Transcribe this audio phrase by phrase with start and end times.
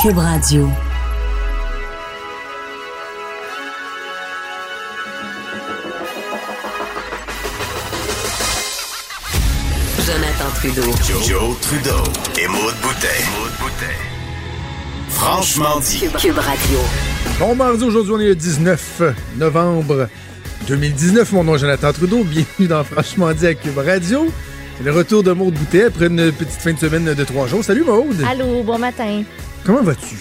[0.00, 0.68] Cube Radio.
[10.06, 10.82] Jonathan Trudeau.
[11.26, 11.90] Joe, Trudeau
[12.38, 13.06] et Maude Boutet.
[15.08, 16.04] Franchement dit.
[16.20, 16.78] Cube Radio.
[17.40, 19.02] Bon mardi, aujourd'hui, on est le 19
[19.36, 20.08] novembre
[20.68, 21.32] 2019.
[21.32, 22.22] Mon nom est Jonathan Trudeau.
[22.22, 24.28] Bienvenue dans Franchement dit à Cube Radio.
[24.80, 27.64] Le retour de Maude Boutet après une petite fin de semaine de trois jours.
[27.64, 28.24] Salut Maude.
[28.28, 29.24] Allô, bon matin.
[29.64, 30.16] Comment vas-tu?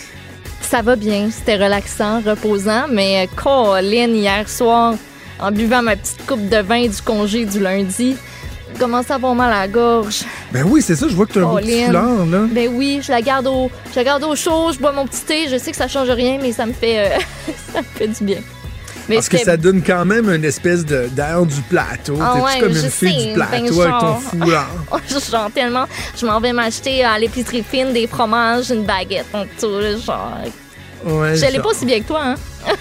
[0.61, 4.95] Ça va bien, c'était relaxant, reposant, mais euh, Colin, hier soir,
[5.39, 8.17] en buvant ma petite coupe de vin du congé du lundi,
[8.79, 10.23] commence à avoir mal à la gorge.
[10.51, 12.39] Ben oui, c'est ça, je vois que tu as un petit foulard, là.
[12.51, 15.21] Ben oui, je la garde au, je la garde au chaud, je bois mon petit
[15.21, 17.17] thé, je sais que ça change rien, mais ça me fait, euh,
[17.73, 18.39] ça me fait du bien.
[19.09, 22.17] Mais Parce que ça donne quand même une espèce d'air du plateau.
[22.21, 24.69] Ah T'es-tu ouais, comme je une fille sais, du plateau ben avec ton foulard?
[24.91, 24.97] Oh,
[25.31, 25.85] genre tellement,
[26.19, 30.37] je m'en vais m'acheter à l'épicerie fine des fromages, une baguette, en tout, genre.
[31.05, 32.35] Ouais, Je l'ai pas aussi bien que toi, hein?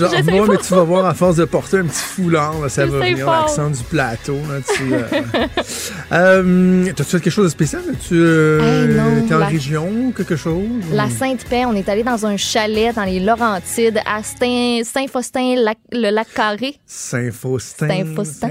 [0.00, 2.86] Genre, moi, mais tu vas voir, à force de porter un petit foulard, là, ça
[2.86, 4.34] va venir, l'accent du plateau.
[4.48, 5.02] Là, tu, euh,
[6.12, 7.82] euh, T'as-tu fait quelque chose de spécial?
[8.06, 10.62] Tu euh, Hey, non, t'es en la- région ou quelque chose?
[10.92, 15.76] La Sainte-Paix, on est allé dans un chalet dans les Laurentides à Saint- Saint-Faustin, lac-
[15.92, 16.76] le lac Carré.
[16.86, 17.88] Saint-Faustin.
[17.88, 18.48] Saint-Faustin.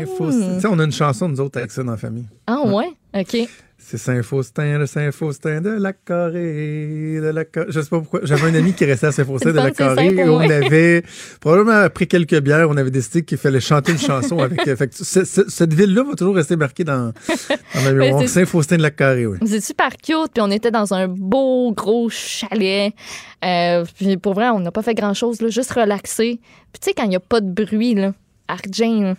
[0.55, 2.25] Tu sais, on a une chanson, nous autres, avec ça dans la famille.
[2.47, 2.89] Ah ouais?
[3.17, 3.37] OK.
[3.81, 7.67] C'est Saint-Faustin, le Saint-Faustin de la Carré, de la Carré.
[7.71, 8.19] Je sais pas pourquoi.
[8.23, 9.71] J'avais un ami qui restait à Saint-Faustin de la et
[10.15, 11.03] pour on avait,
[11.39, 14.67] probablement après quelques bières, on avait décidé qu'il fallait chanter une chanson avec.
[14.67, 17.13] euh, fait que ce- ce- cette ville-là va toujours rester marquée dans,
[17.75, 18.21] dans ma mémoire.
[18.21, 19.37] c'est- Saint-Faustin de la Carré, oui.
[19.45, 22.93] C'est super cute, puis on était dans un beau gros chalet.
[23.45, 26.39] Euh, puis pour vrai, on n'a pas fait grand-chose, là, juste relaxé.
[26.73, 28.13] Puis tu sais, quand il n'y a pas de bruit, là,
[28.47, 29.15] là,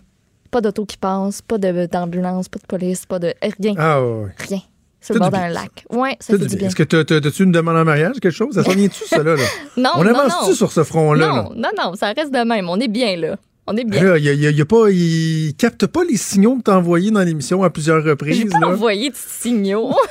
[0.51, 4.29] pas d'auto qui passe, pas d'ambulance, pas de police, pas de rien, Ah, ouais.
[4.49, 4.61] rien.
[5.01, 5.85] Sur le bord du d'un lac.
[5.91, 6.67] Ouais, ça fait du bien.
[6.69, 8.55] Est-ce que t'as- t'as- t'as-tu une demande en mariage, quelque chose?
[8.55, 9.35] Ça s'en vient-tu, ça, là?
[9.79, 11.27] Non, on avance-tu sur ce front-là?
[11.27, 11.33] là?
[11.33, 12.69] Non, non, non, ça reste de même.
[12.69, 13.37] On est bien, là.
[13.67, 14.03] On est bien.
[14.03, 17.11] Là, il, y a- y a pas, il capte pas les signaux que t'as envoyés
[17.11, 18.37] dans l'émission à plusieurs reprises.
[18.37, 18.69] J'ai pas là.
[18.69, 19.95] envoyé de signaux.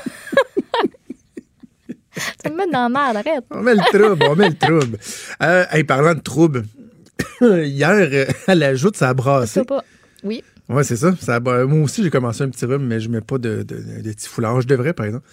[2.44, 3.44] ça me met dans la merde, arrête.
[3.52, 4.98] On met le trouble, on met le trouble.
[5.44, 6.66] Euh, hey, parlant de trouble,
[7.42, 9.54] hier, euh, à la joute, ça a brassé.
[9.60, 9.84] Ça pas.
[10.24, 10.44] Oui.
[10.68, 11.14] Ouais, c'est ça.
[11.20, 14.02] ça moi aussi, j'ai commencé un petit rhume, mais je mets pas de, de, de,
[14.02, 14.62] de petit foulard.
[14.62, 15.26] Je devrais, par exemple.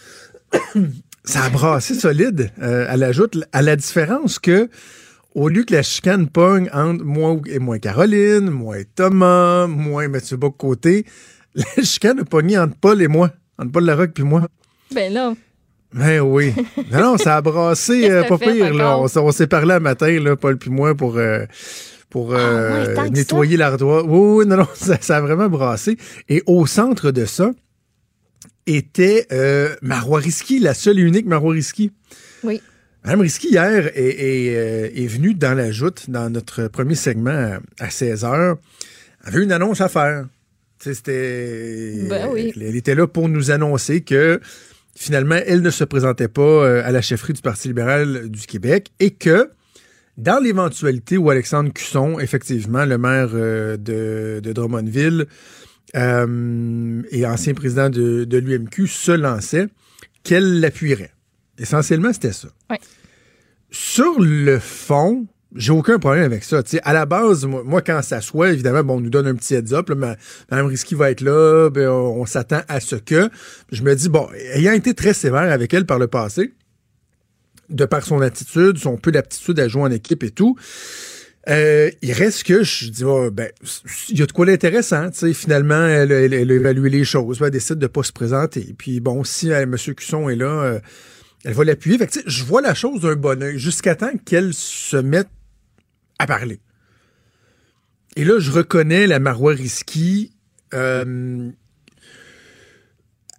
[1.25, 4.69] ça a brassé solide euh, à la joute, à la différence que,
[5.35, 9.67] au lieu que la chicane pogne entre moi et moi et Caroline, moi et Thomas,
[9.67, 11.05] moi et Mathieu Bock-Côté,
[11.55, 14.47] la chicane a pogné entre Paul et moi, entre Paul Larocque puis moi.
[14.95, 15.35] Ben là.
[15.93, 16.53] Ben oui.
[16.93, 18.73] Non, non, ça a brassé euh, pas pire.
[18.75, 18.99] Là.
[18.99, 21.45] on s'est parlé un matin, là, Paul puis moi, pour, euh,
[22.17, 24.05] pour euh, Ah ouais, que nettoyer l'ardoise.
[24.07, 25.99] Oui, oui, non, non, ça, ça a vraiment brassé.
[26.31, 27.51] Et au centre de ça
[28.67, 31.93] était euh, Marois Risky, la seule et unique Marois Risky.
[32.43, 32.63] Oui.
[33.05, 37.59] Madame Risky, hier, est, est, euh, est venue dans la joute, dans notre premier segment
[37.79, 38.57] à, à 16 h.
[39.25, 40.25] Avait une annonce à faire.
[40.79, 42.07] C'était.
[42.09, 42.51] Ben oui.
[42.57, 44.41] Elle était là pour nous annoncer que
[44.95, 48.89] finalement, elle ne se présentait pas euh, à la chefferie du Parti libéral du Québec
[49.01, 49.51] et que
[50.17, 55.27] dans l'éventualité où Alexandre Cusson, effectivement, le maire euh, de, de Drummondville
[55.95, 59.67] euh, et ancien président de, de l'UMQ, se lançait,
[60.25, 61.13] qu'elle l'appuierait.
[61.59, 62.49] Essentiellement, c'était ça.
[62.71, 62.79] Ouais.
[63.71, 66.63] Sur le fond, j'ai aucun problème avec ça.
[66.63, 69.27] Tu sais, à la base, moi, moi, quand ça soit, évidemment, bon, on nous donne
[69.27, 69.89] un petit heads-up.
[69.89, 70.17] là, ma-
[70.51, 73.29] Mme Risky va être là, ben, on, on s'attend à ce que.
[73.73, 76.53] Je me dis, bon, ayant été très sévère avec elle par le passé,
[77.71, 80.57] de par son attitude, son peu d'aptitude à jouer en équipe et tout,
[81.49, 83.51] euh, il reste que je dis, oh, ben,
[84.09, 85.11] il y a de quoi d'intéressant.
[85.11, 85.33] tu sais.
[85.33, 87.41] Finalement, elle, a évalué les choses.
[87.41, 88.75] Elle décide de pas se présenter.
[88.77, 89.77] Puis bon, si euh, M.
[89.77, 90.81] Cusson est là, euh,
[91.45, 91.99] elle va l'appuyer.
[91.99, 95.29] Fait je vois la chose d'un bon oeil jusqu'à temps qu'elle se mette
[96.19, 96.61] à parler.
[98.17, 100.33] Et là, je reconnais la Marois Risky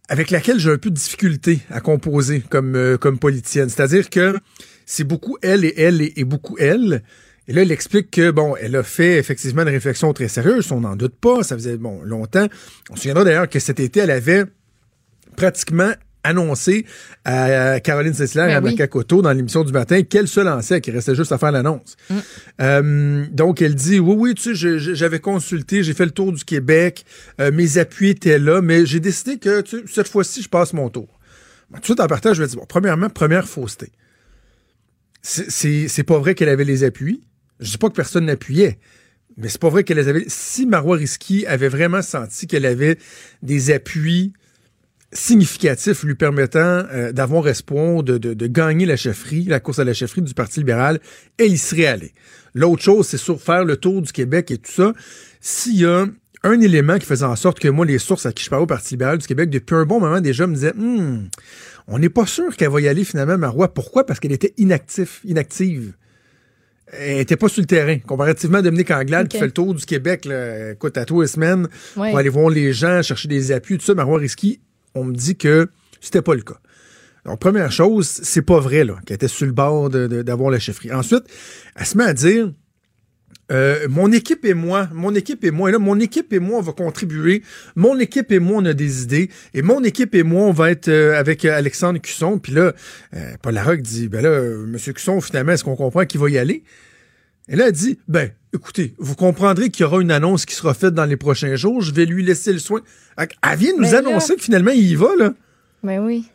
[0.09, 3.69] avec laquelle j'ai un peu de difficulté à composer comme, euh, comme politicienne.
[3.69, 4.37] C'est-à-dire que
[4.85, 7.03] c'est beaucoup elle et elle et, et beaucoup elle.
[7.47, 10.81] Et là, elle explique que, bon, elle a fait effectivement une réflexion très sérieuse, on
[10.81, 12.47] n'en doute pas, ça faisait, bon, longtemps.
[12.89, 14.43] On se souviendra d'ailleurs que cet été, elle avait
[15.37, 15.93] pratiquement
[16.27, 16.85] annoncé
[17.25, 18.71] à Caroline Cessler et Ben à oui.
[18.71, 21.95] Maca Cotto dans l'émission du matin qu'elle se lançait, qu'il restait juste à faire l'annonce.
[22.09, 22.15] Mm.
[22.61, 26.43] Euh, donc, elle dit, oui, oui, tu sais, j'avais consulté, j'ai fait le tour du
[26.43, 27.05] Québec,
[27.39, 30.89] euh, mes appuis étaient là, mais j'ai décidé que tu cette fois-ci, je passe mon
[30.89, 31.07] tour.
[31.69, 33.91] Bon, tout de suite, en partage, je vais dire, bon, premièrement, première fausseté.
[35.21, 37.21] C'est pas vrai qu'elle avait les appuis.
[37.59, 38.77] Je dis pas que personne n'appuyait,
[39.35, 40.25] mais c'est pas vrai qu'elle les avait.
[40.27, 42.97] Si Marois Risky avait vraiment senti qu'elle avait
[43.41, 44.33] des appuis
[45.13, 46.59] significatifs lui permettant
[46.91, 50.33] euh, d'avoir espoir de, de- de gagner la chefferie, la course à la chefferie du
[50.33, 50.99] Parti libéral,
[51.37, 52.13] elle y serait allée.
[52.53, 54.93] L'autre chose, c'est sur faire le tour du Québec et tout ça.
[55.39, 56.05] S'il y a
[56.43, 58.67] un élément qui faisait en sorte que moi, les sources à qui je parlais au
[58.67, 61.27] Parti libéral du Québec, depuis un bon moment déjà, me disaient Hmm,
[61.87, 63.73] on n'est pas sûr qu'elle va y aller finalement, Marois.
[63.73, 64.05] Pourquoi?
[64.05, 65.93] Parce qu'elle était inactif, inactive.
[66.91, 67.97] Elle était pas sur le terrain.
[67.99, 71.27] Comparativement à Dominique Anglade qui fait le tour du Québec, là, écoute, à tous les
[71.27, 71.67] semaines,
[71.97, 72.09] Ouais.
[72.09, 74.61] pour aller voir les gens, chercher des appuis, tout ça, Marois Risky,
[74.97, 75.69] on me dit que
[76.01, 76.59] c'était pas le cas.
[77.25, 80.93] Donc, première chose, c'est pas vrai, qu'elle était sur le bord d'avoir la chefferie.
[80.93, 81.23] Ensuite,
[81.75, 82.53] elle se met à dire,
[83.51, 86.59] euh, mon équipe et moi, mon équipe et moi, et là, mon équipe et moi,
[86.59, 87.43] on va contribuer.
[87.75, 89.29] Mon équipe et moi, on a des idées.
[89.53, 92.39] Et mon équipe et moi, on va être euh, avec euh, Alexandre Cusson.
[92.39, 92.73] Puis là,
[93.41, 96.63] Paul Larocque dit, ben là, Monsieur Cusson, finalement, est-ce qu'on comprend qu'il va y aller?
[97.49, 100.73] Et là, elle dit, ben, écoutez, vous comprendrez qu'il y aura une annonce qui sera
[100.73, 101.81] faite dans les prochains jours.
[101.81, 102.81] Je vais lui laisser le soin.
[103.17, 105.33] Elle vient de nous Mais là- annoncer que finalement, il y va, là.
[105.83, 106.25] Ben oui.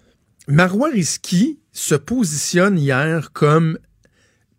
[0.48, 3.78] Marois Risky se positionne hier comme.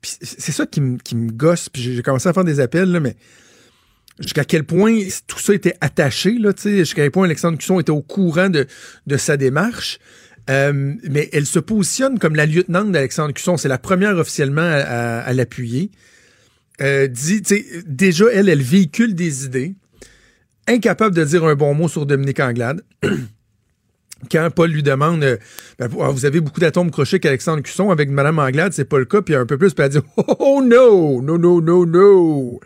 [0.01, 2.99] C'est ça qui me qui me gosse, puis j'ai commencé à faire des appels, là,
[2.99, 3.15] mais
[4.19, 7.79] jusqu'à quel point tout ça était attaché, là, tu sais, jusqu'à quel point Alexandre Cusson
[7.79, 8.67] était au courant de,
[9.07, 9.99] de sa démarche.
[10.49, 13.55] Euh, mais elle se positionne comme la lieutenante d'Alexandre Cusson.
[13.55, 15.89] C'est la première officiellement à, à- à l'appuyer.
[16.83, 17.41] Euh, dit,
[17.87, 19.73] déjà, elle, elle véhicule des idées.
[20.67, 22.83] Incapable de dire un bon mot sur Dominique Anglade.
[24.31, 25.37] quand Paul lui demande euh,
[25.79, 29.05] ben, ah, Vous avez beaucoup d'atomes crochés qu'Alexandre Cusson avec Mme Anglade, c'est pas le
[29.05, 32.59] cas, puis un peu plus, puis elle dit Oh, oh, no, no, no, no, no.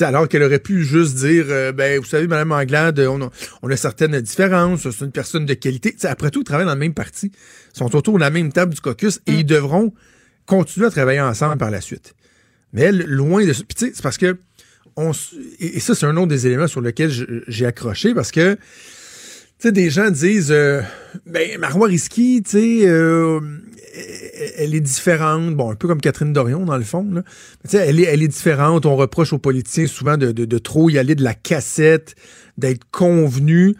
[0.00, 3.30] Alors qu'elle aurait pu juste dire euh, Ben, vous savez, Mme Anglade, on a,
[3.62, 5.92] on a certaines différences, c'est une personne de qualité.
[5.92, 7.30] Tu sais, après tout, ils travaillent dans le même parti,
[7.74, 9.92] ils sont autour de la même table du caucus et ils devront
[10.46, 12.14] continuer à travailler ensemble par la suite.
[12.74, 13.62] Mais elle, loin de ça.
[13.66, 14.36] Puis tu sais, c'est parce que.
[14.96, 15.10] On,
[15.58, 18.60] et ça, c'est un autre des éléments sur lesquels je- j'ai accroché parce que tu
[19.58, 20.82] sais, des gens disent, euh,
[21.26, 23.40] ben, Marois Risky, tu sais, euh,
[24.56, 25.56] elle- est différente.
[25.56, 27.08] Bon, un peu comme Catherine Dorion, dans le fond.
[27.10, 27.22] Là.
[27.64, 28.86] Mais elle est, elle est différente.
[28.86, 32.14] On reproche aux politiciens souvent de, de, de trop y aller de la cassette,
[32.58, 33.74] d'être convenu.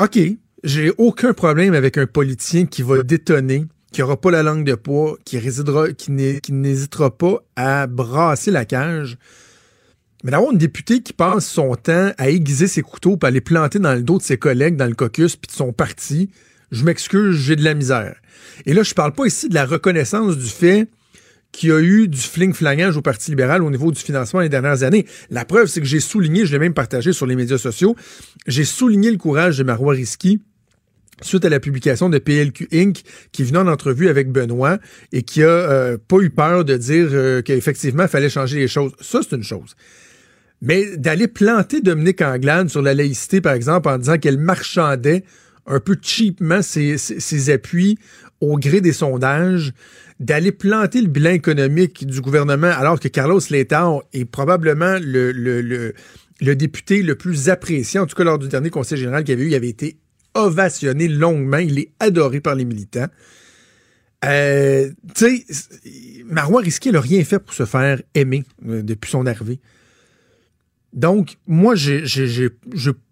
[0.00, 0.18] OK,
[0.64, 4.74] j'ai aucun problème avec un politicien qui va détonner, qui aura pas la langue de
[4.74, 9.16] poids, qui résidera, qui n'hé- qui n'hésitera pas à brasser la cage.
[10.22, 13.78] Mais d'avoir une députée qui passe son temps à aiguiser ses couteaux pour aller planter
[13.78, 16.28] dans le dos de ses collègues dans le caucus puis de son parti,
[16.72, 18.16] je m'excuse, j'ai de la misère.
[18.66, 20.88] Et là, je parle pas ici de la reconnaissance du fait
[21.50, 24.82] qu'il y a eu du fling-flangage au Parti libéral au niveau du financement les dernières
[24.82, 25.06] années.
[25.30, 27.96] La preuve, c'est que j'ai souligné, je l'ai même partagé sur les médias sociaux,
[28.46, 30.42] j'ai souligné le courage de Marois Risky
[31.22, 33.02] suite à la publication de PLQ Inc.,
[33.32, 34.78] qui venu en entrevue avec Benoît
[35.12, 38.68] et qui a euh, pas eu peur de dire euh, qu'effectivement, il fallait changer les
[38.68, 38.92] choses.
[39.00, 39.74] Ça, c'est une chose.
[40.62, 45.24] Mais d'aller planter Dominique Anglade sur la laïcité, par exemple, en disant qu'elle marchandait
[45.66, 47.98] un peu cheapement ses, ses- ses appuis
[48.40, 49.72] au gré des sondages,
[50.20, 55.60] d'aller planter le bilan économique du gouvernement alors que Carlos Letao est probablement le, le,
[55.60, 55.92] le,
[56.40, 59.36] le député le plus apprécié, en tout cas lors du dernier conseil général qu'il y
[59.36, 59.96] avait eu, il avait été
[60.36, 63.08] ovationné longuement, il est adoré par les militants.
[64.24, 69.26] Euh, tu sais, Marois Risky n'a rien fait pour se faire aimer euh, depuis son
[69.26, 69.60] arrivée.
[70.92, 72.50] Donc, moi, j'ai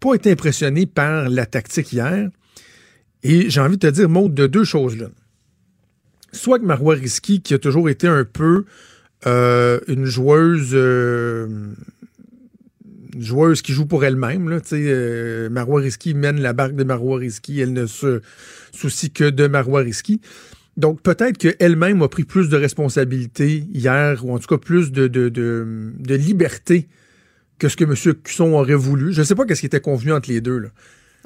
[0.00, 2.30] pas été impressionné par la tactique hier.
[3.22, 5.08] Et j'ai envie de te dire, Maud, de deux choses là.
[6.32, 8.64] Soit que Marois Risky, qui a toujours été un peu
[9.26, 10.74] euh, une joueuse
[13.21, 14.49] joueuse qui joue pour elle-même.
[14.49, 17.61] Là, tu sais, euh, Marois Risky mène la barque de Marois Risky.
[17.61, 18.21] Elle ne se
[18.73, 20.21] soucie que de Marois Risky.
[20.76, 25.06] Donc, peut-être qu'elle-même a pris plus de responsabilités hier, ou en tout cas plus de,
[25.06, 26.88] de, de, de liberté
[27.59, 27.94] que ce que M.
[28.23, 29.12] Cusson aurait voulu.
[29.12, 30.59] Je ne sais pas qu'est-ce qui était convenu entre les deux.
[30.59, 30.68] Là.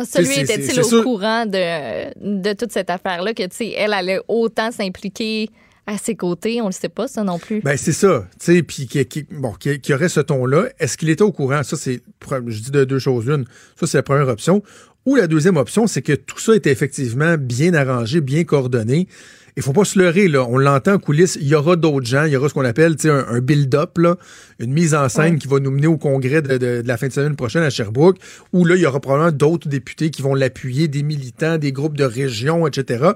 [0.04, 1.02] Ça, lui, C'est- c'est- était-il au sûr.
[1.02, 3.42] courant de, de toute cette affaire-là que,
[3.74, 5.48] elle allait autant s'impliquer
[5.88, 6.60] à ses côtés?
[6.62, 7.60] On le sait pas, ça non plus.
[7.62, 8.26] Ben, c'est ça.
[8.38, 10.66] Tu sais, puis qui, qui- bon, qui, qui aurait ce ton-là?
[10.78, 11.62] Est-ce qu'il était au courant?
[11.62, 12.00] Ça, c'est,
[12.46, 13.44] je dis de deux choses l'une.
[13.80, 14.62] Ça, c'est la première option.
[15.06, 19.08] Ou la deuxième option, c'est que tout ça était effectivement bien arrangé, bien coordonné.
[19.56, 20.44] Il faut pas se leurrer, là.
[20.48, 21.36] On l'entend en coulisses.
[21.40, 22.24] Il y aura d'autres gens.
[22.24, 24.16] Il y aura ce qu'on appelle un, un build-up, là,
[24.60, 25.38] une mise en scène Ouais.
[25.38, 27.70] qui va nous mener au congrès de, de- de la fin de semaine prochaine à
[27.70, 28.18] Sherbrooke,
[28.52, 31.96] où là, il y aura probablement d'autres députés qui vont l'appuyer, des militants, des groupes
[31.96, 33.06] de région, etc.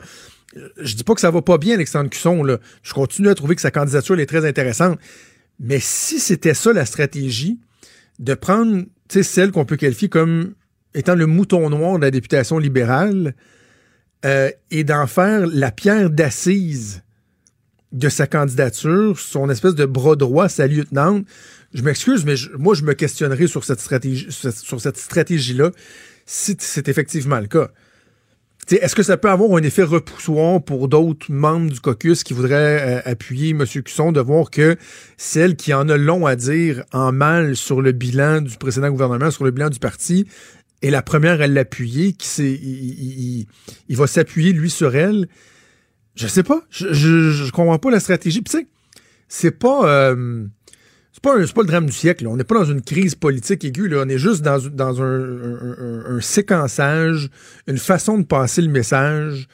[0.57, 2.43] Euh, Je dis pas que ça va pas bien, Alexandre Cusson.
[2.43, 2.59] Là.
[2.83, 4.99] Je continue à trouver que sa candidature est très intéressante.
[5.61, 7.61] Mais si c'était ça la stratégie,
[8.19, 10.55] de prendre celle qu'on peut qualifier comme
[10.95, 13.35] étant le mouton noir de la députation libérale
[14.25, 17.03] euh, et d'en faire la pierre d'assise
[17.93, 21.27] de sa candidature, son espèce de bras droit, sa lieutenante.
[21.75, 25.71] Je m'excuse, mais moi, je me questionnerai sur cette stratégie-là,
[26.25, 27.71] si c'est effectivement le cas.
[28.71, 33.01] Est-ce que ça peut avoir un effet repoussoir pour d'autres membres du caucus qui voudraient
[33.07, 33.65] euh, appuyer M.
[33.67, 34.77] Cusson de voir que
[35.17, 39.31] celle qui en a long à dire en mal sur le bilan du précédent gouvernement,
[39.31, 40.27] sur le bilan du parti,
[40.81, 43.47] est la première à l'appuyer, qui
[43.91, 45.29] va s'appuyer lui sur elle?
[46.15, 46.63] Je sais pas.
[46.71, 48.43] Je, je, je comprends pas la stratégie.
[48.43, 48.67] Puis
[49.29, 49.89] c'est pas.
[49.89, 50.47] euh,
[51.13, 52.25] c'est pas, un- pas le drame du siècle.
[52.25, 52.31] là.
[52.31, 53.89] On n'est pas dans une crise politique aiguë.
[53.89, 54.03] Là.
[54.05, 57.29] On est juste dans, dans un, un- un- un séquençage,
[57.67, 59.49] une façon de passer le message.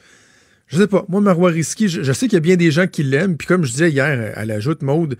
[0.67, 1.03] Je sais pas.
[1.09, 3.37] Moi, Marois Risky, je, je sais qu'il y a bien des gens qui l'aiment.
[3.37, 5.17] Puis comme je disais hier, elle ajoute Maude,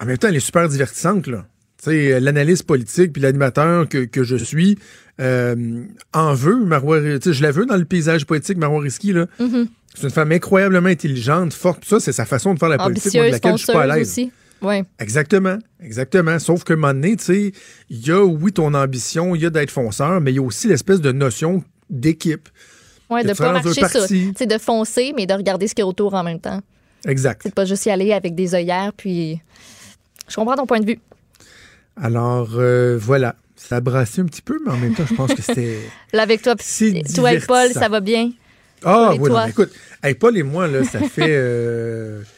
[0.00, 1.26] en même temps, elle est super divertissante.
[1.26, 1.46] Là.
[1.86, 4.78] L'analyse politique puis l'animateur que, que je suis
[5.20, 5.82] euh,
[6.12, 9.12] en veut, Marois, je la veux dans le paysage politique, Marois Risky.
[9.12, 9.26] Là.
[9.40, 9.66] Mhm.
[9.94, 11.80] C'est une femme incroyablement intelligente, forte.
[11.80, 13.82] Puis ça, c'est sa façon de faire la politique, moi, de laquelle je suis pas
[13.82, 14.08] à l'aise.
[14.60, 14.84] Ouais.
[14.98, 16.38] Exactement, exactement.
[16.38, 17.52] Sauf que un moment donné, tu sais,
[17.90, 20.42] il y a, oui, ton ambition, il y a d'être fonceur, mais il y a
[20.42, 22.48] aussi l'espèce de notion d'équipe.
[23.08, 23.88] Que de tu pas marcher ça.
[23.88, 24.32] parti.
[24.36, 26.60] C'est de foncer, mais de regarder ce qu'il y a autour en même temps.
[27.06, 27.42] Exact.
[27.44, 29.40] C'est pas juste y aller avec des œillères, puis.
[30.28, 31.00] Je comprends ton point de vue.
[31.96, 33.34] Alors, euh, voilà.
[33.56, 35.78] Ça a brassé un petit peu, mais en même temps, je pense que c'était...
[36.12, 38.30] Là, avec toi, C'est toi et Paul, ça va bien.
[38.84, 39.72] Ah, oui, écoute,
[40.20, 41.26] Paul et moi, là, ça fait...
[41.26, 42.22] euh,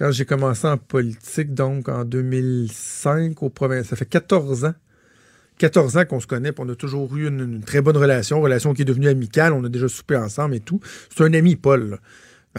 [0.00, 4.74] quand j'ai commencé en politique, donc en 2005, au province, ça fait 14 ans.
[5.58, 8.72] 14 ans qu'on se connaît, puis on a toujours eu une, très bonne relation, relation
[8.72, 10.80] qui est devenue amicale, on a déjà soupé ensemble et tout.
[11.14, 11.98] C'est un ami, Paul.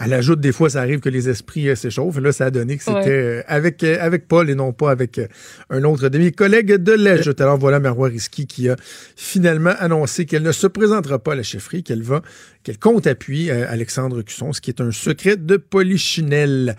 [0.02, 2.16] Elle ajoute des fois, ça arrive que les esprits euh, s'échauffent.
[2.16, 3.08] Et Là, ça a donné que c'était Ouais.
[3.10, 5.26] euh, avec, euh, avec Paul et non pas avec euh,
[5.68, 7.40] un autre de mes collègues de l'Ajoute.
[7.42, 8.76] Alors voilà Marois Risky qui a
[9.16, 12.22] finalement annoncé qu'elle ne se présentera pas à la chefferie, qu'elle va,
[12.62, 16.76] qu'elle compte appuyer euh, Alexandre Cusson, ce qui est un secret de polichinelle.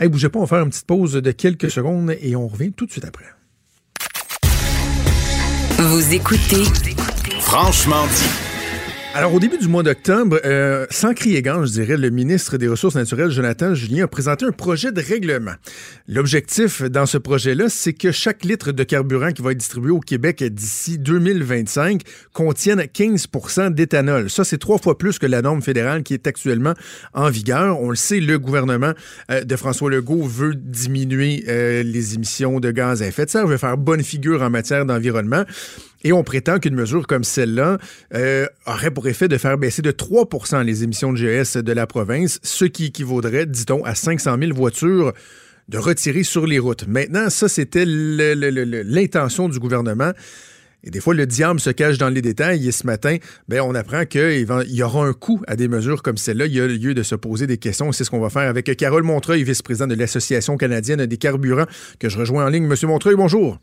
[0.00, 2.72] Hey, bougez pas, on va faire une petite pause de quelques secondes et on revient
[2.72, 3.26] tout de suite après.
[5.78, 6.64] Vous écoutez
[7.40, 8.45] Franchement dit.
[9.16, 12.68] Alors, au début du mois d'octobre, euh, sans crier gant, je dirais, le ministre des
[12.68, 15.54] Ressources naturelles, Jonathan Julien, a présenté un projet de règlement.
[16.06, 20.00] L'objectif dans ce projet-là, c'est que chaque litre de carburant qui va être distribué au
[20.00, 22.02] Québec d'ici 2025
[22.34, 24.28] contienne 15% d'éthanol.
[24.28, 26.74] Ça, c'est trois fois plus que la norme fédérale qui est actuellement
[27.14, 27.80] en vigueur.
[27.80, 28.92] On le sait, le gouvernement
[29.30, 33.46] euh, de François Legault veut diminuer euh, les émissions de gaz à effet de serre,
[33.46, 35.44] veut faire bonne figure en matière d'environnement.
[36.02, 37.78] Et on prétend qu'une mesure comme celle-là
[38.14, 41.86] euh, aurait pour effet de faire baisser de 3% les émissions de GS de la
[41.86, 45.12] province, ce qui équivaudrait, dit-on, à 500 000 voitures
[45.68, 46.86] de retirer sur les routes.
[46.86, 50.12] Maintenant, ça, c'était l'intention du gouvernement.
[50.84, 52.68] Et des fois, le diable se cache dans les détails.
[52.68, 53.16] Et ce matin,
[53.48, 56.46] ben, on apprend qu'il y aura un coût à des mesures comme celle-là.
[56.46, 57.90] Il y a lieu de se poser des questions.
[57.90, 61.66] C'est ce qu'on va faire avec Carole Montreuil, vice-présidente de l'Association canadienne des carburants,
[61.98, 62.66] que je rejoins en ligne.
[62.66, 63.58] Monsieur Montreuil, bonjour.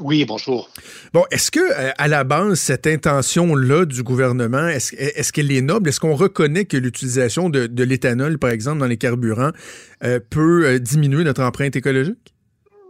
[0.00, 0.70] Oui, bonjour.
[1.12, 5.88] Bon, est-ce que euh, à la base cette intention-là du gouvernement, est-ce qu'elle est noble?
[5.88, 9.52] Est-ce qu'on reconnaît que l'utilisation de, de l'éthanol, par exemple, dans les carburants,
[10.02, 12.34] euh, peut euh, diminuer notre empreinte écologique?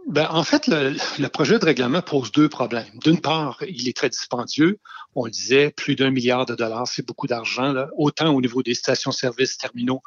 [0.07, 2.85] Ben, en fait, le, le projet de règlement pose deux problèmes.
[3.03, 4.77] D'une part, il est très dispendieux.
[5.15, 8.73] On le disait, plus d'un milliard de dollars, c'est beaucoup d'argent, autant au niveau des
[8.73, 10.01] stations-service terminaux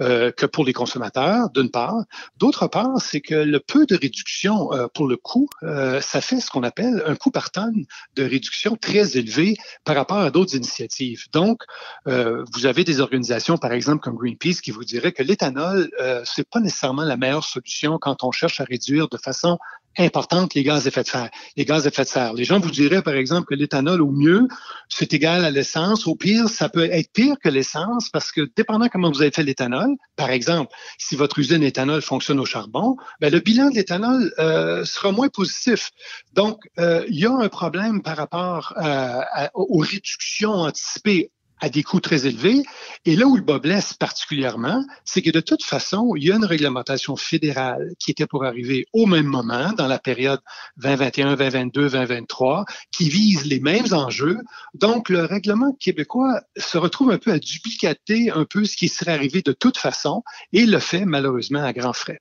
[0.00, 2.04] euh, que pour les consommateurs, d'une part.
[2.36, 6.40] D'autre part, c'est que le peu de réduction euh, pour le coût, euh, ça fait
[6.40, 7.84] ce qu'on appelle un coût par tonne
[8.16, 11.26] de réduction très élevé par rapport à d'autres initiatives.
[11.32, 11.62] Donc,
[12.06, 15.90] euh, vous avez des organisations, par exemple, comme Greenpeace, qui vous diraient que l'éthanol,
[16.24, 19.58] c'est pas nécessairement la meilleure solution quand on cherche à réduire de façon
[19.96, 21.30] importante les gaz à effet de serre.
[21.56, 22.32] Les gaz à effet de serre.
[22.34, 24.46] Les gens vous diraient, par exemple, que l'éthanol, au mieux,
[24.88, 26.06] c'est égal à l'essence.
[26.06, 29.42] Au pire, ça peut être pire que l'essence parce que, dépendant comment vous avez fait
[29.42, 34.32] l'éthanol, par exemple, si votre usine éthanol fonctionne au charbon, ben, le bilan de l'éthanol
[34.38, 35.90] euh, sera moins positif.
[36.32, 39.20] Donc, euh, il y a un problème par rapport euh,
[39.54, 42.62] aux réductions anticipées à des coûts très élevés.
[43.04, 46.36] Et là où le bas blesse particulièrement, c'est que de toute façon, il y a
[46.36, 50.40] une réglementation fédérale qui était pour arriver au même moment, dans la période
[50.78, 54.38] 2021, 2022, 2023, qui vise les mêmes enjeux.
[54.74, 59.12] Donc, le règlement québécois se retrouve un peu à duplicater un peu ce qui serait
[59.12, 60.22] arrivé de toute façon
[60.52, 62.20] et le fait malheureusement à grands frais.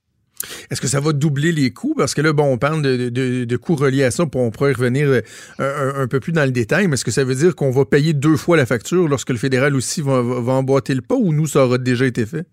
[0.70, 1.96] Est-ce que ça va doubler les coûts?
[1.98, 5.08] Parce que là, bon, on parle de, coûts reliés à ça, pour on pourrait revenir
[5.08, 7.86] euh, un, peu plus dans le détail, mais est-ce que ça veut dire qu'on va
[7.86, 11.34] payer deux fois la facture lorsque le fédéral aussi va, va emboîter le pas ou
[11.34, 12.46] nous, ça aura déjà été fait?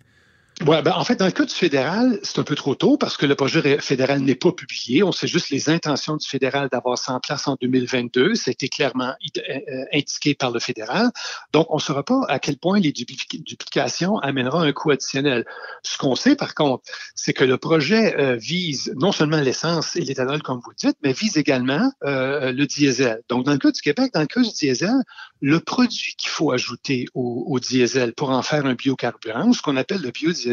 [0.61, 3.17] Ouais, ben, en fait, dans le cas du fédéral, c'est un peu trop tôt parce
[3.17, 5.03] que le projet fédéral n'est pas publié.
[5.03, 8.37] On sait juste les intentions du fédéral d'avoir ça en place en 2022.
[8.37, 11.11] Ça a été clairement euh, euh, indiqué par le fédéral.
[11.53, 15.45] Donc, on ne saura pas à quel point les duplications amèneront un coût additionnel.
[15.83, 16.85] Ce qu'on sait, par contre,
[17.17, 21.13] c'est que le projet euh, vise non seulement l'essence et l'éthanol, comme vous dites, mais
[21.13, 23.23] vise également le diesel.
[23.29, 24.95] Donc, dans le cas du Québec, dans le cas du diesel,
[25.41, 29.77] le produit qu'il faut ajouter au, au diesel pour en faire un biocarburant, ce qu'on
[29.77, 30.44] appelle le biodiesel,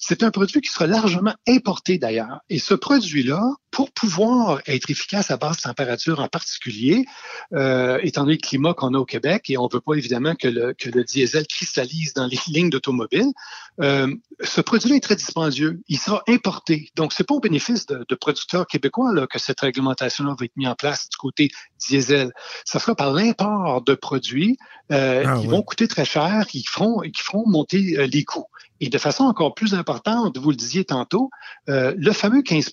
[0.00, 2.40] c'est un produit qui sera largement importé d'ailleurs.
[2.48, 3.42] Et ce produit-là,
[3.72, 7.06] pour pouvoir être efficace à basse température en particulier,
[7.54, 10.34] euh, étant donné le climat qu'on a au Québec, et on ne veut pas évidemment
[10.34, 13.32] que le, que le diesel cristallise dans les lignes d'automobile,
[13.80, 15.80] euh, ce produit-là est très dispendieux.
[15.88, 16.90] Il sera importé.
[16.96, 20.56] Donc, c'est pas au bénéfice de, de producteurs québécois là, que cette réglementation-là va être
[20.56, 22.30] mise en place du côté diesel.
[22.66, 24.58] Ça sera par l'import de produits
[24.92, 28.48] euh, ah qui vont coûter très cher, qui feront, qui feront monter les coûts.
[28.80, 31.30] Et de façon encore plus importante, vous le disiez tantôt,
[31.68, 32.72] le fameux 15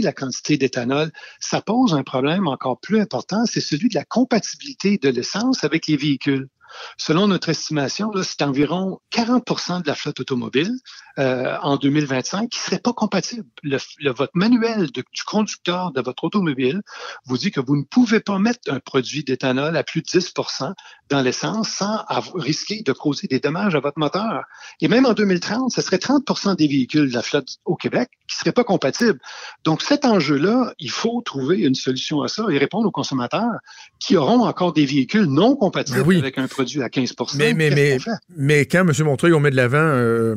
[0.00, 1.10] la quantité d'éthanol,
[1.40, 5.86] ça pose un problème encore plus important, c'est celui de la compatibilité de l'essence avec
[5.86, 6.48] les véhicules.
[6.96, 10.72] Selon notre estimation, c'est environ 40% de la flotte automobile
[11.18, 13.46] euh, en 2025 qui ne serait pas compatible.
[13.62, 13.78] Le,
[14.12, 16.82] votre manuel du conducteur de votre automobile
[17.24, 20.74] vous dit que vous ne pouvez pas mettre un produit d'éthanol à plus de 10%
[21.08, 22.04] dans l'essence sans
[22.34, 24.44] risquer de causer des dommages à votre moteur.
[24.80, 28.36] Et même en 2030, ce serait 30% des véhicules de la flotte au Québec qui
[28.36, 29.20] ne seraient pas compatibles.
[29.64, 33.58] Donc cet enjeu-là, il faut trouver une solution à ça et répondre aux consommateurs
[34.00, 37.70] qui auront encore des véhicules non compatibles ben avec un produit à 15 Mais, mais,
[37.70, 37.98] mais,
[38.36, 38.92] mais, quand, M.
[39.04, 40.34] Montreuil, on met de l'avant euh,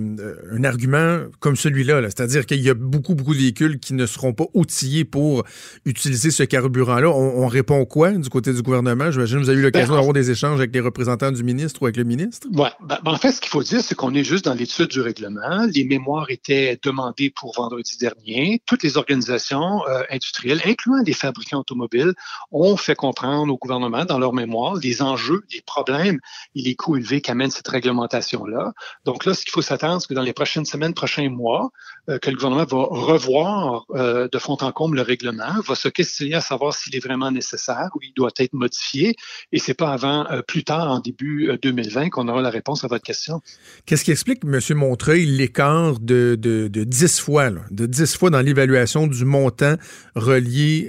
[0.52, 3.80] un argument comme celui-là, -là, c'est à dire qu'il y a beaucoup, beaucoup de véhicules
[3.80, 5.44] qui ne seront pas outillés pour
[5.86, 9.10] utiliser ce carburant-là, on, répond quoi du côté du gouvernement?
[9.10, 11.82] J'imagine que vous avez eu l'occasion ben, d'avoir des échanges avec les représentants du ministre
[11.82, 12.48] ou avec le ministre?
[12.52, 12.68] Oui.
[12.82, 15.02] Ben, ben, en fait, ce qu'il faut dire, c'est qu'on est juste dans l'étude du
[15.02, 15.66] règlement.
[15.74, 18.62] Les mémoires étaient demandées pour vendredi dernier.
[18.66, 22.14] Toutes les organisations euh, industrielles, incluant les fabricants automobiles,
[22.52, 26.09] ont fait comprendre au gouvernement dans leurs mémoires les enjeux, les problèmes
[26.56, 28.74] et les coûts élevés qu'amène cette réglementation-là.
[29.06, 31.70] Donc là, ce qu'il faut s'attendre, c'est que dans les prochaines semaines, prochains mois,
[32.18, 36.36] que le gouvernement va revoir euh, de fond en comble le règlement, va se questionner
[36.36, 39.16] à savoir s'il est vraiment nécessaire ou il doit être modifié.
[39.52, 42.88] Et c'est pas avant euh, plus tard, en début 2020, qu'on aura la réponse à
[42.88, 43.42] votre question.
[43.86, 44.60] Qu'est-ce qui explique, M.
[44.76, 49.76] Montreuil, l'écart de, de, de 10 fois, là, de 10 fois dans l'évaluation du montant
[50.16, 50.88] relié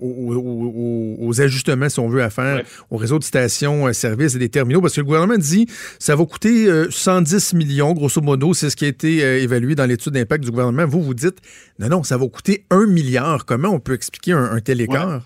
[0.00, 4.48] aux, aux, ajustements, si on veut, à faire au réseau de stations services et des
[4.48, 5.66] terminaux, parce que le gouvernement dit
[5.98, 9.74] ça va coûter 110 euh, millions, grosso modo, c'est ce qui a été euh, évalué
[9.74, 10.86] dans l'étude d'impact du gouvernement.
[10.86, 11.38] Vous, vous dites
[11.78, 13.44] non, non, ça va coûter un milliard.
[13.44, 15.22] Comment on peut expliquer un, tel écart?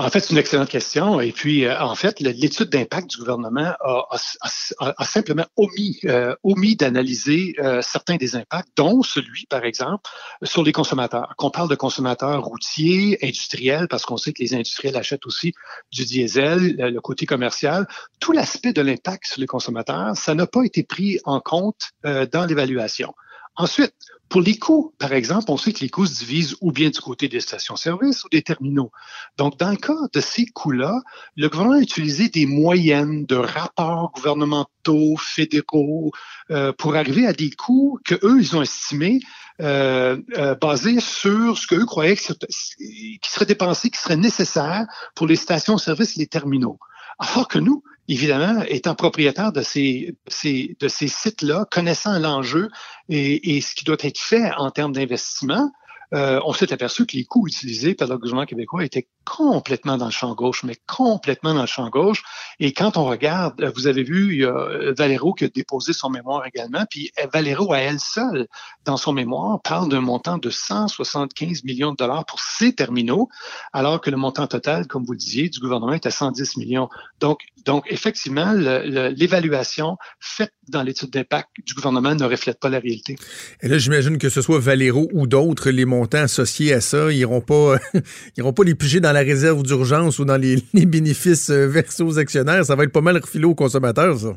[0.00, 1.20] En fait, c'est une excellente question.
[1.20, 6.34] Et puis, euh, en fait, l'étude d'impact du gouvernement a, simplement omis, euh,
[6.78, 10.08] d'analyser euh, certains des impacts, dont celui, par exemple,
[10.42, 11.34] sur les consommateurs.
[11.36, 15.52] Qu'on parle de consommateurs routiers, industriels, parce qu'on sait que les industriels achètent aussi
[15.92, 17.86] du diesel, le côté commercial.
[18.20, 22.46] Tout l'aspect de l'impact sur les consommateurs, ça n'a pas été pris en compte dans
[22.46, 23.12] l'évaluation.
[23.60, 23.92] Ensuite,
[24.30, 26.98] pour les coûts, par exemple, on sait que les coûts se divisent ou bien du
[26.98, 28.90] côté des stations-service ou des terminaux.
[29.36, 31.02] Donc, dans le cas de ces coûts-là,
[31.36, 36.10] le gouvernement a utilisé des moyennes de rapports gouvernementaux, fédéraux,
[36.50, 39.20] euh, pour arriver à des coûts que eux ils ont estimés
[39.60, 45.36] euh, euh, basés sur ce qu'eux croyaient qui serait dépensé, qui serait nécessaire pour les
[45.36, 46.78] stations-service et les terminaux.
[47.18, 52.68] Alors que nous, évidemment, étant propriétaire de ces, sites-là, connaissant l'enjeu
[53.08, 55.70] et, ce qui doit être fait en termes d'investissement,
[56.14, 60.06] euh, on s'est aperçu que les coûts utilisés par le gouvernement québécois étaient complètement dans
[60.06, 62.22] le champ gauche, mais complètement dans le champ gauche.
[62.58, 66.10] Et quand on regarde, vous avez vu, il y a Valero qui a déposé son
[66.10, 68.48] mémoire également, puis Valero à elle seule,
[68.84, 73.28] dans son mémoire, parle d'un montant de 175 millions de dollars pour ces terminaux,
[73.72, 76.88] alors que le montant total, comme vous le disiez, du gouvernement est à 110 millions.
[77.20, 83.16] Donc, donc effectivement, l'évaluation faite dans l'étude d'impact du gouvernement ne reflète pas la réalité.
[83.60, 85.84] Et là, j'imagine que ce soit Valero ou d'autres, les
[86.18, 87.10] associés à ça.
[87.10, 87.78] Ils n'iront pas,
[88.36, 92.64] pas les piger dans la réserve d'urgence ou dans les, les bénéfices versés aux actionnaires.
[92.64, 94.36] Ça va être pas mal refilé aux consommateurs, ça.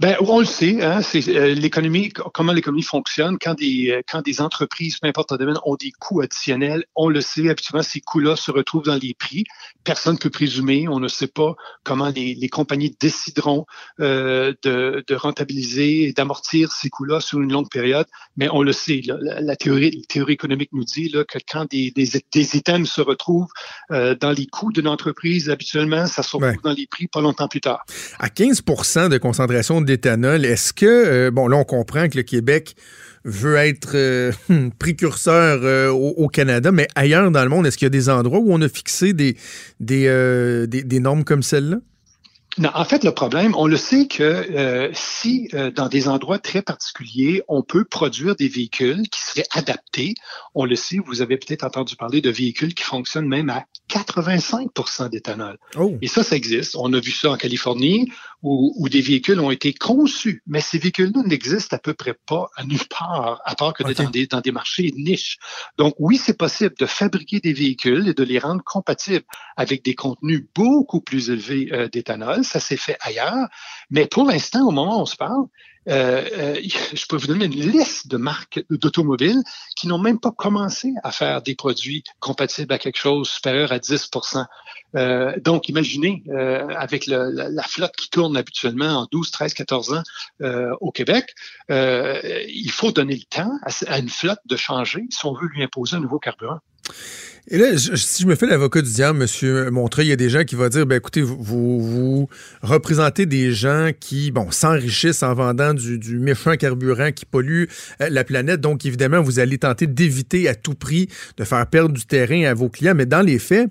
[0.00, 3.36] Ben, on le sait, hein, c'est euh, l'économie, comment l'économie fonctionne.
[3.40, 7.08] Quand des, euh, quand des entreprises, peu importe le domaine, ont des coûts additionnels, on
[7.08, 9.44] le sait, habituellement, ces coûts-là se retrouvent dans les prix.
[9.84, 13.66] Personne ne peut présumer, on ne sait pas comment les, les compagnies décideront
[14.00, 18.72] euh, de, de, rentabiliser et d'amortir ces coûts-là sur une longue période, mais on le
[18.72, 19.02] sait.
[19.04, 23.00] la, théorie, la théorie économique nous dit là, que quand des, des, des items se
[23.00, 23.48] retrouvent
[23.90, 27.48] euh, dans les coûts d'une entreprise, habituellement, ça se retrouve dans les prix pas longtemps
[27.48, 27.84] plus tard.
[28.18, 28.62] À 15
[29.10, 30.44] de concentration d'éthanol.
[30.44, 32.74] Est-ce que, euh, bon, là, on comprend que le Québec
[33.24, 34.32] veut être euh,
[34.78, 38.38] précurseur euh, au, Canada, mais ailleurs dans le monde, est-ce qu'il y a des endroits
[38.38, 39.36] où on a fixé des,
[39.80, 41.78] des, des normes comme celle-là?
[42.58, 46.40] Non, en fait, le problème, on le sait que euh, si euh, dans des endroits
[46.40, 50.14] très particuliers, on peut produire des véhicules qui seraient adaptés,
[50.54, 55.08] on le sait, vous avez peut-être entendu parler de véhicules qui fonctionnent même à 85%
[55.08, 55.56] d'éthanol.
[55.76, 55.96] Oh.
[56.02, 56.74] Et ça, ça existe.
[56.76, 58.10] On a vu ça en Californie,
[58.42, 62.48] où, où des véhicules ont été conçus, mais ces véhicules-là n'existent à peu près pas
[62.56, 65.38] à nulle part, à part que dans, des, dans des marchés niches.
[65.76, 69.24] Donc oui, c'est possible de fabriquer des véhicules et de les rendre compatibles
[69.56, 73.48] avec des contenus beaucoup plus élevés euh, d'éthanol ça s'est fait ailleurs.
[73.90, 75.46] Mais pour l'instant, au moment où on se parle,
[75.86, 79.42] je peux vous donner une liste de marques d'automobiles
[79.76, 83.78] qui n'ont même pas commencé à faire des produits compatibles à quelque chose supérieur à
[83.78, 84.44] 10%
[84.96, 86.22] euh, donc, imaginez,
[86.76, 90.02] avec la, flotte qui tourne habituellement en 12, 13, 14 ans
[90.80, 91.34] au Québec,
[91.68, 93.52] il faut donner le temps
[93.86, 96.60] à, une flotte de changer si on veut lui imposer un nouveau carburant.
[97.50, 99.70] Et là, si je me fais l'avocat du diable, M.
[99.70, 102.28] Montreuil, il y a des gens qui vont dire, ben écoutez, vous,
[102.60, 107.64] représentez des gens qui, bon, s'enrichissent en vendant du, méchant carburant qui pollue
[108.02, 108.60] euh, la planète.
[108.60, 112.52] Donc, évidemment, vous allez tenter d'éviter à tout prix de faire perdre du terrain à
[112.52, 112.94] vos clients.
[112.94, 113.70] Mais dans les faits,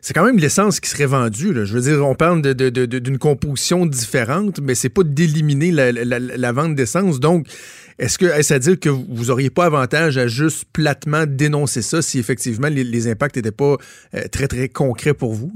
[0.00, 1.52] c'est quand même l'essence qui serait vendue.
[1.54, 6.52] Je veux dire, on parle d'une composition différente, mais c'est pas d'éliminer la, la, la,
[6.52, 7.20] vente d'essence.
[7.20, 7.46] Donc,
[7.98, 12.02] est-ce que est-ce à dire que vous n'auriez pas avantage à juste platement dénoncer ça
[12.02, 13.76] si effectivement les, les impacts n'étaient pas
[14.14, 15.52] euh, très, très concrets pour vous?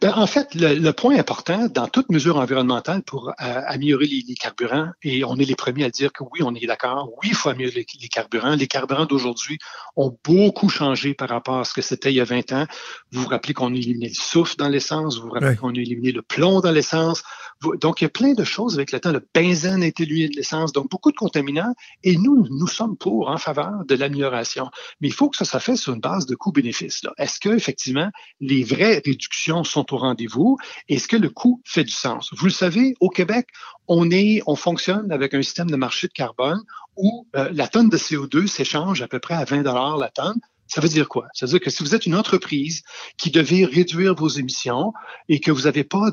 [0.00, 4.90] Ben, en fait, le, point important dans toute mesure environnementale pour euh, améliorer les, carburants,
[5.02, 7.48] et on est les premiers à dire que oui, on est d'accord, oui, il faut
[7.48, 8.54] améliorer les, carburants.
[8.54, 9.58] Les carburants d'aujourd'hui
[9.96, 12.66] ont beaucoup changé par rapport à ce que c'était il y a 20 ans.
[13.12, 15.78] Vous vous rappelez qu'on a éliminé le soufre dans l'essence, vous vous rappelez qu'on a
[15.78, 17.22] éliminé le plomb dans l'essence.
[17.80, 19.12] Donc, il y a plein de choses avec le temps.
[19.12, 23.28] Le benzène été éliminé de l'essence, donc beaucoup de contaminants, et nous, nous sommes pour,
[23.28, 24.70] en faveur de l'amélioration.
[25.00, 27.02] Mais il faut que ça soit fait sur une base de coût-bénéfice.
[27.18, 30.56] Est-ce que effectivement les vraies réductions sont au rendez-vous?
[30.88, 32.30] Est-ce que le coût fait du sens?
[32.32, 33.48] Vous le savez, au Québec,
[33.88, 36.62] on est, on fonctionne avec un système de marché de carbone
[36.96, 40.40] où euh, la tonne de CO2 s'échange à peu près à 20 dollars la tonne.
[40.72, 41.26] Ça veut dire quoi?
[41.34, 42.82] Ça veut dire que si vous êtes une entreprise
[43.18, 44.94] qui devait réduire vos émissions
[45.28, 46.12] et que vous n'avez pas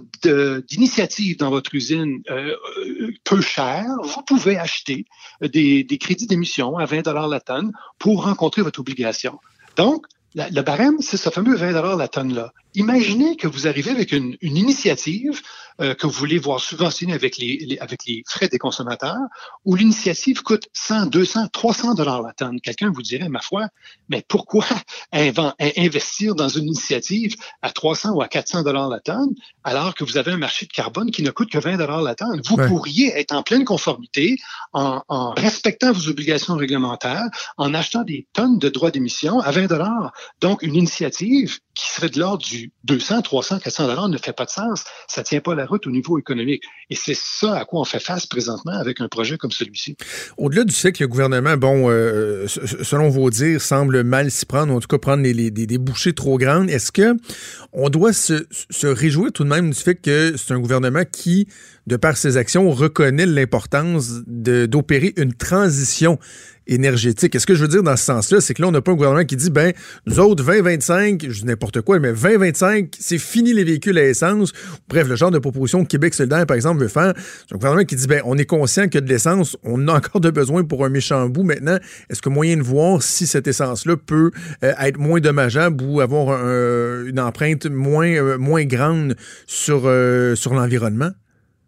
[0.67, 5.05] d'initiative dans votre usine euh, euh, peu chère, vous pouvez acheter
[5.41, 9.39] des, des crédits d'émission à 20 dollars la tonne pour rencontrer votre obligation.
[9.77, 12.51] Donc, le barème, c'est ce fameux 20 la tonne-là.
[12.75, 15.41] Imaginez que vous arrivez avec une, initiative
[15.81, 19.17] euh, que vous voulez voir subventionnée avec les, avec les frais des consommateurs,
[19.65, 22.59] où l'initiative coûte 100, 200, 300 dollars la tonne.
[22.61, 23.69] Quelqu'un vous dirait, ma foi,
[24.07, 24.65] mais pourquoi
[25.11, 30.17] investir dans une initiative à 300 ou à 400 dollars la tonne, alors que vous
[30.17, 32.41] avez un marché de carbone qui ne coûte que 20 dollars la tonne?
[32.45, 34.37] Vous pourriez être en pleine conformité
[34.73, 39.67] en, en respectant vos obligations réglementaires, en achetant des tonnes de droits d'émission à 20
[39.67, 40.11] dollars.
[40.41, 44.45] Donc, une initiative qui serait de l'ordre du 200, 300, 400 dollars ne fait pas
[44.45, 44.83] de sens.
[45.07, 46.63] Ça tient pas la route au niveau économique.
[46.89, 49.95] Et c'est ça à quoi on fait face présentement avec un projet comme celui-ci.
[50.37, 54.73] Au-delà du fait que le gouvernement, bon, euh, selon vos dires, semble mal s'y prendre,
[54.73, 57.15] en tout cas prendre des, bouchées trop grandes, est-ce que
[57.73, 58.45] on doit se
[58.87, 61.47] réjouir tout de même du fait que c'est un gouvernement qui
[61.89, 66.19] de par ses actions, reconnaît l'importance d'opérer une transition
[66.67, 67.33] énergétique.
[67.33, 68.95] Est-ce que je veux dire dans ce sens-là, c'est que là, on n'a pas un
[68.95, 69.73] gouvernement qui dit, ben,
[70.05, 74.53] nous autres, 2025, je dis n'importe quoi, mais 2025, c'est fini les véhicules à essence.
[74.87, 77.13] Bref, le genre de proposition que Québec solidaire, par exemple, veut faire.
[77.17, 80.21] C'est un gouvernement qui dit, ben, on est conscient que de l'essence, on a encore
[80.21, 81.43] de besoin pour un méchant bout.
[81.43, 81.79] Maintenant,
[82.11, 84.29] est-ce que moyen de voir si cette essence-là peut
[84.63, 86.39] euh, être moins dommageable ou avoir
[87.03, 89.15] une empreinte moins, euh, grande
[89.47, 91.09] sur, euh, sur l'environnement?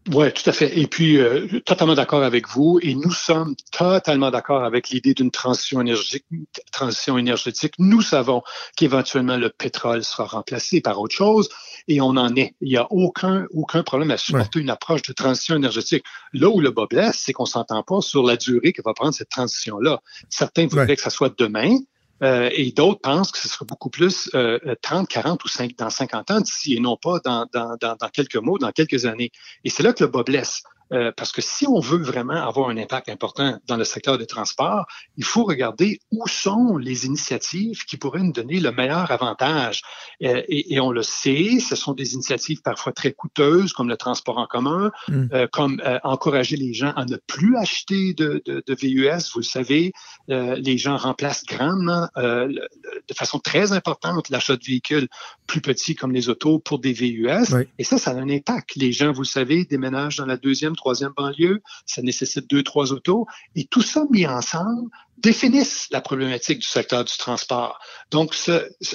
[0.10, 0.80] Oui, tout à fait.
[0.80, 2.80] Et puis, euh, totalement d'accord avec vous.
[2.82, 6.26] Et nous sommes totalement d'accord avec l'idée d'une transition énergétique.
[6.72, 7.74] Transition énergétique.
[7.78, 8.42] Nous savons
[8.76, 11.50] qu'éventuellement le pétrole sera remplacé par autre chose,
[11.88, 12.56] et on en est.
[12.62, 16.04] Il n'y a aucun aucun problème à supporter une approche de transition énergétique.
[16.34, 19.14] Là où le bas blesse, c'est qu'on s'entend pas sur la durée que va prendre
[19.14, 20.02] cette transition-là.
[20.30, 21.78] Certains voudraient que ça soit demain.
[22.24, 25.90] Euh, et d'autres pensent que ce sera beaucoup plus euh, 30, 40 ou 5, dans
[25.90, 29.32] 50 ans d'ici et non pas dans, dans, dans, dans quelques mois, dans quelques années.
[29.64, 30.64] Et c'est là que le bas blesse.
[30.94, 34.26] Euh, parce que si on veut vraiment avoir un impact important dans le secteur des
[34.26, 34.86] transports,
[35.18, 39.84] il faut regarder où sont les initiatives qui pourraient nous donner le meilleur avantage.
[40.22, 43.98] Euh, et, et, on le sait, ce sont des initiatives parfois très coûteuses, comme le
[43.98, 45.28] transport en commun, mm.
[45.34, 49.32] euh, comme encourager les gens à ne plus acheter de, de, de VUS.
[49.34, 49.94] Vous le savez,
[50.28, 55.08] les gens remplacent grandement, de façon très importante, l'achat de véhicules
[55.48, 57.54] plus petits comme les autos pour des VUS.
[57.54, 57.64] Oui.
[57.78, 58.76] Et ça, ça a un impact.
[58.76, 62.92] Les gens, vous le savez, déménagent dans la deuxième, troisième banlieue, ça nécessite deux, trois
[62.92, 67.80] autos, et tout ça mis ensemble définissent la problématique du secteur du transport.
[68.10, 68.36] Donc,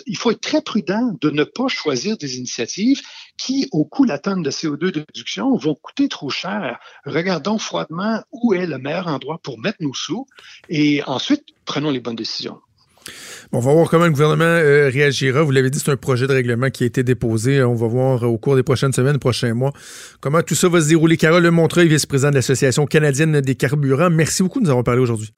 [0.06, 3.00] il faut être très prudent de ne pas choisir des initiatives
[3.38, 6.80] qui, au coût la tonne de CO2 de réduction, vont coûter trop cher.
[7.04, 10.26] Regardons froidement où est le meilleur endroit pour mettre nos sous
[10.68, 12.60] et ensuite prenons les bonnes décisions.
[13.52, 15.42] Bon, on va voir comment le gouvernement euh, réagira.
[15.42, 17.62] Vous l'avez dit, c'est un projet de règlement qui a été déposé.
[17.62, 19.72] On va voir au cours des prochaines semaines, prochains mois,
[20.20, 21.16] comment tout ça va se dérouler.
[21.16, 24.10] Carole Montreuil, vice-président de l'Association canadienne des carburants.
[24.10, 25.32] Merci beaucoup de nous avoir parlé aujourd'hui.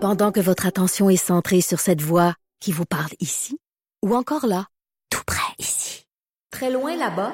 [0.00, 3.58] Pendant que votre attention est centrée sur cette voix qui vous parle ici,
[4.04, 4.66] ou encore là,
[5.10, 6.04] tout près ici,
[6.52, 7.32] très loin là-bas,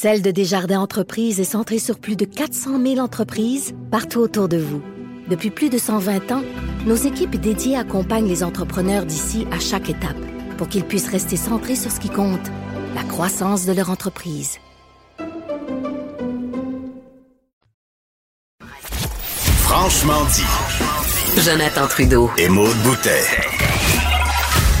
[0.00, 4.56] Celle de Desjardins Entreprises est centrée sur plus de 400 000 entreprises partout autour de
[4.56, 4.80] vous.
[5.28, 6.42] Depuis plus de 120 ans,
[6.86, 10.16] nos équipes dédiées accompagnent les entrepreneurs d'ici à chaque étape
[10.56, 12.46] pour qu'ils puissent rester centrés sur ce qui compte,
[12.94, 14.58] la croissance de leur entreprise.
[19.62, 21.40] Franchement dit.
[21.42, 22.30] Jonathan Trudeau.
[22.38, 23.22] Et Maude Boutet.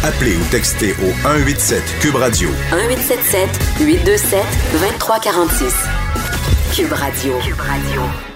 [0.02, 2.48] Appelez ou textez au 187 Cube Radio.
[2.72, 3.48] 1877
[3.80, 5.74] 827 2346.
[6.74, 7.38] Cube Radio.
[7.40, 8.27] Cube Radio.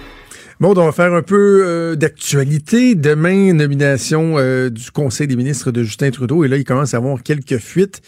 [0.63, 2.95] Bon, on va faire un peu euh, d'actualité.
[2.95, 6.45] Demain, nomination euh, du Conseil des ministres de Justin Trudeau.
[6.45, 8.01] Et là, il commence à avoir quelques fuites.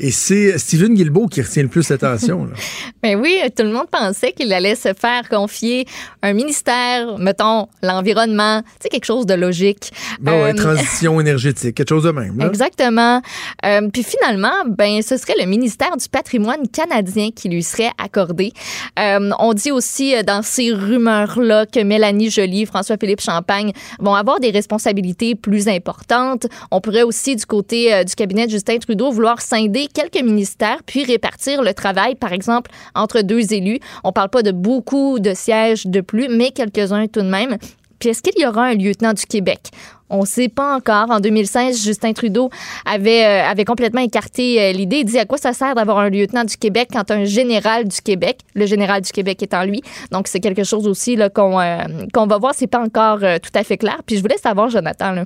[0.00, 2.48] Et c'est Stephen Guilbeault qui retient le plus l'attention.
[3.02, 5.86] ben oui, tout le monde pensait qu'il allait se faire confier
[6.22, 9.90] un ministère, mettons, l'environnement, c'est quelque chose de logique.
[10.20, 12.38] Bon, euh, transition énergétique, quelque chose de même.
[12.38, 12.46] Là.
[12.46, 13.20] Exactement.
[13.66, 18.52] Euh, puis finalement, ben ce serait le ministère du patrimoine canadien qui lui serait accordé.
[19.00, 24.52] Euh, on dit aussi dans ces rumeurs-là que Mélanie Joly, François-Philippe Champagne vont avoir des
[24.52, 26.46] responsabilités plus importantes.
[26.70, 31.04] On pourrait aussi, du côté du cabinet de Justin Trudeau, vouloir scinder quelques ministères, puis
[31.04, 33.80] répartir le travail, par exemple, entre deux élus.
[34.04, 37.58] On parle pas de beaucoup de sièges de plus, mais quelques-uns tout de même.
[37.98, 39.70] Puis est-ce qu'il y aura un lieutenant du Québec?
[40.10, 41.10] On ne sait pas encore.
[41.10, 42.50] En 2016, Justin Trudeau
[42.86, 44.98] avait, euh, avait complètement écarté euh, l'idée.
[44.98, 48.00] Il dit à quoi ça sert d'avoir un lieutenant du Québec quand un général du
[48.00, 49.82] Québec, le général du Québec étant lui.
[50.10, 51.78] Donc, c'est quelque chose aussi qu'on euh,
[52.14, 52.54] qu'on va voir.
[52.54, 53.98] C'est pas encore tout à fait clair.
[54.06, 55.24] Puis je voulais savoir, Jonathan, là,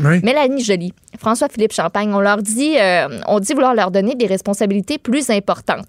[0.00, 0.20] oui.
[0.22, 2.76] Mélanie Joly, François-Philippe Champagne, on leur dit,
[3.26, 5.86] on dit vouloir leur donner des responsabilités plus importantes.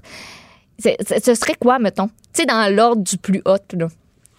[0.80, 2.08] C'est, ce serait quoi, mettons?
[2.34, 3.88] Tu sais, dans l'ordre du plus haut, là.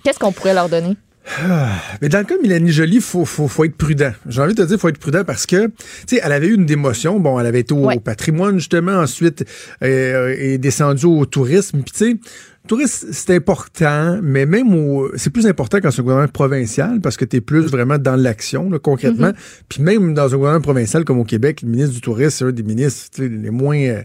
[0.04, 0.96] Qu'est-ce qu'on pourrait leur donner?
[2.02, 4.12] Mais dans le cas de Mélanie Joly, faut, faut, faut être prudent.
[4.28, 5.72] J'ai envie de te dire, faut être prudent parce que, tu
[6.06, 7.18] sais, elle avait eu une démotion.
[7.18, 7.98] Bon, elle avait été au, Ouais.
[7.98, 9.44] patrimoine, justement, ensuite,
[9.82, 11.80] euh, est descendue au tourisme.
[11.82, 16.00] Puis, tu sais, le tourisme, c'est important, mais même au, c'est plus important quand c'est
[16.00, 19.32] un gouvernement provincial parce que tu es plus vraiment dans l'action, concrètement.
[19.68, 22.52] Puis même dans un gouvernement provincial comme au Québec, le ministre du tourisme, c'est un
[22.52, 23.76] des ministres les moins...
[23.78, 24.02] euh,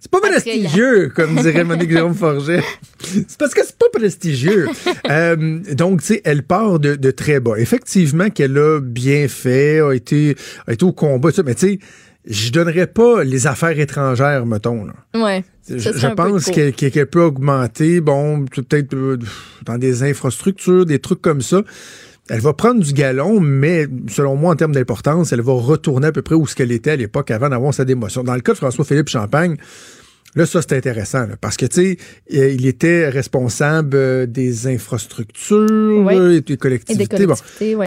[0.00, 2.62] c'est pas prestigieux, comme dirait Monique Jérôme Forget.
[3.00, 4.68] C'est parce que c'est pas prestigieux.
[5.10, 7.56] Euh, donc, tu sais, elle part de, de très bas.
[7.56, 10.34] Effectivement qu'elle a bien fait, a été,
[10.66, 11.78] a été au combat, mais tu sais,
[12.26, 14.84] je donnerais pas les affaires étrangères, mettons.
[14.84, 14.94] Là.
[15.14, 15.44] Ouais.
[15.68, 19.18] Je, pense qu'elle peut augmenter, bon, peut-être euh,
[19.64, 21.62] dans des infrastructures, des trucs comme ça.
[22.28, 26.12] Elle va prendre du galon, mais selon moi, en termes d'importance, elle va retourner à
[26.12, 28.24] peu près où ce qu'elle était à l'époque avant d'avoir sa démotion.
[28.24, 29.56] Dans le cas de François-Philippe Champagne,
[30.34, 31.98] Là, ça, c'est intéressant, là, parce que, tu sais,
[32.34, 36.36] euh, il était responsable euh, des infrastructures Oui.
[36.36, 37.26] et des Et collectivités.
[37.26, 37.34] Bon.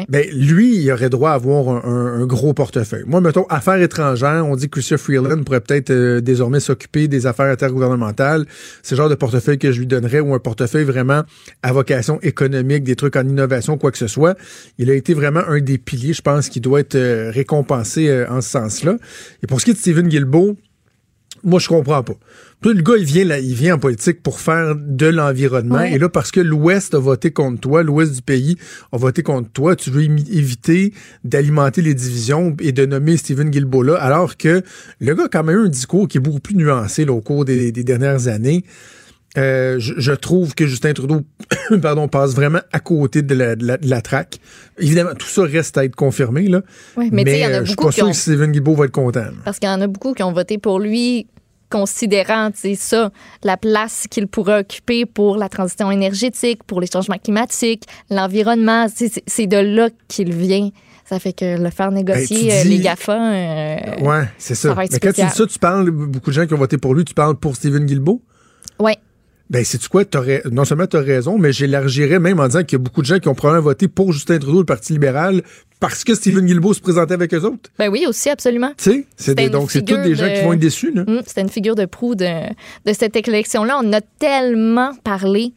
[0.10, 3.04] Ben, lui, il aurait droit à avoir un, un- un gros portefeuille.
[3.06, 7.28] Moi, mettons, affaires étrangères, on dit que Chrystia Freeland pourrait peut-être euh, désormais s'occuper des
[7.28, 8.46] affaires intergouvernementales.
[8.82, 11.24] C'est le genre de portefeuille que je lui donnerais ou un portefeuille vraiment
[11.62, 14.36] à vocation économique, des trucs en innovation, quoi que ce soit.
[14.80, 18.26] Il a été vraiment un des piliers, je pense, qui doit être euh, récompensé euh,
[18.30, 18.98] en ce sens-là.
[19.44, 20.58] Et pour ce qui est de Stephen Guilbeault,
[21.44, 22.16] moi, je comprends pas.
[22.62, 25.76] Puis le gars, il vient, là, il vient en politique pour faire de l'environnement.
[25.76, 25.94] Ouais.
[25.94, 28.58] Et là, parce que l'Ouest a voté contre toi, l'Ouest du pays
[28.92, 33.84] a voté contre toi, tu veux éviter d'alimenter les divisions et de nommer Stephen Guilbeault
[33.84, 34.62] là, alors que
[35.00, 37.22] le gars a quand même eu un discours qui est beaucoup plus nuancé là, au
[37.22, 38.66] cours des, des dernières années.
[39.38, 41.22] Euh, je, je trouve que Justin Trudeau
[41.82, 44.38] pardon, passe vraiment à côté de la, de la, de la traque.
[44.80, 46.48] Évidemment, tout ça reste à être confirmé.
[46.48, 46.62] Là.
[46.98, 48.52] Oui, mais il y en a euh, je suis pas qui sûr ont- que Stephen
[48.52, 49.20] Guilbeault va être content.
[49.20, 49.32] là.
[49.46, 51.28] Parce qu'il y en a beaucoup qui ont voté pour lui
[51.70, 53.12] considérant, ça,
[53.44, 58.88] la place qu'il pourrait occuper pour la transition énergétique, pour les changements climatiques, l'environnement.
[59.28, 60.72] C'est de là qu'il vient.
[61.06, 63.14] Ça fait que le faire négocier Ben, euh, dis- les GAFA...
[63.14, 64.70] euh, Ouais, c'est ça.
[64.70, 66.58] ça va être Mais quand tu dis ça, tu parles, beaucoup de gens qui ont
[66.58, 68.22] voté pour lui, tu parles pour Stephen Guilbeault?
[68.80, 68.98] ouais.
[69.50, 70.06] Ben, c'est quoi?
[70.06, 73.02] T'aurais- non seulement tu as raison, mais j'élargirais même en disant qu'il y a beaucoup
[73.02, 75.42] de gens qui ont probablement voté pour Justin Trudeau, le Parti libéral,
[75.80, 77.72] parce que Stephen Guilbeault se présentait avec eux autres.
[77.80, 78.72] Ben oui, aussi, absolument.
[78.78, 80.92] Tu sais, donc c'est tous des gens de- qui vont être déçus.
[80.94, 81.04] Là.
[81.08, 82.26] Hum, C'était une figure de proue de,
[82.86, 83.80] de cette élection-là.
[83.84, 85.54] On a tellement parlé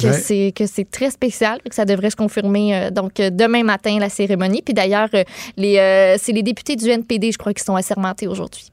[0.00, 0.12] que Ouais.
[0.12, 3.96] c'est que c'est très spécial, que ça devrait se confirmer euh, donc euh, demain matin
[4.00, 4.60] la cérémonie.
[4.62, 5.22] Puis d'ailleurs, euh,
[5.56, 8.70] les euh, c'est les députés du NPD, je crois, qui sont assermentés aujourd'hui.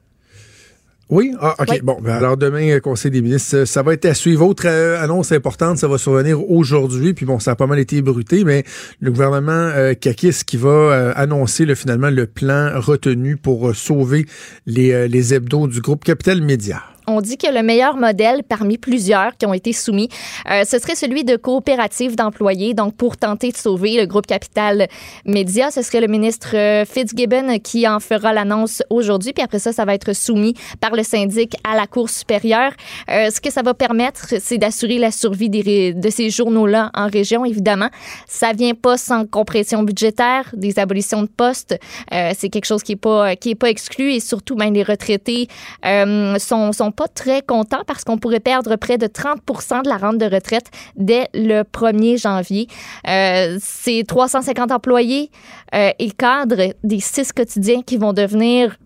[1.12, 1.34] Oui?
[1.38, 1.68] Ah, OK.
[1.72, 1.80] Oui.
[1.82, 4.46] Bon, ben alors demain, euh, Conseil des ministres, euh, ça va être à suivre.
[4.46, 7.12] Autre euh, annonce importante, ça va survenir aujourd'hui.
[7.12, 8.64] Puis bon, ça a pas mal été ébruté, mais
[8.98, 13.74] le gouvernement euh, Kakis qui va euh, annoncer là, finalement le plan retenu pour euh,
[13.74, 14.24] sauver
[14.64, 16.82] les, euh, les hebdos du groupe Capital Média.
[17.06, 20.08] On dit que le meilleur modèle parmi plusieurs qui ont été soumis,
[20.50, 22.74] euh, ce serait celui de coopérative d'employés.
[22.74, 24.88] Donc, pour tenter de sauver le groupe Capital
[25.24, 29.32] Média, ce serait le ministre euh, Fitzgibbon qui en fera l'annonce aujourd'hui.
[29.32, 32.72] Puis après ça, ça va être soumis par le syndic à la Cour supérieure.
[33.10, 37.08] Euh, ce que ça va permettre, c'est d'assurer la survie des de ces journaux-là en
[37.08, 37.88] région, évidemment.
[38.26, 41.78] Ça vient pas sans compression budgétaire, des abolitions de postes.
[42.10, 45.48] C'est quelque chose qui est pas qui est pas exclu et surtout, ben, les retraités
[45.84, 49.40] euh, sont sont pas très contents parce qu'on pourrait perdre près de 30
[49.84, 52.68] de la rente de retraite dès le 1er janvier.
[53.08, 55.30] Euh, c'est 350 employés
[55.74, 58.76] euh, et cadres des six quotidiens qui vont devenir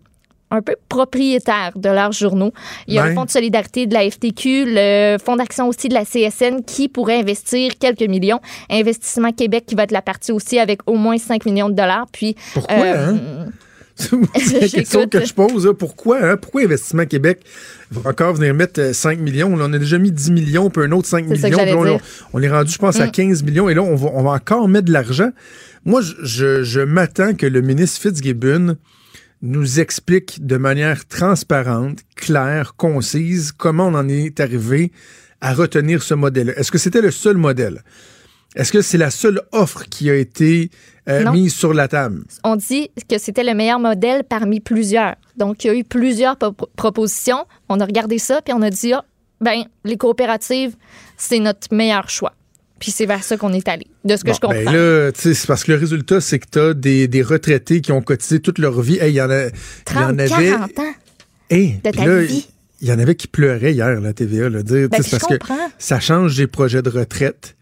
[0.51, 2.53] un peu propriétaires de leurs journaux.
[2.87, 5.95] Il y a le Fonds de solidarité de la FTQ, le Fonds d'action aussi de
[5.95, 8.41] la CSN qui pourrait investir quelques millions.
[8.71, 12.07] Investissement Québec qui va être la partie aussi avec au moins 5 millions de dollars.
[12.13, 13.47] Puis, Pourquoi, euh, hein?
[13.97, 15.73] C'est la question que je pose.
[15.79, 16.37] Pourquoi, hein?
[16.37, 17.41] Pourquoi Investissement Québec
[17.91, 19.57] va encore venir mettre euh, 5 millions?
[19.57, 21.99] Là, on a déjà mis 10 millions, puis un autre 5 C'est ça que millions.
[21.99, 23.11] puis on, est rendu, je pense, à Mm.
[23.13, 23.69] 15 millions.
[23.69, 25.31] Et là, on va, on va encore mettre de l'argent.
[25.85, 28.77] Moi, je, je, je m'attends que le ministre Fitzgibbon
[29.43, 34.93] nous explique de manière transparente, claire, concise, comment on en est arrivé
[35.41, 36.55] à retenir ce modèle.
[36.57, 37.83] Est-ce que c'était le seul modèle?
[38.57, 40.71] Est-ce que c'est la seule offre qui a été
[41.09, 42.25] euh, mise sur la table?
[42.43, 45.15] on dit que c'était le meilleur modèle parmi plusieurs.
[45.37, 47.45] Donc, il y a eu plusieurs po- propositions.
[47.69, 49.05] On a regardé ça, puis on a dit, ah,
[49.41, 50.75] ben, les coopératives,
[51.17, 52.33] c'est notre meilleur choix.
[52.79, 54.65] Puis c'est vers ça qu'on est allé, de ce que Bon, je comprends.
[54.65, 57.93] Ben là, c'est parce que le résultat, c'est que tu as des, des retraités qui
[57.93, 58.99] ont cotisé toute leur vie.
[58.99, 59.45] Hey, Il y en a.
[59.45, 59.53] il y
[59.85, 60.29] 30, en avait.
[60.51, 60.83] 40 ans.
[61.49, 62.49] Hey, de ta là, vie.
[62.83, 64.51] Il y en avait qui pleuraient hier, la TVA.
[64.51, 65.57] Dire, Ben, parce que comprends.
[65.79, 67.57] ça change des projets de retraite.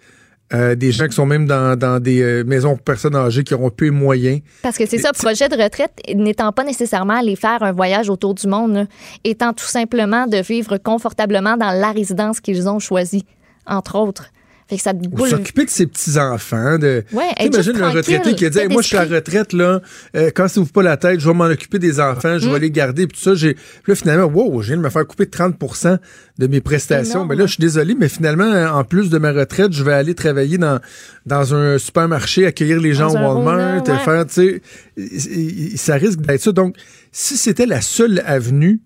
[0.55, 3.55] Euh, des gens qui sont même dans, dans des euh, maisons pour personnes âgées qui
[3.55, 4.41] auront peu de moyens.
[4.63, 8.35] Parce que c'est ça, projet de retraite n'étant pas nécessairement aller faire un voyage autour
[8.35, 8.85] du monde, là,
[9.25, 13.25] étant tout simplement de vivre confortablement dans la résidence qu'ils ont choisie,
[13.67, 14.31] entre autres.
[14.67, 15.29] Fait que ça te Ou boule.
[15.29, 16.79] s'occuper de ses petits-enfants.
[16.79, 17.05] De...
[17.13, 19.81] Ouais, imagine un retraité qui a dit Hey, Moi, je suis à la retraite, là.
[20.17, 22.39] Euh, quand ça ouvre pas la tête, je vais m'en occuper des enfants, Mm.
[22.39, 23.07] je vais les garder.
[23.07, 23.55] Puis tout ça, j'ai.
[23.55, 25.99] Puis là, finalement, wow, je viens de me faire couper 30%
[26.39, 27.27] de mes prestations.
[27.27, 30.15] Ben là, je suis désolé, mais finalement, en plus de ma retraite, je vais aller
[30.15, 30.81] travailler dans,
[31.27, 33.99] dans un supermarché, accueillir les gens Dans au Walmart, ouais.
[33.99, 34.63] faire, tu
[34.97, 36.53] sais, ça risque d'être ça.
[36.53, 36.75] Donc,
[37.13, 38.81] si c'était la seule avenue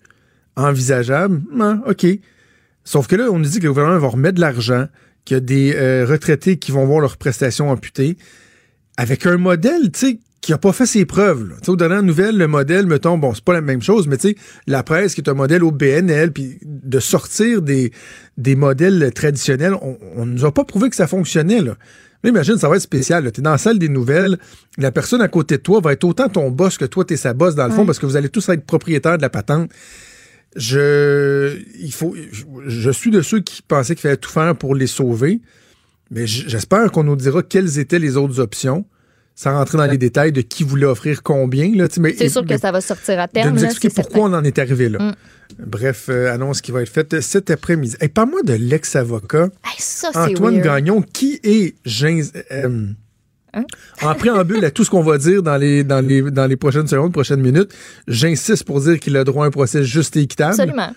[0.57, 2.07] envisageable, ah, OK.
[2.85, 4.87] Sauf que là, on nous dit que le gouvernement va remettre de l'argent,
[5.29, 8.17] qu'il y a des euh, retraités qui vont voir leurs prestations amputées,
[8.97, 11.51] avec un modèle, tu sais, qui a pas fait ses preuves.
[11.59, 14.17] Tu sais, aux dernières nouvelles, le modèle, mettons, bon, c'est pas la même chose, mais
[14.17, 14.37] tu sais,
[14.67, 17.93] la presse qui est un modèle au BNL, puis de sortir des,
[18.37, 21.77] des modèles traditionnels, on, on nous a pas prouvé que ça fonctionnait, là.
[22.25, 23.31] Là, imagine, ça va être spécial.
[23.31, 24.39] Tu es dans la salle des nouvelles,
[24.77, 27.17] la personne à côté de toi va être autant ton boss que toi, tu es
[27.17, 27.87] sa boss, dans le fond, Ouais.
[27.87, 29.71] parce que vous allez tous être propriétaires de la patente.
[30.57, 34.75] Je, il faut, je, je suis de ceux qui pensaient qu'il fallait tout faire pour
[34.75, 35.41] les sauver,
[36.11, 38.85] mais j'espère qu'on nous dira quelles étaient les autres options,
[39.35, 41.71] sans rentrer dans les détails de qui voulait offrir combien.
[42.17, 43.55] C'est sûr mais que ça va sortir à de terme.
[43.55, 44.37] nous là, expliquer pourquoi certain.
[44.37, 44.99] on en est arrivé là.
[44.99, 45.15] Mm.
[45.67, 47.97] Bref, euh, annonce qui va être faite cet après-midi.
[48.01, 50.65] Hey, Parle-moi de l'ex-avocat Hey, Antoine weird.
[50.65, 52.87] Gagnon, qui est Jean- euh,
[53.59, 53.65] Hein?
[54.07, 56.87] En préambule à tout ce qu'on va dire dans les, dans, les, dans les prochaines
[56.89, 57.73] secondes, prochaines minutes,
[58.07, 60.91] j'insiste pour dire qu'il a droit à un procès juste et équitable, Absolument.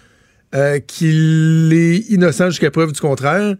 [0.55, 3.55] euh, qu'il est innocent jusqu'à preuve du contraire,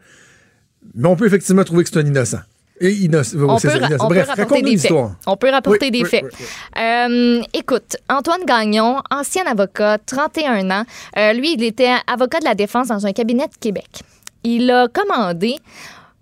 [0.96, 2.40] mais on peut effectivement trouver que c'est un innocent.
[2.84, 3.96] Et innocent, On peut, innocent.
[4.00, 4.92] on peut Bref, rapporter des faits.
[5.28, 6.24] On peut rapporter Oui, des oui, faits.
[6.24, 6.46] oui.
[6.82, 10.84] Euh, écoute, Antoine Gagnon, ancien avocat, 31 ans.
[11.16, 14.02] Euh, lui, il était avocat de la défense dans un cabinet de Québec.
[14.44, 15.58] il a commandé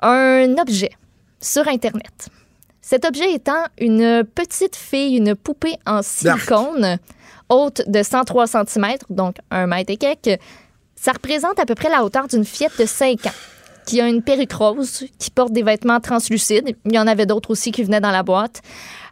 [0.01, 0.91] un objet
[1.39, 2.27] sur Internet.
[2.89, 6.97] Cet objet étant une petite fille, une poupée en silicone,
[7.47, 10.41] haute de 103 cm, donc un mètre et quelques.
[10.95, 13.31] Ça représente à peu près la hauteur d'une fillette de 5 ans
[13.85, 16.75] qui a une perruque rose, qui porte des vêtements translucides.
[16.85, 18.59] Il y en avait d'autres aussi qui venaient dans la boîte.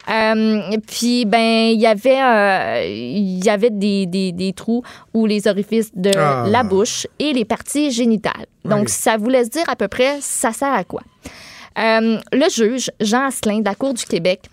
[0.09, 4.82] Euh, puis, ben, il y avait, euh, il y avait des, des, des, trous
[5.13, 6.45] ou les orifices de Ah.
[6.47, 8.47] la bouche et les parties génitales.
[8.65, 11.03] Donc, ça vous laisse dire à peu près, ça sert à quoi?
[11.78, 14.49] Euh, le juge, Jean Asselin, de la Cour du Québec,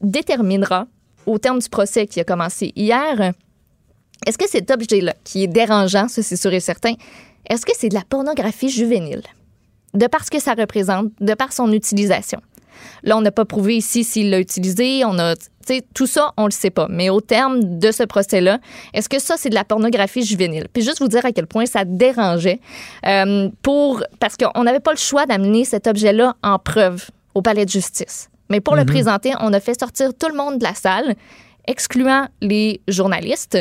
[0.00, 0.86] déterminera,
[1.26, 3.32] au terme du procès qui a commencé hier,
[4.26, 6.94] est-ce que cet objet-là, qui est dérangeant, ça c'est sûr et certain,
[7.48, 9.22] est-ce que c'est de la pornographie juvénile?
[9.94, 12.40] De par ce que ça représente, de par son utilisation?
[13.02, 15.04] Là, on n'a pas prouvé ici s'il l'a utilisé.
[15.04, 15.34] On a,
[15.94, 16.86] tout ça, on le sait pas.
[16.90, 18.58] Mais au terme de ce procès-là,
[18.94, 20.68] est-ce que ça, c'est de la pornographie juvénile?
[20.72, 22.60] Puis juste vous dire à quel point ça dérangeait
[23.06, 27.64] euh, pour, parce qu'on n'avait pas le choix d'amener cet objet-là en preuve au palais
[27.64, 28.28] de justice.
[28.48, 31.14] Mais pour le présenter, on a fait sortir tout le monde de la salle
[31.66, 33.58] excluant les journalistes.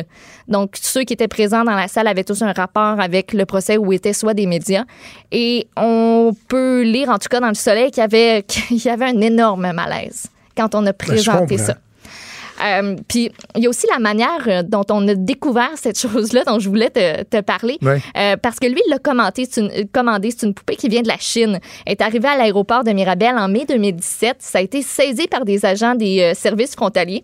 [0.48, 3.78] Donc, ceux qui étaient présents dans la salle avaient tous un rapport avec le procès
[3.78, 4.86] où étaient soit des médias.
[5.32, 8.90] Et on peut lire, en tout cas dans le soleil, qu'il y avait, qu'il y
[8.90, 11.66] avait un énorme malaise quand on a présenté comprends.
[11.66, 11.78] ça.
[12.62, 16.60] Euh, puis, il y a aussi la manière dont on a découvert cette chose-là dont
[16.60, 17.78] je voulais te, te parler.
[17.82, 20.32] Euh, parce que lui, il l'a commenté, c'est une, commandé.
[20.32, 21.60] C'est une poupée qui vient de la Chine.
[21.86, 24.38] Elle est arrivée à l'aéroport de Mirabel en mai 2017.
[24.40, 27.24] Ça a été saisi par des agents des euh, services frontaliers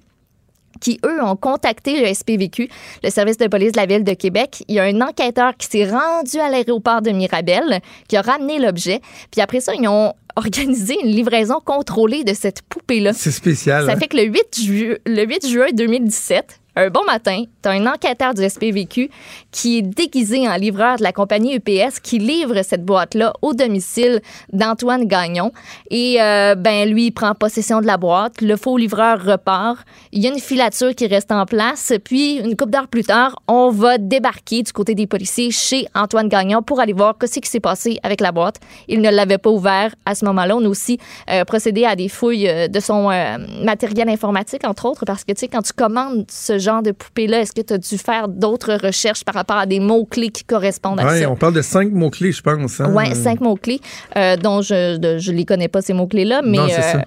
[0.81, 2.69] qui, eux, ont contacté le SPVQ,
[3.03, 4.63] le service de police de la ville de Québec.
[4.67, 8.59] Il y a un enquêteur qui s'est rendu à l'aéroport de Mirabel, qui a ramené
[8.59, 8.99] l'objet.
[9.31, 13.13] Puis après ça, ils ont organisé une livraison contrôlée de cette poupée-là.
[13.13, 13.85] C'est spécial.
[13.85, 13.97] Ça hein?
[13.97, 17.87] fait que le 8, ju- le 8 juin 2017, un bon matin, tu as un
[17.87, 19.09] enquêteur du SPVQ
[19.51, 24.21] qui est déguisé en livreur de la compagnie UPS qui livre cette boîte-là au domicile
[24.51, 25.51] d'Antoine Gagnon.
[25.89, 28.41] Et euh, ben lui, il prend possession de la boîte.
[28.41, 29.79] Le faux livreur repart.
[30.11, 31.93] Il y a une filature qui reste en place.
[32.03, 36.27] Puis, une couple d'heures plus tard, on va débarquer du côté des policiers chez Antoine
[36.27, 38.59] Gagnon pour aller voir ce qui s'est passé avec la boîte.
[38.87, 40.55] Il ne l'avait pas ouvert à ce moment-là.
[40.57, 40.99] On a aussi
[41.29, 45.31] euh, procédé à des fouilles euh, de son euh, matériel informatique, entre autres, parce que,
[45.31, 48.27] tu sais, quand tu commandes ce genre de poupée-là, est-ce que tu as dû faire
[48.27, 51.29] d'autres recherches par rapport à des mots-clés qui correspondent à Ouais, ça?
[51.29, 52.81] on parle de cinq mots-clés, je pense.
[52.81, 52.91] hein.
[52.93, 53.79] Oui, cinq mots-clés,
[54.17, 57.01] euh, dont je ne je les connais pas, ces mots-clés-là, mais Non, euh,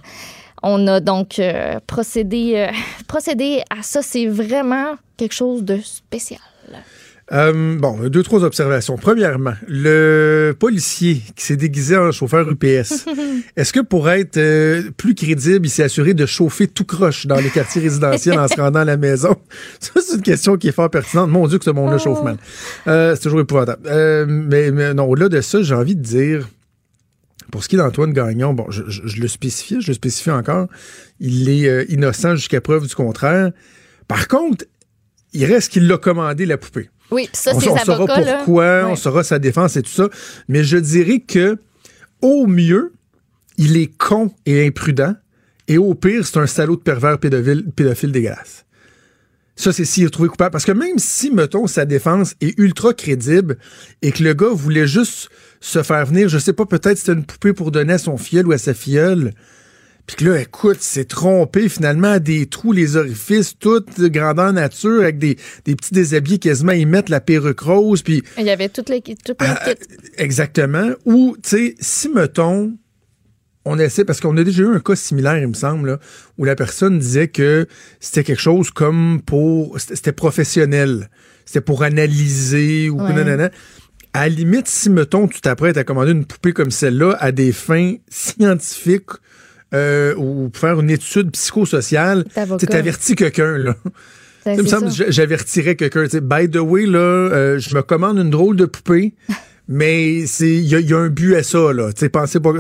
[0.63, 2.73] on a donc euh, procédé, euh,
[3.09, 4.01] procédé à ça.
[4.03, 6.41] C'est vraiment quelque chose de spécial.
[7.31, 8.97] Euh, bon, deux, trois observations.
[8.97, 13.05] Premièrement, le policier qui s'est déguisé en chauffeur UPS,
[13.57, 17.37] est-ce que pour être euh, plus crédible, il s'est assuré de chauffer tout croche dans
[17.37, 19.37] les quartiers résidentiels en se rendant à la maison?
[19.81, 21.29] Ça, c'est une question qui est fort pertinente.
[21.29, 22.39] Mon Dieu, que ce monde-là chauffe mal.
[22.87, 23.83] Euh, c'est toujours épouvantable.
[23.87, 26.49] Euh, mais, mais non, au-delà de ça, j'ai envie de dire,
[27.53, 30.31] pour ce qui est d'Antoine Gagnon, bon, je, je- je le spécifie, je le spécifie
[30.31, 30.67] encore,
[31.21, 33.51] il est innocent jusqu'à preuve du contraire.
[34.07, 34.65] Par contre,
[35.35, 36.89] il reste qu'il l'a commandé, la poupée.
[37.11, 40.09] Oui, ça, on, ces on saura avocats, pourquoi, on saura sa défense et tout ça.
[40.49, 41.59] Mais je dirais que,
[42.21, 42.93] au mieux,
[43.57, 45.15] il est con et imprudent.
[45.69, 48.65] Et au pire, c'est un salaud de pervers pédophile, pédophile dégueulasse.
[49.57, 50.53] Ça, c'est s'il est trouvé coupable.
[50.53, 53.59] Parce que même si, mettons, sa défense est ultra crédible
[54.03, 55.29] et que le gars voulait juste
[55.61, 58.47] se faire venir, je sais pas, peut-être c'était une poupée pour donner à son filleul
[58.47, 59.33] ou à sa filleule.
[60.09, 64.53] Puis que là, écoute, c'est trompé finalement à des trous, les orifices, toutes de grandeur
[64.55, 65.37] nature, avec des,
[65.67, 69.23] des petits déshabillés quasiment, ils mettent la perruque rose, puis Il y avait toute l'équipe.
[69.23, 69.79] Toute l'équipe.
[70.17, 70.89] exactement.
[71.05, 72.73] Ou, tu sais, si, mettons,
[73.67, 75.99] on essaie, parce qu'on a déjà eu un cas similaire, il me semble, là,
[76.39, 77.67] où la personne disait que
[78.01, 81.11] c'était quelque chose comme pour, c'était c'était professionnel,
[81.45, 83.13] c'était pour analyser ou Ouais.
[83.13, 83.51] nanana.
[84.15, 87.53] À la limite, si, mettons, tu t'apprêtes à commander une poupée comme celle-là à des
[87.53, 89.11] fins scientifiques
[89.75, 92.25] euh, ou pour faire une étude psychosociale,
[92.59, 93.75] tu avertis quelqu'un, là.
[94.47, 96.05] Ben, Ça me semble, que j'avertirais quelqu'un.
[96.23, 99.13] By the way, là, euh, je me commande une drôle de poupée,
[99.69, 101.91] mais il y, a- il y a un but à ça, là.
[102.11, 102.53] Pensez pas.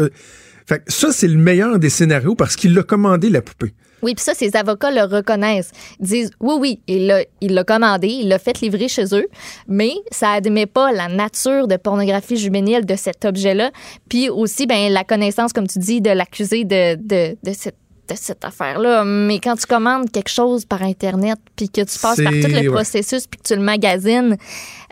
[0.66, 3.72] Fait que ça, c'est le meilleur des scénarios parce qu'il l'a commandé, la poupée.
[4.02, 5.70] Oui, puis ça, ces avocats le reconnaissent.
[6.00, 9.26] Disent oui, oui, il l'a, commandé, il l'a fait livrer chez eux,
[9.66, 13.70] mais ça admet pas la nature de pornographie juvénile de cet objet-là.
[14.08, 17.76] Puis aussi, ben, la connaissance, comme tu dis, de l'accusé de, de, de cette
[18.16, 19.04] cette affaire-là.
[19.04, 22.54] Mais quand tu commandes quelque chose par Internet, puis que tu passes par tout le
[22.60, 22.66] ouais.
[22.68, 24.36] processus, puis que tu le magasines,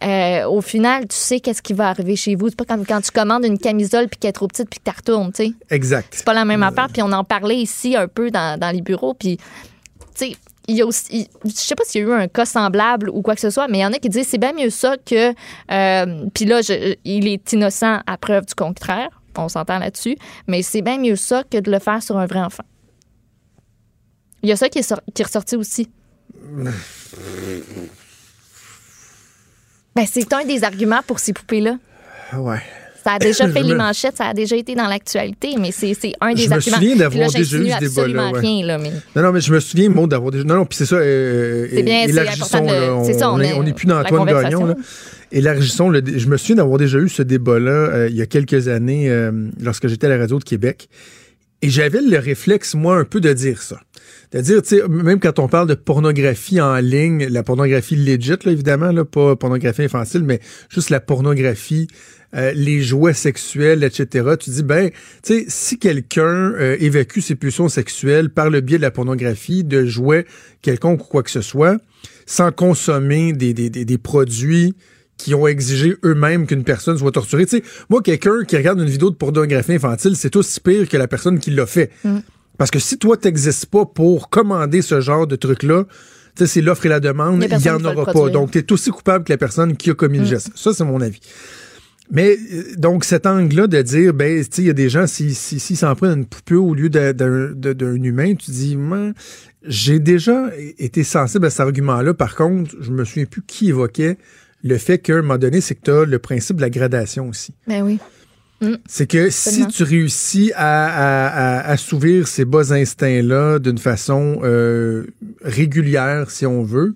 [0.03, 2.49] euh, au final, tu sais qu'est-ce qui va arriver chez vous.
[2.49, 4.85] C'est pas comme quand tu commandes une camisole, puis qu'elle est trop petite, puis que
[4.85, 6.09] tu la retournes, tu sais Exact.
[6.15, 6.89] c'est pas la même affaire.
[6.93, 9.15] Puis on en parlait ici un peu dans, dans les bureaux.
[9.15, 9.45] Puis, tu
[10.15, 10.37] sais,
[10.69, 13.09] il y a aussi, il- je sais pas s'il y a eu un cas semblable
[13.11, 14.71] ou quoi que ce soit, mais il y en a qui disent c'est bien mieux
[14.71, 15.33] ça que.
[15.71, 19.09] euh, Puis là, je- il est innocent à preuve du contraire.
[19.39, 20.17] On s'entend là-dessus.
[20.49, 22.65] Mais c'est bien mieux ça que de le faire sur un vrai enfant.
[24.47, 25.89] Il y a ça qui est, qui est ressorti aussi.
[29.95, 31.79] Ben, c'est un des arguments pour ces poupées-là.
[32.37, 32.59] Ouais.
[33.03, 36.13] Ça a déjà fait les manchettes, ça a déjà été dans l'actualité, mais c'est c'est
[36.21, 36.77] un des Je me arguments.
[36.77, 38.41] souviens d'avoir déjà eu ce débat-là, ouais.
[38.41, 38.91] rien, là, mais...
[39.15, 40.45] Non, non, mais je me souviens, Maud, d'avoir déjà.
[40.45, 40.97] Non, non, puis c'est ça.
[40.97, 43.73] euh, C'est bien, c'est élargissons, de- là, c'est ça, on on est- est- on n'est
[43.73, 44.27] plus dans Antoine.
[44.27, 44.67] Gagnon.
[44.67, 44.75] Là.
[45.33, 45.89] Élargissons.
[45.89, 49.09] Le, je me souviens d'avoir déjà eu ce débat-là euh, il y a quelques années
[49.09, 50.89] euh, lorsque j'étais à la radio de Québec.
[51.63, 53.81] Et j'avais le réflexe, moi, un peu de dire ça.
[54.33, 58.35] De dire, tu sais, même quand on parle de pornographie en ligne, la pornographie legit,
[58.47, 61.87] évidemment, là, pas pornographie infantile, mais juste la pornographie,
[62.35, 64.35] euh, les jouets sexuels, etc.
[64.39, 68.79] Tu dis, ben, tu sais, si quelqu'un euh, évacue ses pulsions sexuelles par le biais
[68.79, 70.27] de la pornographie, de jouets
[70.61, 71.79] quelconques ou quoi que ce soit,
[72.27, 74.75] sans consommer des, des, des, produits
[75.17, 77.47] qui ont exigé eux-mêmes qu'une personne soit torturée.
[77.47, 80.97] Tu sais, moi, quelqu'un qui regarde une vidéo de pornographie infantile, c'est aussi pire que
[80.97, 81.91] la personne qui l'a fait.
[82.59, 85.85] Parce que si toi, t'existes pas pour commander ce genre de truc-là,
[86.37, 88.13] tu sais, c'est l'offre et la demande, Il y a il y personne en aura
[88.13, 88.31] pas.
[88.31, 90.51] Donc, tu es aussi coupable que la personne qui a commis le geste.
[90.55, 91.21] Ça, c'est mon avis.
[92.11, 95.35] Mais euh, donc cet angle-là de dire, ben, tu il y a des gens, s'ils
[95.35, 98.79] si, si, s'en prennent une poupée au lieu d'un- humain, tu dis,
[99.65, 102.15] j'ai déjà été sensible à cet argument-là.
[102.15, 104.19] Par contre, je me souviens plus qui évoquait
[104.63, 107.29] le fait qu'à un moment donné, c'est que tu as le principe de la gradation
[107.29, 107.53] aussi.
[107.67, 107.99] Ben oui.
[108.87, 115.05] C'est que si tu réussis à, à- à assouvir ces bas instincts-là d'une façon euh,
[115.43, 116.95] régulière, si on veut,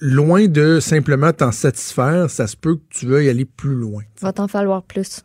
[0.00, 4.02] loin de simplement t'en satisfaire, ça se peut que tu veuilles aller plus loin.
[4.20, 5.24] Va t'en falloir plus.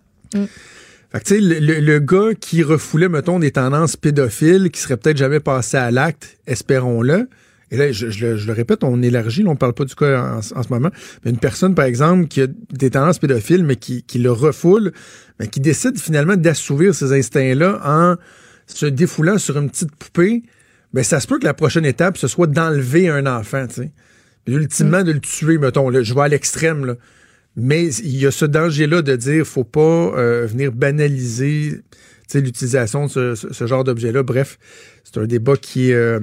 [1.12, 4.80] Fait que, tu sais, le, le- le gars qui refoulait, mettons, des tendances pédophiles, qui
[4.80, 7.28] serait peut-être jamais passé à l'acte, espérons-le.
[7.72, 9.94] Et là, je, je le- je le répète, on élargit, là, on parle pas du
[9.96, 10.90] cas en, en ce moment.
[11.24, 14.92] Mais une personne, par exemple, qui a des tendances pédophiles, mais qui, qui le refoule,
[15.40, 18.16] mais qui décide finalement d'assouvir ces instincts-là en
[18.68, 20.44] se défoulant sur une petite poupée,
[20.94, 23.92] ben ça se peut que la prochaine étape, ce soit d'enlever un enfant, tu sais.
[24.48, 25.90] Ultimement, de le tuer, mettons.
[25.90, 26.96] Là, je vais à l'extrême, là.
[27.56, 29.80] Mais il y a ce danger-là de dire faut pas
[30.18, 31.82] euh, venir banaliser
[32.36, 34.24] l'utilisation de ce, genre d'objet-là.
[34.24, 34.58] Bref,
[35.04, 36.20] c'est un débat qui est, euh,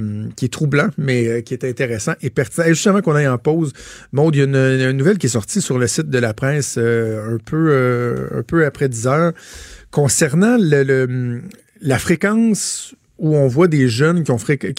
[0.51, 2.67] troublant, mais euh, qui est intéressant et pertinent.
[2.67, 3.73] Et justement qu'on aille en pause,
[4.13, 6.77] Maud, il y a une, nouvelle qui est sortie sur le site de la presse
[6.79, 9.33] euh, un, peu, un peu après 10 heures
[9.91, 14.31] concernant la fréquence où on voit des jeunes qui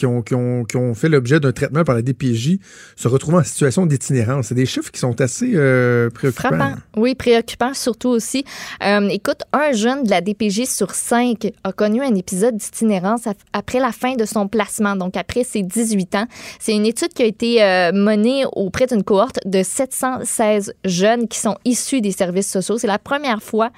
[0.05, 2.59] ont, fait l'objet d'un traitement par la DPJ
[2.95, 4.47] se retrouver en situation d'itinérance.
[4.47, 6.75] C'est des chiffres qui sont assez euh, préoccupants.
[6.95, 8.45] Oui, préoccupant surtout aussi.
[8.83, 13.21] Euh, écoute, un jeune de la DPJ sur cinq a connu un épisode d'itinérance
[13.53, 16.27] après la fin de son placement, donc après ses 18 ans.
[16.59, 21.39] C'est une étude qui a été euh, menée auprès d'une cohorte de 716 jeunes qui
[21.39, 22.77] sont issus des services sociaux.
[22.77, 23.71] C'est la première fois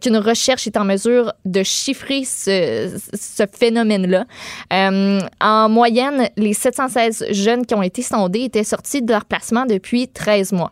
[0.00, 3.42] qu'une recherche est en mesure de chiffrer ce, ce
[4.72, 9.66] Euh, en moyenne, les 716 jeunes qui ont été sondés étaient sortis de leur placement
[9.66, 10.70] depuis 13 mois.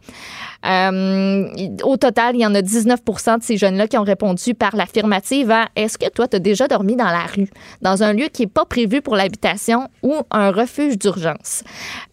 [0.64, 1.48] Euh,
[1.84, 5.50] au total, il y en a 19 de ces jeunes-là qui ont répondu par l'affirmative
[5.50, 7.48] à Est-ce que toi, tu as déjà dormi dans la rue,
[7.82, 11.62] dans un lieu qui n'est pas prévu pour l'habitation ou un refuge d'urgence?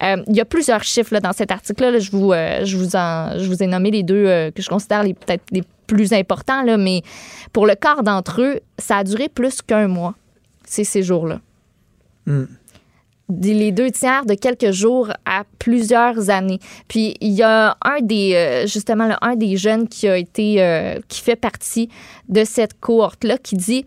[0.03, 1.91] Euh, il y a plusieurs chiffres dans cet article-là.
[1.91, 6.63] Là, je, vous, ai nommé les deux que je considère les peut-être les plus importants,
[6.77, 7.01] mais
[7.51, 10.15] pour le quart d'entre eux, ça a duré plus qu'un mois,
[10.73, 11.39] ces séjours-là
[13.29, 16.59] des- les deux tiers de quelques jours à plusieurs années.
[16.87, 20.61] Puis il y a un des euh, justement là, un des jeunes qui a été
[20.61, 21.89] euh, qui fait partie
[22.29, 23.85] de cette cohorte là qui dit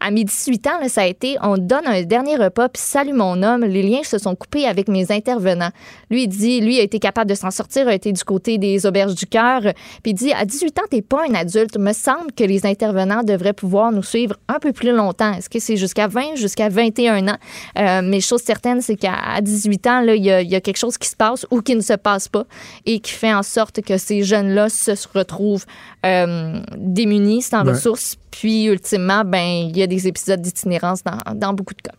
[0.00, 3.14] à mes 18 ans, là, ça a été on donne un dernier repas, puis salut
[3.14, 5.70] mon homme, les liens se sont coupés avec mes intervenants.
[6.10, 8.84] Lui, il dit, lui a été capable de s'en sortir, a été du côté des
[8.86, 9.62] auberges du cœur,
[10.02, 11.78] puis il dit, à 18 ans, t'es pas un adulte.
[11.78, 15.32] Me semble que les intervenants devraient pouvoir nous suivre un peu plus longtemps.
[15.32, 17.38] Est-ce que c'est jusqu'à 20, jusqu'à 21 ans?
[17.78, 20.60] Euh, mais chose certaine, c'est qu'à à 18 ans, il y, a, il y a
[20.60, 22.44] quelque chose qui se passe ou qui ne se passe pas
[22.84, 25.64] et qui fait en sorte que ces jeunes-là se retrouvent
[26.04, 27.72] euh, démunis, sans Ouais.
[27.72, 31.94] ressources, puis ultimement, ben, il y a des épisodes d'itinérance dans, dans beaucoup de cas.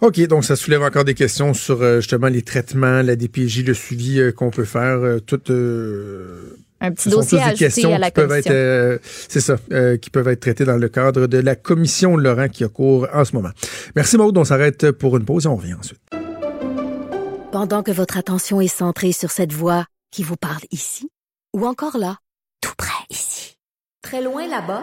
[0.00, 3.72] OK, donc ça soulève encore des questions sur euh, justement les traitements, la DPJ, le
[3.72, 5.40] suivi euh, qu'on peut faire, euh, tout.
[5.50, 8.32] euh, Un petit ce sont dossier tous à des ajouter questions à la qui peuvent
[8.32, 8.98] être, euh,
[9.28, 12.64] c'est ça, euh, qui peuvent être traitées dans le cadre de la commission Laurent qui
[12.64, 13.50] a cours en ce moment.
[13.94, 16.00] Merci Maud, on s'arrête pour une pause et on revient ensuite.
[17.52, 21.08] Pendant que votre attention est centrée sur cette voix qui vous parle ici,
[21.54, 22.16] ou encore là,
[22.60, 23.56] tout près ici,
[24.02, 24.82] très loin là-bas,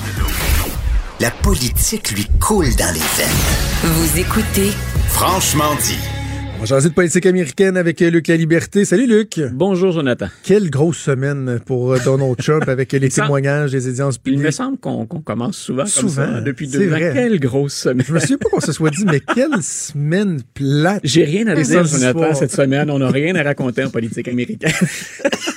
[1.21, 3.83] La politique lui coule dans les veines.
[3.83, 4.71] Vous écoutez
[5.09, 5.99] Franchement dit.
[6.59, 8.85] On de politique américaine avec Luc La Liberté.
[8.85, 9.39] Salut Luc.
[9.53, 10.27] Bonjour Jonathan.
[10.43, 14.45] Quelle grosse semaine pour euh, Donald Trump avec les témoignages des audiences Il publiques.
[14.45, 16.97] me semble qu'on commence souvent, Souvent, comme ça, depuis c'est deux ans.
[16.97, 17.11] vrai.
[17.13, 18.05] Quelle grosse semaine.
[18.07, 21.01] Je me souviens pas qu'on se soit dit, mais quelle semaine plate.
[21.03, 22.89] J'ai rien à dire, Jonathan, cette semaine.
[22.89, 24.71] On n'a rien à raconter en politique américaine.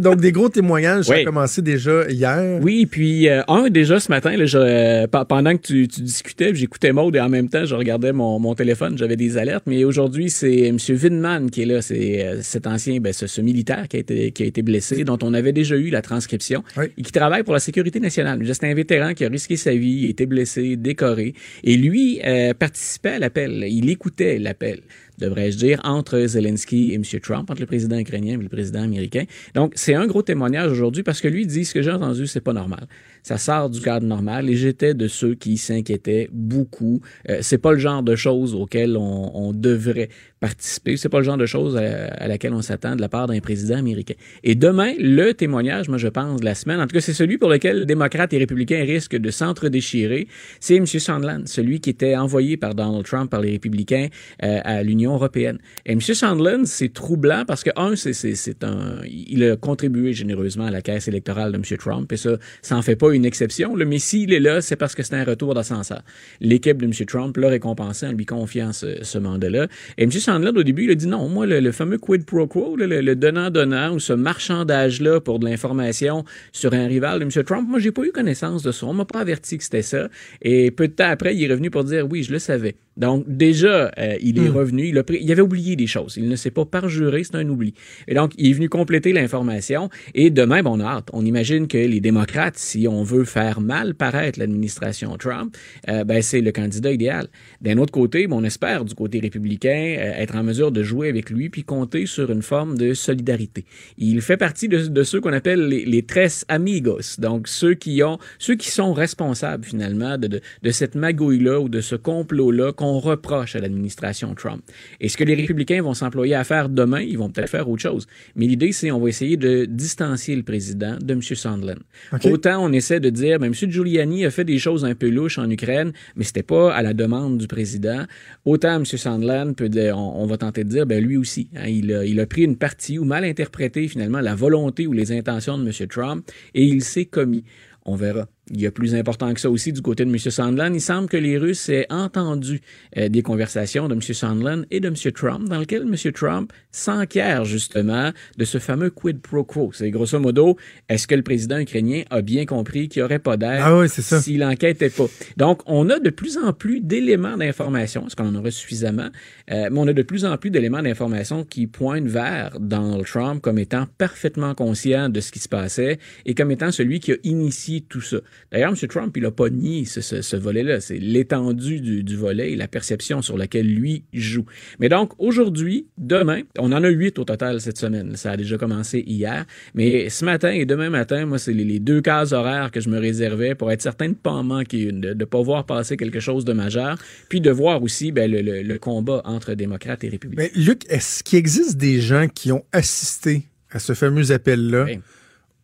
[0.00, 1.24] Donc, des gros témoignages, ça a Oui.
[1.24, 2.58] commencé déjà hier.
[2.62, 6.00] Oui, puis euh, un, déjà ce matin, là, je, euh, pe- pendant que tu, tu
[6.02, 9.64] discutais, j'écoutais Maud et en même temps, je regardais mon, mon téléphone, j'avais des alertes.
[9.66, 10.76] Mais aujourd'hui, c'est M.
[10.88, 11.82] Winman qui est là.
[11.82, 15.04] C'est euh, cet ancien, ben, ce, ce militaire qui a, été, qui a été blessé,
[15.04, 16.86] dont on avait déjà eu la transcription, Oui.
[16.98, 18.40] et qui travaille pour la sécurité nationale.
[18.52, 21.34] C'est un vétéran qui a risqué sa vie, été blessé, décoré.
[21.64, 23.64] Et lui euh, participait à l'appel.
[23.68, 24.80] Il écoutait l'appel
[25.18, 27.04] devrais-je dire, entre Zelensky et M.
[27.20, 29.24] Trump, entre le président ukrainien et le président américain.
[29.54, 32.40] Donc, c'est un gros témoignage aujourd'hui parce que lui dit ce que j'ai entendu, c'est
[32.40, 32.86] pas normal.
[33.22, 37.00] Ça sort du cadre normal et j'étais de ceux qui s'inquiétaient beaucoup.
[37.28, 40.08] Euh, c'est pas le genre de choses auxquelles on, devrait
[40.40, 40.96] participer.
[40.96, 43.76] C'est pas le genre de choses à, laquelle on s'attend de la part d'un président
[43.76, 44.14] américain.
[44.42, 47.38] Et demain, le témoignage, moi, je pense, de la semaine, en tout cas, c'est celui
[47.38, 50.26] pour lequel démocrates et républicains risquent de s'entre-déchirer.
[50.58, 50.86] C'est M.
[50.86, 54.08] Sondland, celui qui était envoyé par Donald Trump, par les républicains,
[54.42, 55.58] euh, à l'Union européenne.
[55.86, 56.00] Et M.
[56.00, 61.08] Sondland, c'est troublant parce que, un, c'est un, il a contribué généreusement à la caisse
[61.08, 61.78] électorale de M.
[61.78, 64.76] Trump, et ça, ça en fait pas une exception, là, mais s'il est là, c'est
[64.76, 66.02] parce que c'est un retour d'ascenseur.
[66.40, 66.92] L'équipe de M.
[67.06, 69.68] Trump l'a récompensé en lui confiant ce, mandat-là.
[69.98, 70.10] Et M.
[70.10, 73.94] Sondland, au début, il a dit non, moi, le, fameux quid pro quo, le donnant-donnant,
[73.94, 77.44] ou ce marchandage-là pour de l'information sur un rival de M.
[77.44, 78.86] Trump, moi, j'ai pas eu connaissance de ça.
[78.86, 80.08] On m'a pas averti que c'était ça.
[80.40, 82.76] Et peu de temps après, il est revenu pour dire oui, je le savais.
[82.96, 84.86] Donc, déjà, euh, il est revenu.
[84.88, 86.16] Il, a pris- il avait oublié des choses.
[86.16, 87.74] Il ne s'est pas parjuré, c'est un oubli.
[88.08, 89.88] Et donc, il est venu compléter l'information.
[90.14, 91.08] Et demain, bon, on a hâte.
[91.12, 95.56] On imagine que les démocrates, si on veut faire mal paraître l'administration Trump,
[95.88, 97.28] euh, ben, c'est le candidat idéal.
[97.60, 101.30] D'un autre côté, on espère, du côté républicain, euh, être en mesure de jouer avec
[101.30, 103.64] lui puis compter sur une forme de solidarité.
[103.98, 107.18] Il fait partie de, de ceux qu'on appelle les, les tres amigos.
[107.18, 111.68] Donc, ceux qui ont, ceux qui sont responsables, finalement, de, de, de cette magouille-là ou
[111.68, 114.60] de ce complot-là qu'on reproche à l'administration Trump.
[115.00, 117.82] Et ce que les républicains vont s'employer à faire demain, ils vont peut-être faire autre
[117.82, 118.08] chose.
[118.34, 121.22] Mais l'idée, c'est on va essayer de distancier le président de M.
[121.22, 121.78] Sondland.
[122.24, 123.70] Autant on essaie de dire, ben, M.
[123.70, 126.92] Giuliani a fait des choses un peu louches en Ukraine, mais c'était pas à la
[126.92, 128.04] demande du président.
[128.44, 128.84] Autant M.
[128.84, 132.04] Sondland peut dire, on, on va tenter de dire, ben, lui aussi, hein, il, a,
[132.04, 135.64] il a pris une partie ou mal interprété finalement la volonté ou les intentions de
[135.64, 135.86] M.
[135.86, 137.44] Trump et il s'est commis.
[137.84, 138.26] On verra.
[138.52, 140.18] Il y a plus important que ça aussi du côté de M.
[140.18, 140.74] Sondland.
[140.74, 142.60] Il semble que les Russes aient entendu
[142.98, 144.02] euh, des conversations de M.
[144.02, 145.12] Sondland et de M.
[145.12, 146.12] Trump, dans lesquelles M.
[146.12, 149.70] Trump s'enquiert justement de ce fameux quid pro quo.
[149.72, 150.58] C'est grosso modo,
[150.90, 153.88] est-ce que le président ukrainien a bien compris qu'il n'y aurait pas d'air Ah oui,
[153.88, 155.06] s'il n'enquêtait pas?
[155.38, 158.06] Donc, on a de plus en plus d'éléments d'information.
[158.06, 159.08] Est-ce qu'on en aurait suffisamment?
[159.50, 163.40] Euh, mais on a de plus en plus d'éléments d'information qui pointent vers Donald Trump
[163.40, 167.16] comme étant parfaitement conscient de ce qui se passait et comme étant celui qui a
[167.24, 168.18] initié tout ça.
[168.50, 168.88] D'ailleurs, M.
[168.88, 170.80] Trump, il n'a pas nié ce, ce- ce volet-là.
[170.80, 174.44] C'est l'étendue du, du volet et la perception sur laquelle lui joue.
[174.80, 178.16] Mais donc, aujourd'hui, demain, on en a huit au total cette semaine.
[178.16, 179.46] Ça a déjà commencé hier.
[179.74, 182.88] Mais ce matin et demain matin, moi, c'est les, les deux cases horaires que je
[182.88, 185.64] me réservais pour être certain de ne pas en manquer une, de ne pas voir
[185.66, 189.54] passer quelque chose de majeur, puis de voir aussi ben, le, le- le combat entre
[189.54, 190.48] démocrates et républicains.
[190.54, 194.84] Mais Luc, est-ce qu'il existe des gens qui ont assisté à ce fameux appel-là?
[194.84, 194.98] Oui.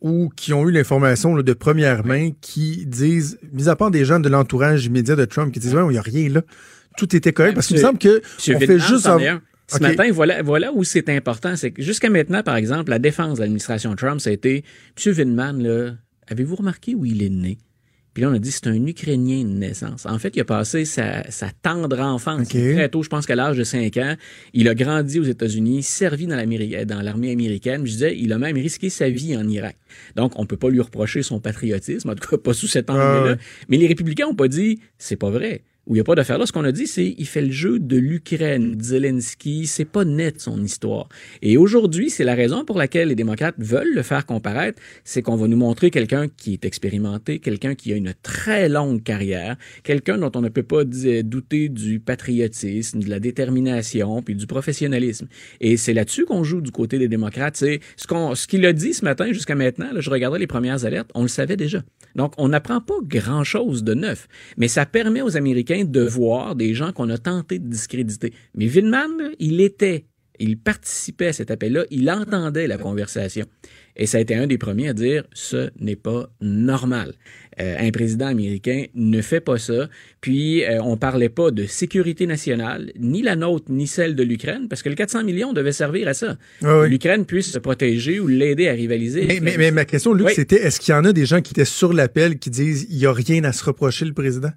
[0.01, 4.21] Ou qui ont eu l'information de première main qui disent, mis à part des gens
[4.21, 6.43] de l'entourage immédiat de Trump qui disent, ouais, il n'y a rien là,
[6.97, 9.07] tout était correct, parce qu'il me semble que Monsieur on fait juste...
[9.07, 9.41] un.
[9.71, 11.55] Ce matin, voilà, voilà où c'est important.
[11.55, 14.65] C'est que jusqu'à maintenant, par exemple, la défense de l'administration Trump, ça a été
[14.97, 15.95] Monsieur là,
[16.27, 17.59] avez-vous remarqué où il est né?
[18.15, 20.07] Puis là, on a dit c'est un Ukrainien de naissance.
[20.07, 23.57] En fait, il a passé sa, sa tendre enfance très tôt, je pense qu'à l'âge
[23.57, 24.15] de 5 ans.
[24.55, 27.87] Il a grandi aux États-Unis, servi dans l'Améri- dans l'armée américaine.
[27.87, 29.77] Je disais, il a même risqué sa vie en Irak.
[30.17, 33.37] Donc, on peut pas lui reprocher son patriotisme, en tout cas pas sous cet angle-là.
[33.69, 35.63] Mais les républicains ont pas dit c'est pas vrai.
[35.89, 36.47] Où il n'y a pas d'affaire là.
[36.47, 40.41] Ce qu'on a dit, c'est il fait le jeu de l'Ukraine, Zelensky, c'est pas net
[40.41, 41.09] son histoire.
[41.43, 45.37] Et aujourd'hui, c'est la raison pour laquelle les démocrates veulent le faire comparaître, c'est qu'on
[45.37, 50.19] va nous montrer quelqu'un qui est expérimenté, quelqu'un qui a une très longue carrière, quelqu'un
[50.19, 55.27] dont on ne peut pas douter du patriotisme, de la détermination, puis du professionnalisme.
[55.61, 57.57] Et c'est là-dessus qu'on joue du côté des démocrates.
[57.57, 59.91] C'est ce qu'on, ce qu'il a dit ce matin jusqu'à maintenant.
[59.93, 61.83] Là, je regardais les premières alertes, on le savait déjà.
[62.15, 66.75] Donc, on n'apprend pas grand-chose de neuf, mais ça permet aux Américains de voir des
[66.75, 68.33] gens qu'on a tenté de discréditer.
[68.55, 70.07] Mais Vindman, il était,
[70.39, 73.47] il participait à cet appel-là, il entendait la conversation.
[73.99, 77.15] Et ça a été un des premiers à dire ce n'est pas normal.
[77.61, 79.89] Euh, un président américain ne fait pas ça.
[80.21, 84.69] Puis euh, on parlait pas de sécurité nationale, ni la nôtre ni celle de l'Ukraine,
[84.69, 86.37] parce que le 400 millions devait servir à ça.
[86.63, 89.41] L'Ukraine puisse se protéger ou l'aider à rivaliser.
[89.41, 91.65] Mais, mais, ma question, Luc, c'était est-ce qu'il y en a des gens qui étaient
[91.65, 94.53] sur l'appel qui disent il y a rien à se reprocher le président?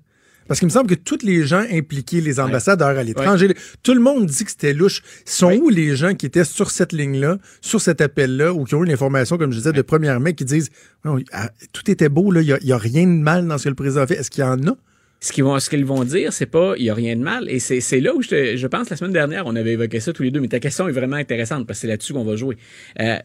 [0.47, 4.01] Parce qu'il me semble que tous les gens impliqués, les ambassadeurs à l'étranger, tout le
[4.01, 5.01] monde dit que c'était louche.
[5.25, 8.83] Sont où les gens qui étaient sur cette ligne-là, sur cet appel-là, ou qui ont
[8.83, 10.69] eu l'information, comme je disais, de première main, qui disent
[11.03, 14.01] ah, tout était beau, il n'y a, rien de mal dans ce que le président
[14.01, 14.15] a fait.
[14.15, 14.75] Est-ce qu'il y en a?
[15.23, 17.47] ce qu'ils vont, ce qu'ils vont dire, c'est pas, il y a rien de mal.
[17.47, 20.23] Et c'est là où je, je pense la semaine dernière, on avait évoqué ça tous
[20.23, 20.41] les deux.
[20.41, 22.57] Mais ta question est vraiment intéressante parce que c'est là-dessus qu'on va jouer.
[22.99, 23.17] Euh,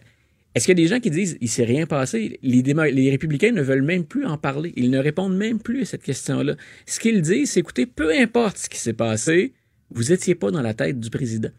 [0.56, 2.40] est-ce qu'il y a des gens qui disent il s'est rien passé?
[2.42, 4.72] Les, les, républicains ne veulent même plus en parler.
[4.74, 6.54] Ils ne répondent même plus à cette question-là.
[6.86, 9.52] Ce qu'ils disent, c'est écoutez, peu importe ce qui s'est passé,
[9.90, 11.50] vous étiez pas dans la tête du président.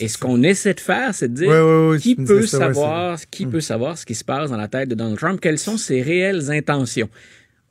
[0.00, 3.98] Et ce qu'on essaie de faire, c'est de dire qui peut savoir, qui peut savoir
[3.98, 7.10] ce qui se passe dans la tête de Donald Trump, quelles sont ses réelles intentions?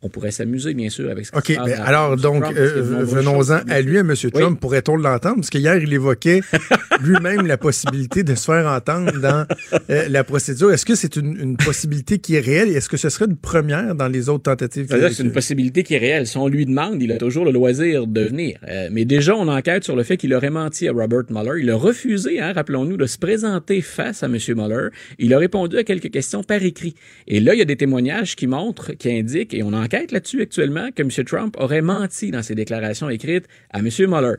[0.06, 3.98] On pourrait s'amuser, bien sûr, avec ce OK, mais alors, donc, euh, venons-en à lui,
[3.98, 4.14] à M.
[4.32, 4.60] Trump.
[4.60, 5.38] Pourrait-on l'entendre?
[5.38, 6.42] Parce qu'hier, il évoquait
[7.02, 9.48] lui-même la possibilité de se faire entendre dans
[9.90, 10.72] euh, la procédure.
[10.72, 12.70] Est-ce que c'est une, possibilité qui est réelle?
[12.70, 14.86] Est-ce que ce serait une première dans les autres tentatives?
[14.90, 16.28] C'est une possibilité qui est réelle.
[16.28, 18.60] Si on lui demande, il a toujours le loisir de venir.
[18.70, 21.64] Euh, mais déjà, on enquête sur le fait qu'il aurait menti à Robert Mueller.
[21.64, 24.38] Il a refusé, hein, rappelons-nous, de se présenter face à M.
[24.50, 24.90] Mueller.
[25.18, 26.94] Il a répondu à quelques questions par écrit.
[27.28, 30.42] Et là, il y a des témoignages qui montrent, qui indiquent, et on enquête là-dessus
[30.42, 31.10] actuellement que M.
[31.26, 33.90] Trump aurait menti dans ses déclarations écrites à M.
[34.00, 34.36] Mueller.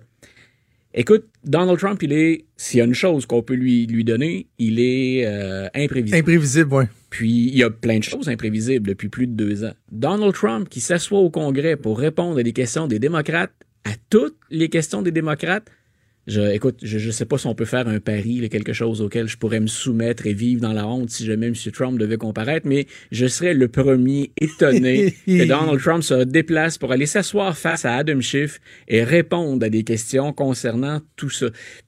[0.99, 4.47] Écoute, Donald Trump, il est, s'il y a une chose qu'on peut lui, lui donner,
[4.59, 6.17] il est euh, imprévisible.
[6.17, 6.85] Imprévisible, oui.
[7.11, 9.75] Puis, il y a plein de choses imprévisibles depuis plus de deux ans.
[9.93, 13.53] Donald Trump, qui s'assoit au Congrès pour répondre à des questions des démocrates,
[13.85, 15.71] à toutes les questions des démocrates,
[16.27, 19.29] je, écoute, je ne sais pas si on peut faire un pari, quelque chose auquel
[19.29, 21.55] je pourrais me soumettre et vivre dans la honte si jamais M.
[21.73, 26.93] Trump devait comparaître, mais je serais le premier étonné que Donald Trump se déplace pour
[26.93, 31.47] aller s'asseoir face à Adam Schiff et répondre à des questions concernant tout ça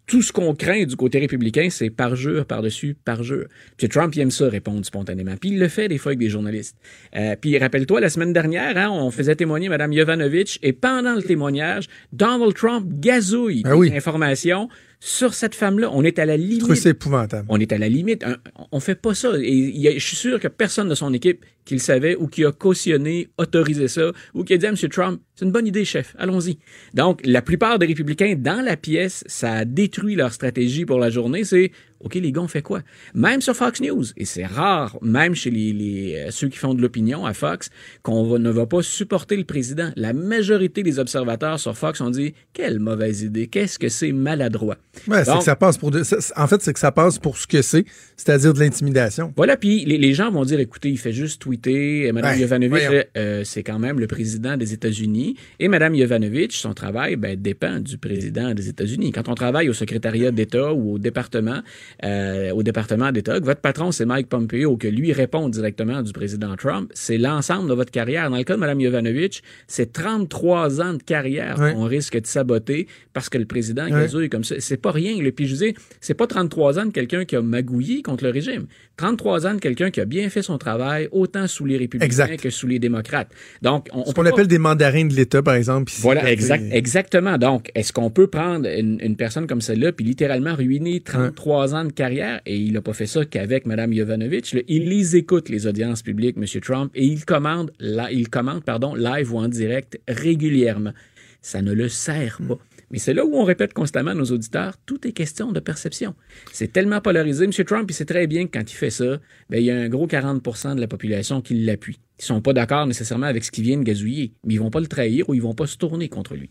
[0.08, 3.46] tout ce qu'on craint du côté républicain, c'est parjure par-dessus parjure.
[3.76, 5.36] Puis Trump, il aime ça répondre spontanément.
[5.38, 6.76] Puis il le fait des fois avec des journalistes.
[7.14, 11.22] Euh, puis rappelle-toi, la semaine dernière, hein, on faisait témoigner Mme Yovanovitch et pendant le
[11.22, 13.92] témoignage, Donald Trump gazouille ah oui.
[13.94, 14.68] informations
[15.00, 15.90] sur cette femme-là.
[15.92, 16.74] On est à la limite.
[16.74, 17.46] C'est épouvantable.
[17.48, 18.24] On est à la limite.
[18.72, 19.32] On fait pas ça.
[19.40, 22.50] Et je suis sûr que personne de son équipe qui le savait ou qui a
[22.50, 24.76] cautionné, autorisé ça, ou qui a dit à M.
[24.90, 26.58] Trump, c'est une bonne idée, chef, allons-y.
[26.94, 31.10] Donc, la plupart des républicains dans la pièce, ça a détruit leur stratégie pour la
[31.10, 32.82] journée, c'est OK, les gars, on fait quoi?
[33.14, 36.80] Même sur Fox News, et c'est rare, même chez les, euh, ceux qui font de
[36.80, 37.70] l'opinion à Fox,
[38.02, 39.90] qu'on ne va pas supporter le président.
[39.96, 44.76] La majorité des observateurs sur Fox ont dit quelle mauvaise idée, qu'est-ce que c'est maladroit.
[45.08, 45.90] Ouais, c'est que ça passe pour.
[45.90, 47.84] en fait, c'est que ça passe pour ce que c'est,
[48.16, 49.32] c'est-à-dire de l'intimidation.
[49.36, 53.62] Voilà, puis les, gens vont dire écoutez, il fait juste tweeter Mme Yovanovitch, euh, c'est
[53.62, 55.36] quand même le président des États-Unis.
[55.58, 59.12] Et Mme Yovanovitch, son travail ben, dépend du président des États-Unis.
[59.12, 61.60] Quand on travaille au secrétariat d'État ou au département,
[62.04, 66.12] euh, au département d'État, que votre patron, c'est Mike Pompeo, que lui répond directement du
[66.12, 68.30] président Trump, c'est l'ensemble de votre carrière.
[68.30, 72.86] Dans le cas de Mme Yovanovitch, c'est 33 ans de carrière qu'on risque de saboter
[73.12, 74.54] parce que le président est comme ça.
[74.58, 75.20] C'est pas rien.
[75.20, 78.30] Le Puis je dis, c'est pas 33 ans de quelqu'un qui a magouillé contre le
[78.30, 78.66] régime.
[78.96, 82.50] 33 ans de quelqu'un qui a bien fait son travail, autant sous les républicains que
[82.50, 83.30] sous les démocrates.
[83.62, 85.92] Donc, on, ce qu'on appelle des mandarins de l'État, par exemple.
[85.98, 87.38] Voilà, exact, exactement.
[87.38, 91.92] Donc, est-ce qu'on peut prendre une, personne comme celle-là puis littéralement ruiner 33 ans de
[91.92, 92.40] carrière?
[92.46, 94.54] Et il n'a pas fait ça qu'avec Mme Yovanovitch.
[94.68, 96.60] il les écoute les audiences publiques, M.
[96.60, 97.72] Trump, et il commande,
[98.12, 100.92] il commande, pardon, live ou en direct régulièrement.
[101.40, 102.58] Ça ne le sert pas.
[102.90, 106.14] Mais c'est là où on répète constamment à nos auditeurs, tout est question de perception.
[106.52, 107.44] C'est tellement polarisé.
[107.44, 107.52] M.
[107.64, 109.18] Trump, il sait très bien que quand il fait ça,
[109.50, 110.42] bien, il y a un gros 40
[110.76, 112.00] de la population qui l'appuie.
[112.20, 114.80] Ils sont pas d'accord nécessairement avec ce qu'il vient de gazouiller, mais ils vont pas
[114.80, 116.50] le trahir ou ils vont pas se tourner contre lui.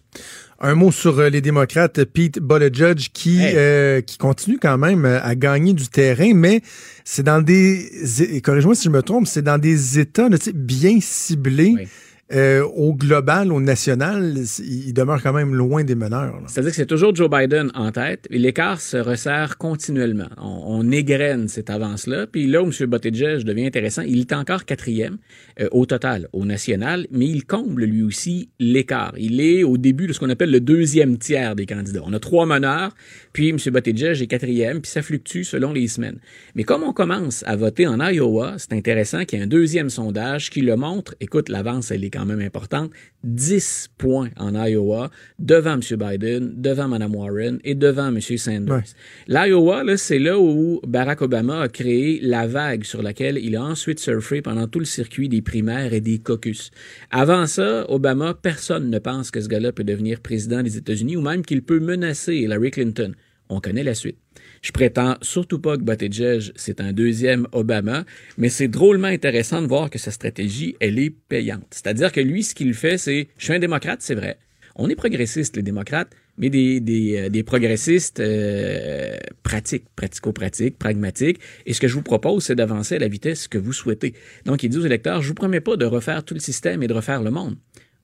[0.60, 5.22] Un mot sur euh, les démocrates, Pete Buttigieg, qui, euh, qui continue quand même euh,
[5.22, 6.62] à gagner du terrain, mais
[7.04, 11.88] c'est dans des, corrige-moi si je me trompe, c'est dans des États bien ciblés.
[12.34, 16.42] Euh, au global, au national, il demeure quand même loin des meneurs.
[16.48, 20.28] C'est-à-dire que c'est toujours Joe Biden en tête et l'écart se resserre continuellement.
[20.38, 22.28] On, on égrène cette avance-là.
[22.28, 22.86] Puis là où M.
[22.88, 25.18] Buttigieg devient intéressant, il est encore quatrième
[25.60, 29.14] euh, au total, au national, mais il comble lui aussi l'écart.
[29.18, 32.02] Il est au début de ce qu'on appelle le deuxième tiers des candidats.
[32.06, 32.96] On a trois meneurs,
[33.34, 33.58] puis M.
[33.58, 36.20] Buttigieg est quatrième, puis ça fluctue selon les semaines.
[36.56, 39.90] Mais comme on commence à voter en Iowa, c'est intéressant qu'il y ait un deuxième
[39.90, 41.16] sondage qui le montre.
[41.20, 42.92] Écoute, l'avance, elle est quand même importante.
[43.24, 45.82] 10 points en Iowa devant M.
[45.98, 48.22] Biden, devant Mme Warren et devant M.
[48.22, 48.84] Sanders.
[49.28, 54.00] L'Iowa, c'est là où Barack Obama a créé la vague sur laquelle il a ensuite
[54.00, 56.72] surfé pendant tout le circuit des primaires et des caucus.
[57.10, 61.22] Avant ça, Obama, personne ne pense que ce gars-là peut devenir président des États-Unis ou
[61.22, 63.14] même qu'il peut menacer Hillary Clinton.
[63.48, 64.18] On connaît la suite.
[64.62, 68.04] Je prétends surtout pas que Buttigieg, c'est un deuxième Obama,
[68.38, 71.68] mais c'est drôlement intéressant de voir que sa stratégie, elle est payante.
[71.72, 74.38] C'est-à-dire que lui, ce qu'il fait, c'est, je suis un démocrate, c'est vrai.
[74.76, 81.40] On est progressiste, les démocrates, mais des, des, euh, des progressistes euh, pratiques, pratico-pratiques, pragmatiques.
[81.66, 84.14] Et ce que je vous propose, c'est d'avancer à la vitesse que vous souhaitez.
[84.46, 86.88] Donc, il dit aux électeurs, je vous promets pas de refaire tout le système et
[86.88, 87.58] de refaire le monde.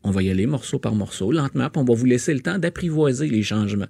[0.04, 2.58] On va y aller morceau par morceau, lentement, puis on va vous laisser le temps
[2.58, 3.88] d'apprivoiser les changements.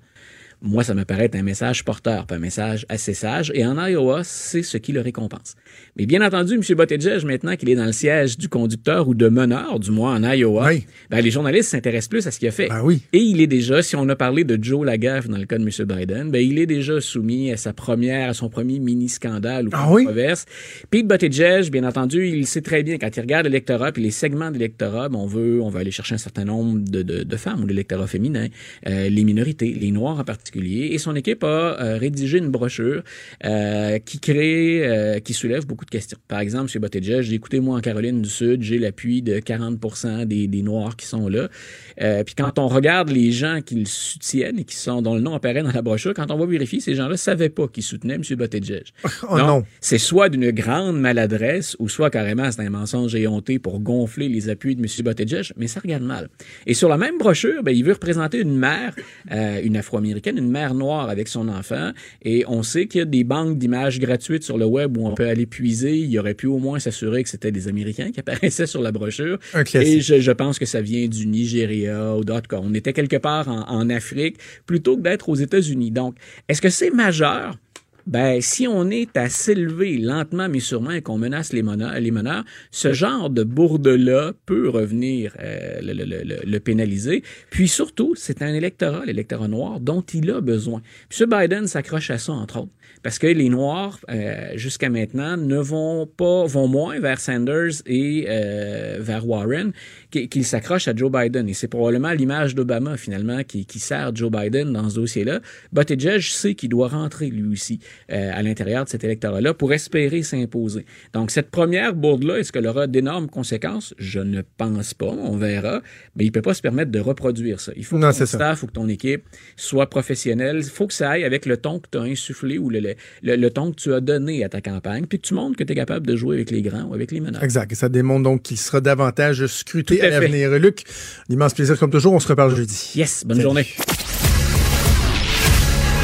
[0.65, 3.51] Moi, ça me paraît être un message porteur, pas un message assez sage.
[3.53, 5.55] Et en Iowa, c'est ce qui le récompense.
[5.97, 6.61] Mais bien entendu, M.
[6.77, 10.31] Buttigieg, maintenant qu'il est dans le siège du conducteur ou de meneur, du moins en
[10.31, 10.69] Iowa,
[11.09, 12.69] ben, les journalistes s'intéressent plus à ce qu'il a fait.
[12.69, 13.01] Ben oui.
[13.11, 15.63] Et il est déjà, si on a parlé de Joe Lagaffe dans le cas de
[15.63, 15.69] M.
[15.85, 19.91] Biden, ben, il est déjà soumis à sa première, à son premier mini-scandale ou ah
[19.91, 20.05] oui?
[20.05, 20.45] controverse.
[20.89, 24.49] Pete Buttigieg, bien entendu, il sait très bien quand il regarde l'électorat, puis les segments
[24.49, 27.35] de l'électorat, ben, on veut, on veut aller chercher un certain nombre de, de, de
[27.35, 28.47] femmes ou l'électorat féminin,
[28.87, 33.03] euh, les minorités, les noirs en particulier et son équipe a euh, rédigé une brochure
[33.45, 36.17] euh, qui crée, euh, qui soulève beaucoup de questions.
[36.27, 36.81] Par exemple, M.
[36.81, 40.95] Buttigieg, j'ai écouté moi en Caroline du Sud, j'ai l'appui de 40% des, des Noirs
[40.95, 41.49] qui sont là.
[41.97, 45.33] puis quand on regarde les gens qui le soutiennent et qui sont dont le nom
[45.33, 48.23] apparaît dans la brochure, quand on va vérifier, ces gens-là savaient pas qu'ils soutenaient M.
[48.37, 48.83] Buttigieg.
[49.29, 49.63] Oh non.
[49.79, 54.49] C'est soit d'une grande maladresse ou soit carrément c'est un mensonge éhonté pour gonfler les
[54.49, 54.87] appuis de M.
[55.05, 56.29] Buttigieg, mais ça regarde mal.
[56.67, 58.93] Et sur la même brochure, ben, il veut représenter une mère,
[59.31, 61.91] une afro-américaine, une mère noire avec son enfant.
[62.21, 65.13] Et on sait qu'il y a des banques d'images gratuites sur le web où on
[65.13, 65.97] peut aller puiser.
[65.97, 69.39] Il aurait pu au moins s'assurer que c'était des Américains qui apparaissaient sur la brochure.
[69.73, 72.49] Et je, je, pense que ça vient du Nigeria ou d'autres.
[72.53, 75.91] On était quelque part en, en Afrique plutôt que d'être aux États-Unis.
[75.91, 76.15] Donc,
[76.47, 77.57] est-ce que c'est majeur?
[78.05, 82.11] Ben, si on est à s'élever lentement mais sûrement et qu'on menace les meneurs, les
[82.11, 87.23] meneurs, ce genre de bourde-là peut revenir euh, le, le, le, le, pénaliser.
[87.49, 90.81] Puis surtout, c'est un électorat, l'électorat noir, dont il a besoin.
[91.17, 91.29] M.
[91.29, 92.71] Biden s'accroche à ça, entre autres,
[93.03, 98.25] parce que les Noirs, euh, jusqu'à maintenant, ne vont pas, vont moins vers Sanders et
[98.27, 99.71] euh, vers Warren
[100.13, 101.49] qu'ils s'accrochent à Joe Biden.
[101.49, 105.41] Et c'est probablement l'image d'Obama, finalement, qui, qui sert Joe Biden dans ce dossier-là.
[105.71, 107.79] Buttigieg sait qu'il doit rentrer, lui aussi.
[108.11, 110.85] Euh, à l'intérieur de cet électorat-là pour espérer s'imposer.
[111.13, 113.93] Donc, cette première bourde-là, est-ce qu'elle aura d'énormes conséquences?
[113.97, 115.81] Je ne pense pas, on verra,
[116.15, 117.71] mais il ne peut pas se permettre de reproduire ça.
[117.75, 119.23] Il faut que ton staff ou que ton équipe
[119.55, 120.57] soit professionnelle.
[120.59, 123.35] Il faut que ça aille avec le ton que tu as insufflé ou le, le,
[123.35, 125.73] le, ton que tu as donné à ta campagne, puis que tu montres que tu
[125.73, 127.43] es capable de jouer avec les grands ou avec les meneurs.
[127.43, 127.71] Exact.
[127.71, 130.49] Et ça démontre donc qu'il sera davantage scruté à, à l'avenir.
[130.51, 130.83] Luc,
[131.29, 132.13] immense plaisir comme toujours.
[132.13, 132.91] On se reparle jeudi.
[132.95, 133.43] Yes, bonne Salut.
[133.43, 133.67] journée.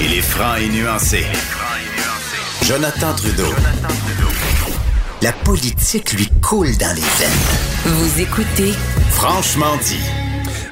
[0.02, 1.26] Il est franc et nuancé.
[2.66, 3.54] Jonathan Trudeau.
[5.22, 7.96] La politique lui coule dans les veines.
[7.98, 8.74] Vous écoutez
[9.12, 10.00] Franchement dit.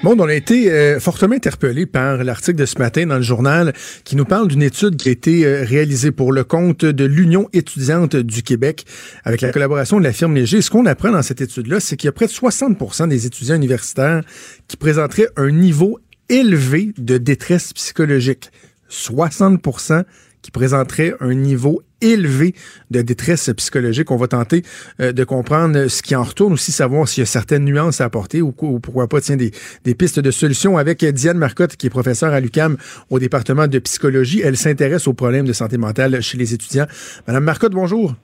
[0.03, 3.73] Bon, on a été euh, fortement interpellé par l'article de ce matin dans le journal
[4.03, 7.49] qui nous parle d'une étude qui a été euh, réalisée pour le compte de l'Union
[7.51, 8.85] étudiante du Québec
[9.23, 10.61] avec la collaboration de la firme Léger.
[10.61, 13.55] Ce qu'on apprend dans cette étude-là, c'est qu'il y a près de 60% des étudiants
[13.55, 14.23] universitaires
[14.67, 18.51] qui présenteraient un niveau élevé de détresse psychologique.
[18.91, 20.03] 60%
[20.43, 22.53] qui présenterait un niveau élevé
[22.91, 24.11] de détresse psychologique.
[24.11, 24.63] On va tenter
[25.01, 28.05] euh, de comprendre ce qui en retourne, aussi savoir s'il y a certaines nuances à
[28.05, 29.51] apporter ou, ou pourquoi pas tiens, des,
[29.83, 32.77] des, pistes de solutions avec Diane Marcotte, qui est professeure à l'UCAM
[33.09, 34.41] au département de psychologie.
[34.43, 36.87] Elle s'intéresse aux problèmes de santé mentale chez les étudiants.
[37.27, 38.15] Madame Marcotte, bonjour.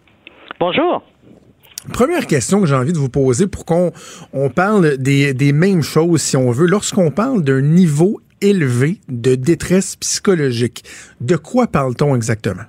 [0.60, 1.04] Bonjour.
[1.92, 3.92] Première question que j'ai envie de vous poser pour qu'on
[4.32, 6.66] on parle des, des mêmes choses, si on veut.
[6.66, 10.84] Lorsqu'on parle d'un niveau élevé de détresse psychologique,
[11.20, 12.64] de quoi parle-t-on exactement?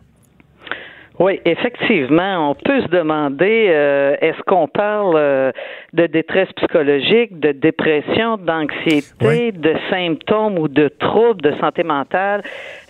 [1.20, 5.52] Oui, effectivement, on peut se demander euh, est-ce qu'on parle euh,
[5.92, 12.42] de détresse psychologique, de dépression, d'anxiété, de symptômes ou de troubles de santé mentale?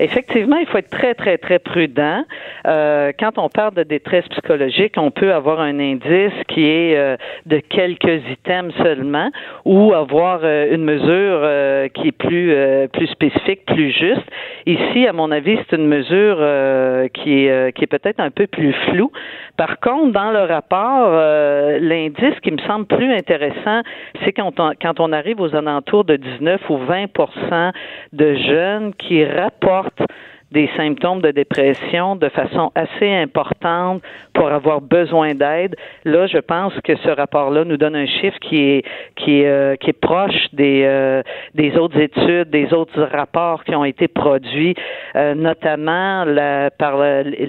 [0.04, 2.24] Effectivement, il faut être très très très prudent.
[2.66, 7.58] Euh, quand on parle de détresse psychologique, on peut avoir un indice qui est de
[7.58, 9.30] quelques items seulement,
[9.64, 11.40] ou avoir une mesure
[11.94, 12.54] qui est plus
[12.92, 14.26] plus spécifique, plus juste.
[14.66, 16.36] Ici, à mon avis, c'est une mesure
[17.14, 19.10] qui est qui est peut-être un peu plus flou.
[19.56, 23.82] Par contre, dans le rapport, euh, l'indice qui me semble plus intéressant,
[24.24, 27.72] c'est quand on, quand on arrive aux alentours de 19 ou 20%
[28.12, 30.02] de jeunes qui rapportent
[30.54, 34.02] des symptômes de dépression de façon assez importante
[34.32, 35.74] pour avoir besoin d'aide.
[36.04, 38.84] Là, je pense que ce rapport-là nous donne un chiffre qui est
[39.16, 41.22] qui est euh, qui est proche des euh,
[41.54, 44.74] des autres études, des autres rapports qui ont été produits,
[45.16, 46.98] euh, notamment la, par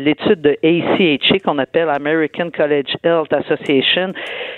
[0.08, 4.14] l'étude de ACHA qu'on appelle American College Health Association.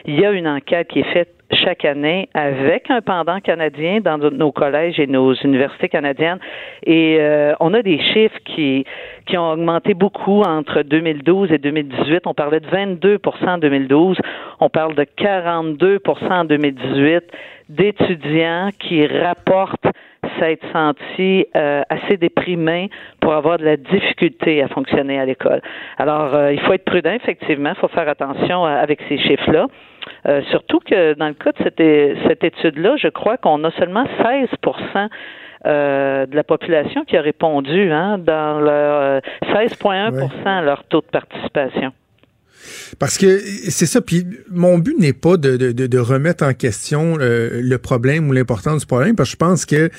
[0.06, 4.18] Il y a une enquête qui est faite chaque année avec un pendant canadien dans
[4.18, 6.40] nos collèges et nos universités canadiennes.
[6.86, 8.86] Et euh, on a des chiffres qui,
[9.26, 12.22] qui ont augmenté beaucoup entre 2012 et 2018.
[12.26, 14.18] On parlait de 22% en 2012.
[14.60, 17.24] On parle de 42% en 2018
[17.70, 19.88] d'étudiants qui rapportent
[20.40, 22.90] s'être sentis euh, assez déprimés
[23.20, 25.62] pour avoir de la difficulté à fonctionner à l'école.
[25.98, 29.68] Alors, euh, il faut être prudent, effectivement, il faut faire attention avec ces chiffres-là.
[30.28, 34.06] Euh, surtout que dans le cas de cette, cette étude-là, je crois qu'on a seulement
[34.22, 34.50] 16
[35.66, 39.22] euh, de la population qui a répondu, hein, dans leur
[39.54, 41.94] 16,1% euh, leur taux de participation.
[43.00, 44.02] Parce que c'est ça.
[44.02, 48.86] Puis mon but n'est pas de, remettre en question euh, le problème ou l'importance du
[48.86, 49.90] problème, parce que je pense que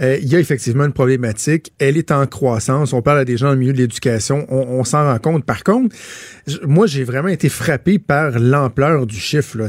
[0.00, 1.72] euh, il y a effectivement une problématique.
[1.78, 2.92] Elle est en croissance.
[2.92, 4.46] On parle à des gens le milieu de l'éducation.
[4.50, 5.44] On, s'en rend compte.
[5.44, 5.94] Par contre,
[6.64, 9.58] moi, j'ai vraiment été frappé par l'ampleur du chiffre.
[9.58, 9.66] Là.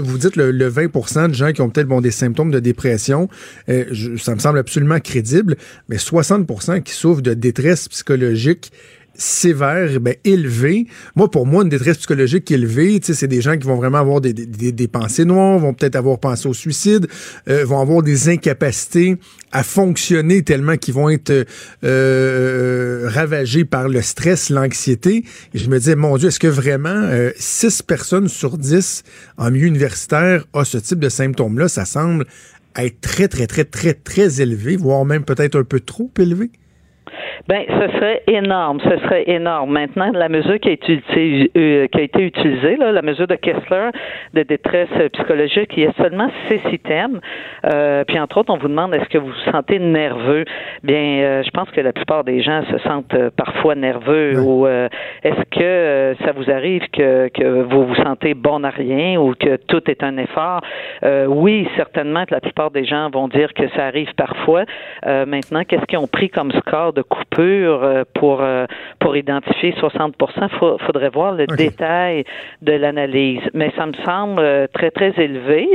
[0.00, 3.28] Vous dites le, le 20% de gens qui ont peut-être des symptômes de dépression,
[3.68, 3.84] euh,
[4.18, 5.56] ça me semble absolument crédible,
[5.88, 8.70] mais 60% qui souffrent de détresse psychologique
[9.18, 10.86] sévère, ben, élevé.
[11.16, 14.32] Moi, pour moi, une détresse psychologique élevée, c'est des gens qui vont vraiment avoir des,
[14.32, 17.08] des, des pensées noires, vont peut-être avoir pensé au suicide,
[17.48, 19.16] euh, vont avoir des incapacités
[19.50, 21.44] à fonctionner tellement qu'ils vont être euh,
[21.84, 25.24] euh, ravagés par le stress, l'anxiété.
[25.52, 29.02] Et je me disais, mon Dieu, est-ce que vraiment 6 personnes sur 10
[29.36, 31.68] en milieu universitaire ont ce type de symptômes-là?
[31.68, 32.24] Ça semble
[32.76, 36.50] être très, très, très, très, très élevé, voire même peut-être un peu trop élevé.
[37.46, 39.70] Ben, ce serait énorme, ce serait énorme.
[39.70, 41.00] Maintenant, la mesure qui a été,
[41.56, 43.90] euh, qui a été utilisée, là, la mesure de Kessler
[44.34, 47.20] de détresse psychologique, il y a seulement six items.
[47.64, 50.44] Euh, puis entre autres, on vous demande est-ce que vous vous sentez nerveux?
[50.82, 54.40] Bien, euh, je pense que la plupart des gens se sentent euh, parfois nerveux.
[54.40, 59.34] Ou est-ce que ça vous arrive que, que vous vous sentez bon à rien ou
[59.34, 60.60] que tout est un effort?
[61.28, 64.64] Oui, certainement que la plupart des gens vont dire que ça arrive parfois.
[65.04, 68.66] maintenant, qu'est-ce qu'ils ont pris comme score de coupure euh, pour euh,
[68.98, 72.24] pour identifier 60 Il faudrait voir le détail
[72.62, 73.42] de l'analyse.
[73.54, 75.68] Mais ça me semble euh, très très élevé.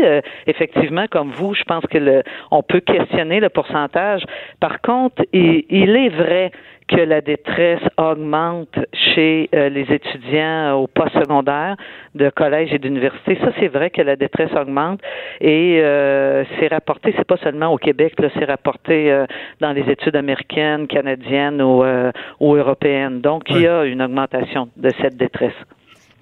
[0.48, 4.24] effectivement, comme vous, je pense que le, on peut questionner le pourcentage.
[4.60, 6.52] Par contre, il est vrai
[6.88, 11.76] que la détresse augmente chez euh, les étudiants au post-secondaire
[12.16, 13.38] de collège et d'université.
[13.42, 15.02] Ça, c'est vrai que la détresse augmente
[15.42, 19.26] et euh, c'est rapporté, c'est pas seulement au Québec, là, c'est rapporté euh,
[19.60, 21.84] dans les études américaines, canadiennes ou,
[22.40, 23.22] ou européennes.
[23.22, 25.54] Donc, il y a une augmentation de cette détresse.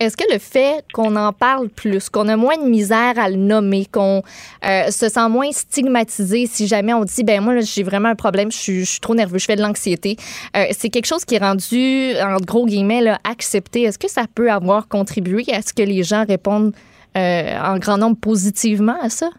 [0.01, 3.35] Est-ce que le fait qu'on en parle plus, qu'on a moins de misère à le
[3.35, 4.23] nommer, qu'on
[4.65, 8.51] euh, se sent moins stigmatisé si jamais on dit, ben moi, j'ai vraiment un problème,
[8.51, 10.17] je suis, trop nerveux, je fais de l'anxiété,
[10.57, 13.83] euh, c'est quelque chose qui est rendu, en gros guillemets, là, accepté.
[13.83, 16.73] Est-ce que ça peut avoir contribué à ce que les gens répondent
[17.15, 19.29] euh, en grand nombre positivement à ça?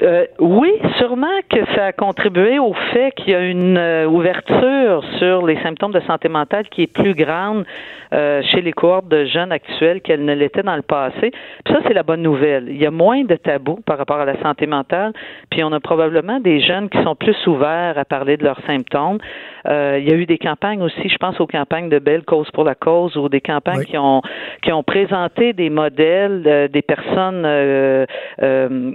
[0.00, 5.02] Euh, oui, sûrement que ça a contribué au fait qu'il y a une euh, ouverture
[5.18, 7.64] sur les symptômes de santé mentale qui est plus grande
[8.12, 11.32] euh, chez les cohortes de jeunes actuels qu'elle ne l'était dans le passé.
[11.64, 12.66] Puis ça, c'est la bonne nouvelle.
[12.68, 15.12] Il y a moins de tabous par rapport à la santé mentale,
[15.50, 19.18] puis on a probablement des jeunes qui sont plus ouverts à parler de leurs symptômes.
[19.66, 22.64] Il y a eu des campagnes aussi, je pense aux campagnes de Belle Cause pour
[22.64, 24.22] la cause ou des campagnes qui ont
[24.62, 27.42] qui ont présenté des modèles des personnes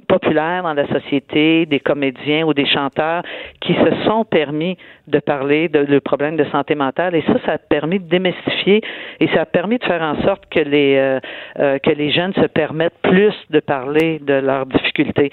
[0.08, 3.24] populaires dans la société, des comédiens ou des chanteurs
[3.62, 4.78] qui se sont permis
[5.08, 8.82] de parler de, le problème de santé mentale et ça, ça a permis de démystifier
[9.20, 11.20] et ça a permis de faire en sorte que les
[11.56, 15.30] que les jeunes se permettent plus de parler de leurs difficultés.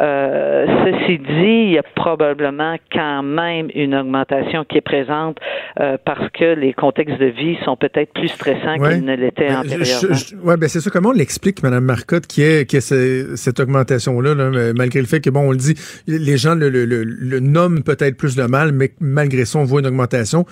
[0.00, 5.38] Euh, ceci dit, il y a probablement quand même une augmentation qui est présente
[5.80, 9.58] euh, parce que les contextes de vie sont peut-être plus stressants qu'ils ne l'étaient Ben,
[9.58, 10.16] antérieurement.
[10.44, 10.90] Oui, ben c'est ça.
[10.90, 15.06] Comment on l'explique, Mme Marcotte, qui est, qui est ce- cette augmentation-là, là, malgré le
[15.06, 15.74] fait que, bon, on le dit,
[16.06, 19.64] les gens le, le, le, le nomment peut-être plus de mal, mais malgré ça, on
[19.64, 20.46] voit une augmentation.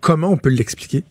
[0.00, 1.04] Comment on peut l'expliquer?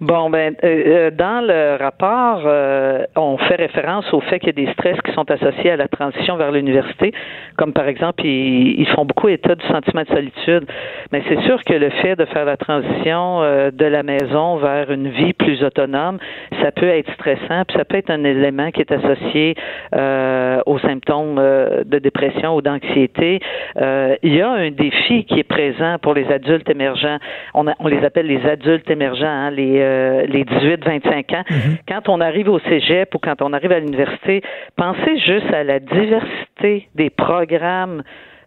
[0.00, 4.62] Bon, ben, euh, euh, dans le rapport, euh, on fait référence au fait qu'il y
[4.62, 7.12] a des stress qui sont associés à la transition vers l'université,
[7.56, 10.66] comme par exemple, ils, ils font beaucoup état du sentiment de solitude.
[11.10, 14.88] Mais c'est sûr que le fait de faire la transition euh, de la maison vers
[14.92, 16.18] une vie plus autonome,
[16.62, 19.56] ça peut être stressant, puis ça peut être un élément qui est associé
[19.96, 23.40] euh, aux symptômes euh, de dépression ou d'anxiété.
[24.22, 27.18] Il y a un défi qui est présent pour les adultes émergents.
[27.54, 31.44] On, a- on les appelle les adultes émergents, hein, les, euh, les 18-25 ans.
[31.88, 34.42] Quand on arrive au cégep ou quand on arrive à l'université,
[34.76, 38.02] pensez juste à la diversité des programmes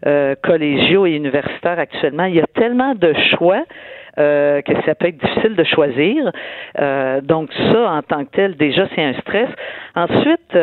[0.06, 2.26] euh, collégiaux et universitaires actuellement.
[2.26, 3.64] Il y a tellement de choix.
[4.18, 6.32] euh, que ça peut être difficile de choisir.
[7.24, 9.48] Donc ça, en tant que tel, déjà, c'est un stress.
[9.96, 10.54] Ensuite,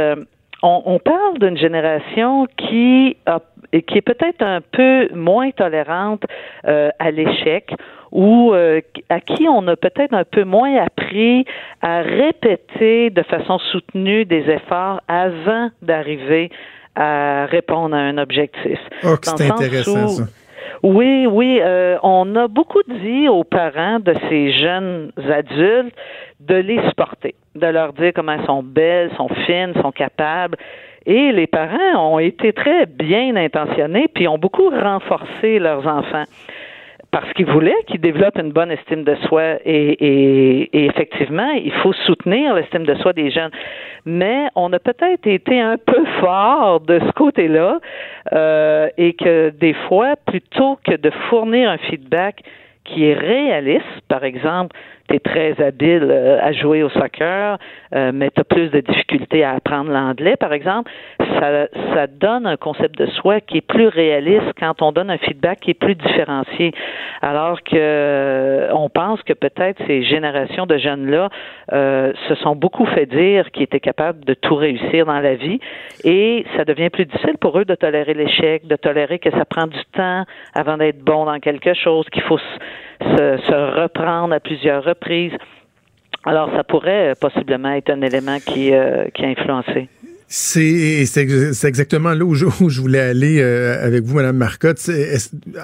[0.63, 3.41] on, on parle d'une génération qui a,
[3.73, 6.25] qui est peut-être un peu moins tolérante
[6.67, 7.73] euh, à l'échec
[8.13, 11.45] ou euh, à qui on a peut-être un peu moins appris
[11.83, 16.51] à répéter de façon soutenue des efforts avant d'arriver
[16.97, 18.79] à répondre à un objectif.
[19.05, 20.25] Oh, c'est intéressant, où- ça.
[20.83, 21.61] oui, oui.
[21.63, 25.95] euh, on a beaucoup dit aux parents de ces jeunes adultes
[26.41, 30.57] de les supporter, de leur dire comment elles sont belles, sont fines, sont capables.
[31.07, 36.25] Et les parents ont été très bien intentionnés, puis ont beaucoup renforcé leurs enfants
[37.11, 41.73] parce qu'ils voulaient qu'ils développent une bonne estime de soi et, et, et effectivement, il
[41.83, 43.51] faut soutenir l'estime de soi des jeunes.
[44.05, 47.81] Mais on a peut-être été un peu fort de ce côté-là
[48.33, 52.43] euh, et que des fois, plutôt que de fournir un feedback
[52.85, 54.77] qui est réaliste, par exemple,
[55.09, 57.59] tu es très habile euh, à jouer au soccer,
[57.95, 62.47] euh, mais tu as plus de difficultés à apprendre l'anglais, par exemple, ça, ça donne
[62.47, 65.75] un concept de soi qui est plus réaliste quand on donne un feedback qui est
[65.75, 66.73] plus différencié.
[67.23, 71.29] Alors que euh, on pense que peut-être ces générations de jeunes-là
[71.73, 75.61] euh, se sont beaucoup fait dire qu'ils étaient capables de tout réussir dans la vie
[76.05, 79.67] et ça devient plus difficile pour eux de tolérer l'échec, de tolérer que ça prend
[79.67, 82.39] du temps avant d'être bon dans quelque chose, qu'il faut
[83.01, 85.33] se, reprendre à plusieurs reprises.
[86.25, 89.89] Alors, ça pourrait euh, possiblement être un élément qui, euh, qui a influencé.
[90.31, 94.17] C'est c'est ex- c'est exactement là où je, où je voulais aller euh, avec vous,
[94.17, 94.79] Madame Marcotte.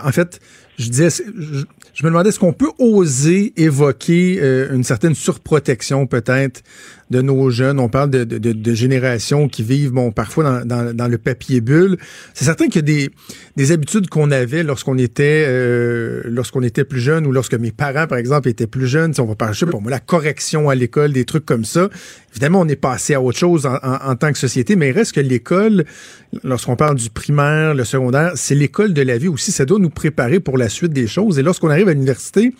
[0.03, 0.41] En fait,
[0.79, 4.41] je disais, je, me demandais est-ce qu'on peut oser évoquer
[4.73, 6.63] une certaine surprotection peut-être
[7.11, 7.79] de nos jeunes.
[7.79, 11.61] On parle de, de, de, générations qui vivent bon parfois dans, dans, dans le papier
[11.61, 11.97] bulle.
[12.33, 13.11] C'est certain qu'il y a des,
[13.57, 18.07] des habitudes qu'on avait lorsqu'on était euh, lorsqu'on était plus jeune ou lorsque mes parents
[18.07, 19.13] par exemple étaient plus jeunes.
[19.19, 21.89] On va parler, je sais pas moi, la correction à l'école, des trucs comme ça.
[22.33, 24.93] Évidemment, on est passé à autre chose en, en, en tant que société, mais il
[24.93, 25.85] reste que l'école,
[26.43, 29.53] lorsqu'on parle du primaire, le secondaire, c'est l'école de la vie aussi.
[29.53, 31.39] Ça doit nous préparer pour la suite des choses.
[31.39, 32.53] Et lorsqu'on arrive à l'université,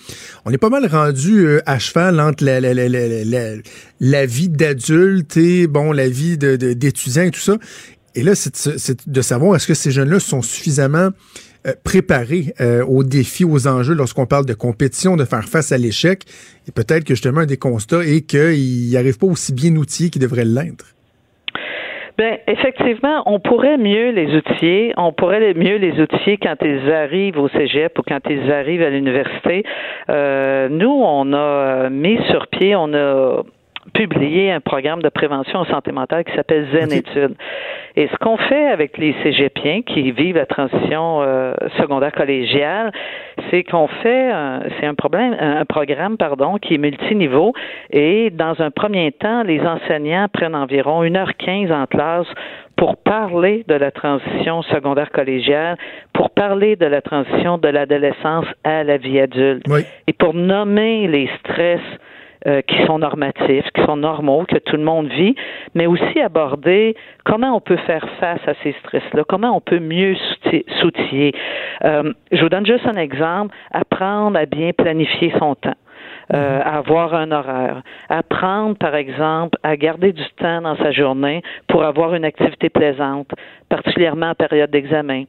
[0.45, 3.55] on est pas mal rendu euh, à cheval entre la, la, la, la, la,
[4.01, 7.57] la vie d'adulte et bon la vie de- de- d'étudiant et tout ça.
[8.17, 11.09] Et là, c'est de- de savoir est-ce que ces jeunes-là sont suffisamment
[11.67, 15.79] euh, préparés euh, aux défis, aux enjeux lorsqu'on parle de compétition, de faire face à
[15.79, 16.19] l'échec.
[16.69, 20.21] Et peut-être que justement un des constats est qu'ils n'arrivent pas aussi bien outillés qu'ils
[20.21, 20.85] devraient l'être.
[22.19, 24.93] Ben, effectivement, on pourrait mieux les outiller.
[24.97, 28.91] On pourrait mieux les outiller quand ils arrivent au cégep ou quand ils arrivent à
[28.91, 29.65] l'université.
[30.11, 33.43] Euh, nous, on a mis sur pied, on a
[33.93, 37.35] publié un programme de prévention en santé mentale qui s'appelle Zen Études.
[37.97, 42.91] Et ce qu'on fait avec les cégepiens qui vivent la transition euh, secondaire collégiale,
[43.51, 47.53] c'est qu'on fait, un- c'est un problème, un programme pardon qui est multiniveau.
[47.91, 52.27] Et dans un premier temps, les enseignants prennent environ 1h15 en classe
[52.77, 55.77] pour parler de la transition secondaire collégiale,
[56.13, 59.83] pour parler de la transition de l'adolescence à la vie adulte, Oui.
[60.09, 61.81] et pour nommer les stress
[62.47, 65.35] euh, qui sont normatifs, qui sont normaux, que tout le monde vit,
[65.75, 70.15] mais aussi aborder comment on peut faire face à ces stress-là, comment on peut mieux
[70.15, 71.33] souti- s'outiller.
[71.85, 75.75] Euh, je vous donne juste un exemple, apprendre à bien planifier son temps.
[76.33, 81.43] Euh, à avoir un horaire, apprendre par exemple à garder du temps dans sa journée
[81.69, 83.29] pour avoir une activité plaisante,
[83.69, 85.25] particulièrement en période d'examen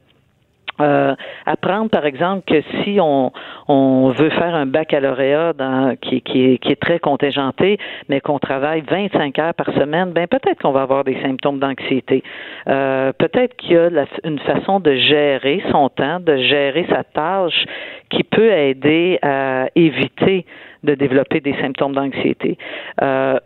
[0.80, 1.14] Euh,
[1.46, 3.32] apprendre, par exemple, que si on,
[3.68, 5.52] on veut faire un baccalauréat
[6.00, 10.26] qui, qui, est, qui est très contingenté, mais qu'on travaille 25 heures par semaine, ben
[10.26, 12.22] peut-être qu'on va avoir des symptômes d'anxiété.
[12.68, 13.88] Euh, peut-être qu'il y a
[14.24, 17.64] une façon de gérer son temps, de gérer sa tâche
[18.10, 20.44] qui peut aider à éviter
[20.84, 22.58] de développer des symptômes d'anxiété.
[23.02, 23.38] Euh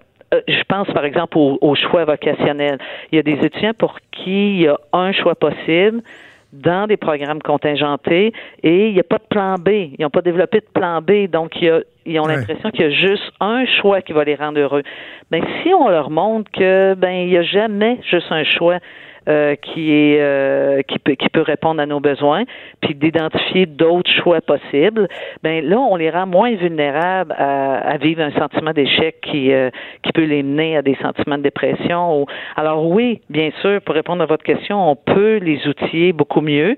[0.47, 2.79] je pense par exemple au, au, choix vocationnel.
[3.11, 6.03] Il y a des étudiants pour qui il y a un choix possible,
[6.53, 8.33] dans des programmes contingentés
[8.63, 9.69] et il n'y a pas de plan B.
[9.69, 13.33] Ils n'ont pas développé de plan B, donc ils ont l'impression qu'il y a juste
[13.41, 14.83] un choix qui va les rendre heureux.
[15.31, 18.79] Mais si on leur montre que ben il n'y a jamais juste un choix,
[19.29, 22.45] euh, qui est euh, qui peut qui peut répondre à nos besoins,
[22.81, 25.09] puis d'identifier d'autres choix possibles,
[25.43, 29.71] ben là on les rend moins vulnérables à, à vivre un sentiment d'échec qui euh,
[30.03, 32.23] qui peut les mener à des sentiments de dépression.
[32.23, 32.27] Ou...
[32.57, 36.77] Alors oui, bien sûr, pour répondre à votre question, on peut les outiller beaucoup mieux.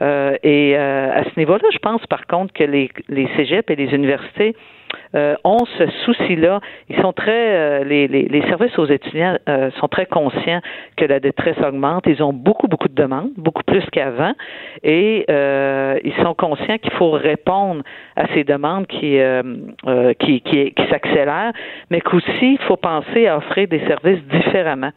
[0.00, 4.56] et à ce niveau-là, je pense par contre que les les cégeps et les universités
[5.14, 6.60] euh, ont ce souci-là.
[6.88, 10.60] Ils sont très, euh, les, les, services aux étudiants euh, sont très conscients
[10.96, 12.04] que la détresse augmente.
[12.06, 14.32] Ils ont beaucoup, beaucoup de demandes, beaucoup plus qu'avant,
[14.82, 17.82] et euh, ils sont conscients qu'il faut répondre
[18.16, 19.18] à ces demandes qui,
[20.20, 21.52] qui, qui, qui s'accélèrent,
[21.90, 24.90] mais qu'aussi il faut penser à offrir des services différemment.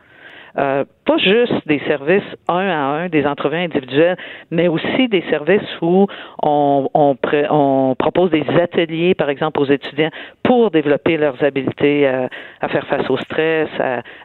[0.59, 4.17] Euh, pas juste des services un à un, des entrevues individuelles,
[4.49, 6.07] mais aussi des services où
[6.41, 10.09] on, on, propose des ateliers, par exemple, aux étudiants
[10.43, 12.29] pour développer leurs habiletés à,
[12.61, 13.69] à faire face au stress,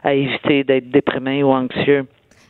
[0.03, 2.07] à, éviter d'être déprimés ou anxieux.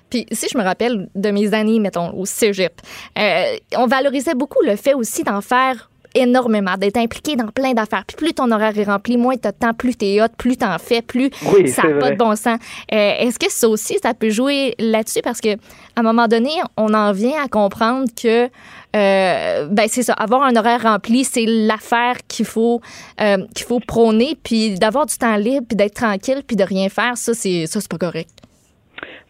[0.10, 2.73] Puis si je me rappelle de mes années, mettons, au cégep,
[3.18, 8.03] euh, on valorisait beaucoup le fait aussi d'en faire énormément, d'être impliqué dans plein d'affaires.
[8.06, 10.27] Puis plus ton horaire est rempli, moins tu as de temps, plus tu es hot,
[10.38, 11.30] plus tu en fais, plus
[11.68, 12.60] ça n'a pas de bon sens.
[12.91, 15.22] Euh, est-ce que ça aussi, ça peut jouer là-dessus?
[15.23, 18.45] Parce que à un moment donné, on en vient à comprendre que
[18.95, 22.80] euh, ben c'est ça, avoir un horaire rempli, c'est l'affaire qu'il faut
[23.22, 26.90] euh, qu'il faut prôner, puis d'avoir du temps libre, puis d'être tranquille, puis de rien
[26.90, 28.30] faire, ça c'est ça c'est pas correct.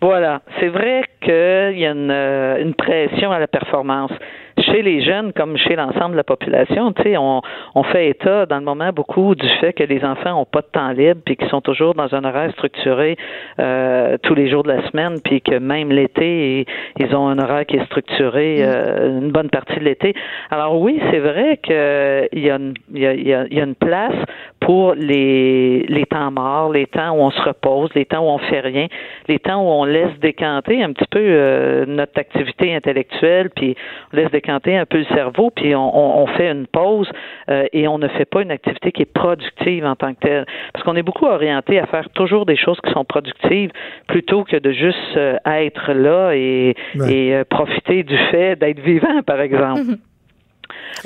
[0.01, 4.11] Voilà, c'est vrai qu'il y a une, une pression à la performance
[4.59, 7.41] chez les jeunes comme chez l'ensemble de la population, tu sais, on,
[7.75, 10.67] on fait état dans le moment beaucoup du fait que les enfants ont pas de
[10.67, 13.17] temps libre puis qu'ils sont toujours dans un horaire structuré
[13.59, 16.65] euh, tous les jours de la semaine puis que même l'été
[16.99, 18.63] ils ont un horaire qui est structuré mm.
[18.63, 20.13] euh, une bonne partie de l'été.
[20.51, 24.15] Alors oui, c'est vrai que il y a une y a, y a une place
[24.59, 28.37] pour les les temps morts, les temps où on se repose, les temps où on
[28.37, 28.87] fait rien,
[29.27, 33.75] les temps où on laisse décanter un petit peu euh, notre activité intellectuelle puis
[34.11, 37.09] on laisse décanter un peu le cerveau, puis on, fait une pause
[37.49, 40.45] euh, et on ne fait pas une activité qui est productive en tant que telle.
[40.73, 43.71] Parce qu'on est beaucoup orienté à faire toujours des choses qui sont productives
[44.07, 46.75] plutôt que de juste euh, être là et,
[47.07, 49.81] et euh, profiter du fait d'être vivant, par exemple.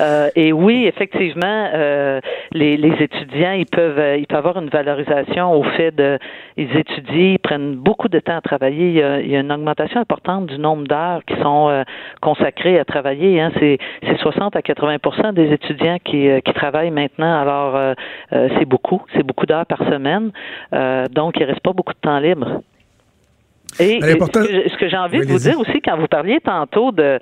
[0.00, 2.20] Euh, et oui, effectivement, euh,
[2.52, 6.18] les, les, étudiants, ils peuvent, euh, ils peuvent avoir une valorisation au fait de,
[6.56, 8.88] ils étudient, ils prennent beaucoup de temps à travailler.
[8.88, 11.82] Il y a, il y a une augmentation importante du nombre d'heures qui sont euh,
[12.20, 13.40] consacrées à travailler.
[13.40, 13.50] Hein.
[13.58, 17.40] C'est, c'est 60 à 80% des étudiants qui, qui travaillent maintenant.
[17.40, 17.94] Alors,
[18.30, 20.30] c'est beaucoup, c'est beaucoup d'heures par semaine.
[21.10, 22.62] donc, il reste pas beaucoup de temps libre.
[23.80, 27.18] Et ce que, j'ai envie de vous dire aussi, quand vous parliez tantôt de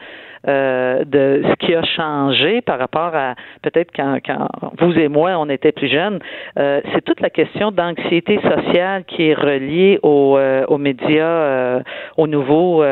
[0.48, 4.48] euh, de ce qui a changé par rapport à peut-être quand, quand
[4.78, 6.20] vous et moi on était plus jeunes,
[6.58, 11.80] euh, c'est toute la question d'anxiété sociale qui est reliée aux, euh, aux médias, euh,
[12.16, 12.84] aux nouveaux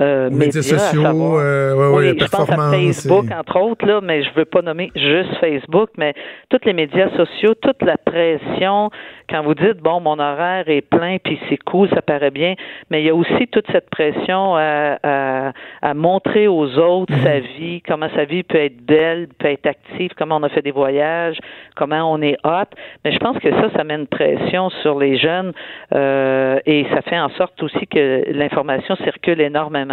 [0.00, 4.30] euh, médias, sociaux, euh, ouais, oui, je pense à Facebook, entre autres, là, mais je
[4.34, 6.14] veux pas nommer juste Facebook, mais
[6.50, 8.90] tous les médias sociaux, toute la pression,
[9.30, 12.54] quand vous dites, bon, mon horaire est plein, puis c'est cool, ça paraît bien,
[12.90, 15.52] mais il y a aussi toute cette pression à, à,
[15.82, 17.46] à montrer aux autres sa mhm.
[17.58, 20.72] vie, comment sa vie peut être belle, peut être active, comment on a fait des
[20.72, 21.38] voyages,
[21.76, 22.68] comment on est hot,
[23.04, 25.52] mais je pense que ça, ça met une pression sur les jeunes
[25.94, 29.83] euh, et ça fait en sorte aussi que l'information circule énormément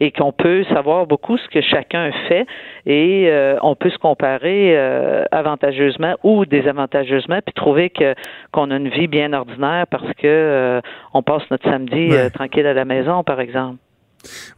[0.00, 2.46] et qu'on peut savoir beaucoup ce que chacun fait
[2.86, 8.14] et euh, on peut se comparer euh, avantageusement ou désavantageusement puis trouver que
[8.52, 10.80] qu'on a une vie bien ordinaire parce que euh,
[11.12, 13.78] on passe notre samedi tranquille à la maison par exemple.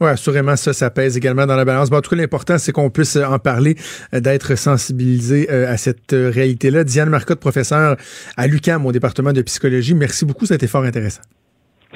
[0.00, 1.90] Oui, assurément, ça, ça pèse également dans la balance.
[1.90, 3.74] Bon, en tout cas, l'important, c'est qu'on puisse en parler,
[4.12, 6.84] d'être sensibilisé à cette réalité-là.
[6.84, 7.96] Diane Marcotte, professeure
[8.36, 9.96] à l'UQAM au département de psychologie.
[9.96, 11.22] Merci beaucoup, c'était fort intéressant.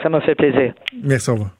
[0.02, 0.74] Ça m'a fait plaisir.
[1.04, 1.59] Merci, au revoir.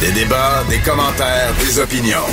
[0.00, 2.28] Des débats, des commentaires, des opinions.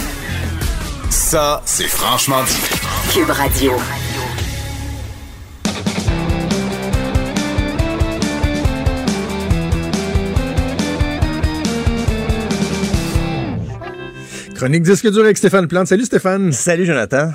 [1.09, 3.11] Ça, c'est franchement dit.
[3.11, 3.73] Cube Radio.
[14.53, 15.87] Chronique disque dur avec Stéphane Plante.
[15.87, 16.51] Salut Stéphane.
[16.51, 17.31] Salut Jonathan.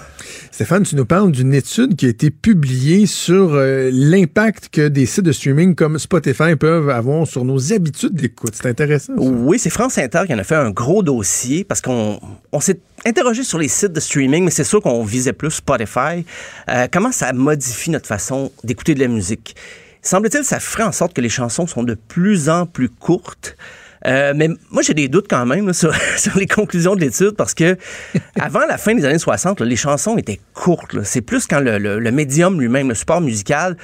[0.60, 5.06] Stéphane, tu nous parles d'une étude qui a été publiée sur euh, l'impact que des
[5.06, 8.52] sites de streaming comme Spotify peuvent avoir sur nos habitudes d'écoute.
[8.52, 9.14] C'est intéressant.
[9.16, 9.22] ça.
[9.22, 12.20] Oui, c'est France Inter qui en a fait un gros dossier parce qu'on
[12.52, 16.26] on s'est interrogé sur les sites de streaming, mais c'est sûr qu'on visait plus Spotify.
[16.68, 19.56] Euh, comment ça modifie notre façon d'écouter de la musique?
[20.02, 23.56] Semble-t-il, ça ferait en sorte que les chansons sont de plus en plus courtes.
[24.06, 27.32] Euh, mais moi, j'ai des doutes quand même là, sur, sur les conclusions de l'étude
[27.32, 27.76] parce que
[28.40, 31.02] avant la fin des années 60, là, les chansons étaient courtes.
[31.04, 33.76] C'est plus quand le, le- le médium lui-même, le support musical,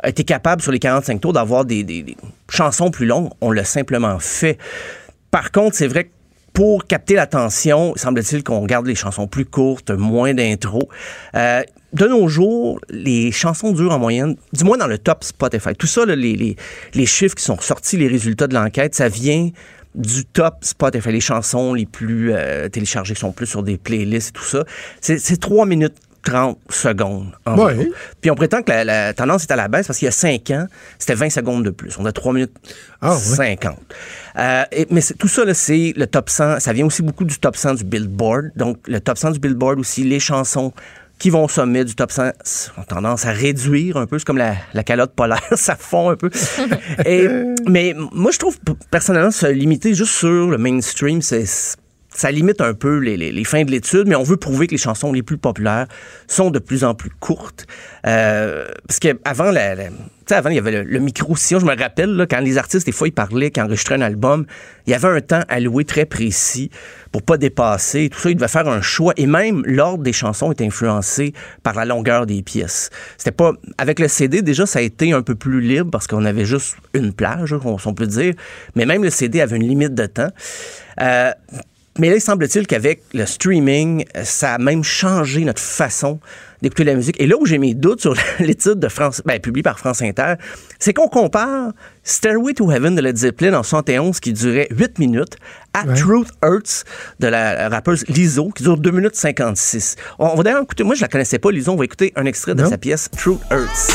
[0.00, 2.16] a été capable sur les 45 tours d'avoir des, des- des
[2.50, 3.30] chansons plus longues.
[3.40, 4.58] On l'a simplement fait.
[5.30, 6.10] Par contre, c'est vrai que
[6.52, 10.88] pour capter l'attention, semble-t-il qu'on garde les chansons plus courtes, moins d'intro.
[11.34, 11.62] Euh,
[11.92, 15.74] de nos jours, les chansons durent en moyenne, du moins dans le top Spotify.
[15.74, 16.56] Tout ça, là, les, les,
[16.94, 19.50] les chiffres qui sont sortis, les résultats de l'enquête, ça vient
[19.94, 24.30] du top Spotify, les chansons les plus euh, téléchargées qui sont plus sur des playlists
[24.30, 24.64] et tout ça.
[25.00, 27.32] C'est c'est 3 minutes 30 secondes.
[27.46, 27.90] Ouais.
[28.20, 30.12] Puis on prétend que la, la tendance est à la baisse parce qu'il y a
[30.12, 30.66] 5 ans,
[30.98, 31.98] c'était 20 secondes de plus.
[31.98, 32.54] On a 3 minutes
[33.00, 33.58] Ah, ouais.
[34.34, 34.38] 50.
[34.38, 36.60] Euh, et- mais tout ça, c'est le top 100.
[36.60, 38.50] Ça vient aussi beaucoup du top 100 du Billboard.
[38.56, 40.72] Donc, le top 100 du Billboard aussi, les chansons
[41.18, 42.30] qui vont au sommet du top 100
[42.78, 44.18] ont tendance à réduire un peu.
[44.18, 46.30] C'est comme la, la calotte polaire, ça fond un peu.
[47.06, 47.28] Et,
[47.68, 48.58] mais moi, je trouve
[48.90, 51.44] personnellement se limiter juste sur le mainstream, c'est
[52.14, 54.72] ça limite un peu les, les- les fins de l'étude, mais on veut prouver que
[54.72, 55.86] les chansons les plus populaires
[56.28, 57.66] sont de plus en plus courtes.
[58.06, 59.88] Euh, parce qu'avant, la, la-
[60.30, 61.60] avant, il y avait le, le micro-sillon.
[61.60, 64.46] Je me rappelle, là, quand les artistes, des fois, ils parlaient, qu'ils enregistraient un album,
[64.86, 66.70] il y avait un temps alloué très précis
[67.10, 68.08] pour pas dépasser.
[68.08, 69.12] Tout ça, ils devaient faire un choix.
[69.18, 72.88] Et même l'ordre des chansons est influencé par la longueur des pièces.
[73.18, 73.52] C'était pas...
[73.76, 76.76] Avec le CD, déjà, ça a été un peu plus libre parce qu'on avait juste
[76.94, 78.32] une plage, on, on peut dire.
[78.74, 80.30] Mais même le CD avait une limite de temps.
[81.00, 81.30] Euh,
[81.98, 86.20] mais là, il semble-t-il qu'avec le streaming, ça a même changé notre façon
[86.62, 87.20] d'écouter la musique.
[87.20, 90.34] Et là où j'ai mes doutes sur l'étude de France, ben, publiée par France Inter,
[90.78, 91.72] c'est qu'on compare
[92.04, 95.36] Stairway to Heaven de Led Zeppelin en 71 qui durait 8 minutes
[95.74, 95.94] à Ouais.
[95.94, 96.84] Truth Hurts
[97.20, 99.96] de la rappeuse Lizzo qui dure 2 minutes 56.
[100.18, 102.24] On, on va d'ailleurs écouter, moi je la connaissais pas Lizzo, on va écouter un
[102.26, 102.68] extrait de Non.
[102.70, 103.88] sa pièce Truth Hurts.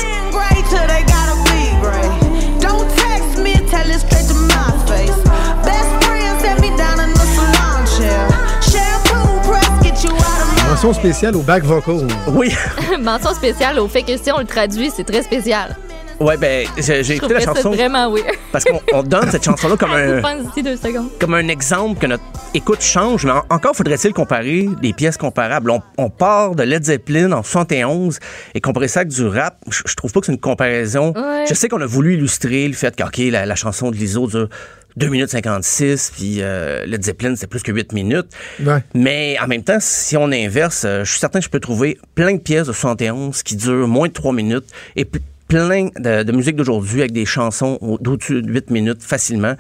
[10.78, 12.06] Mention spéciale au back vocal.
[12.28, 12.54] Oui,
[13.02, 15.76] Mention spéciale au fait que si on le traduit, c'est très spécial.
[16.20, 18.28] ouais, ben j'ai écouté la chanson vraiment weird.
[18.52, 20.22] parce qu'on on donne cette chanson-là comme un,
[20.64, 21.10] deux secondes.
[21.20, 22.22] comme un exemple que notre
[22.54, 25.72] écoute change, mais en- encore faudrait-il comparer des pièces comparables.
[25.72, 28.20] On, on part de Led Zeppelin en 71
[28.54, 31.12] et comparer ça avec du rap, je, je trouve pas que c'est une comparaison.
[31.16, 31.46] Ouais.
[31.50, 34.28] Je sais qu'on a voulu illustrer le fait que, OK, la, la chanson de Lizzo
[34.28, 34.50] dure
[34.98, 38.28] 2 minutes 56, puis euh, Led Zeppelin, c'est plus que 8 minutes.
[38.64, 38.84] Ouais.
[38.94, 41.98] Mais en même temps, si on inverse, euh, je suis certain que je peux trouver
[42.16, 44.66] plein de pièces de 71 qui durent moins de 3 minutes
[44.96, 45.06] et
[45.48, 49.54] plein de, de musique d'aujourd'hui avec des chansons au- d'au-dessus de 8 minutes facilement.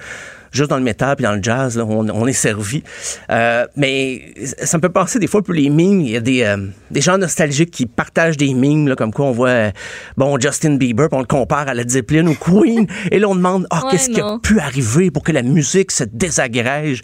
[0.57, 2.84] Juste dans le métal puis dans le jazz, là, on, on est servi.
[3.29, 6.01] Euh, mais ça me peut penser des fois peu les mimes.
[6.01, 6.57] Il y a des, euh,
[6.89, 9.71] des gens nostalgiques qui partagent des mimes, là, comme quoi on voit euh,
[10.17, 13.35] bon Justin Bieber, puis on le compare à Led Zeppelin ou Queen, et là on
[13.35, 17.01] demande Ouais, qu'est-ce qui a pu arriver pour que la musique se désagrège?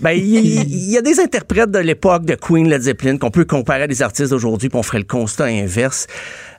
[0.00, 3.82] ben, il y, a des interprètes de l'époque de Queen, Led Zeppelin qu'on peut comparer
[3.82, 6.06] à des artistes d'aujourd'hui, puis on ferait le constat inverse.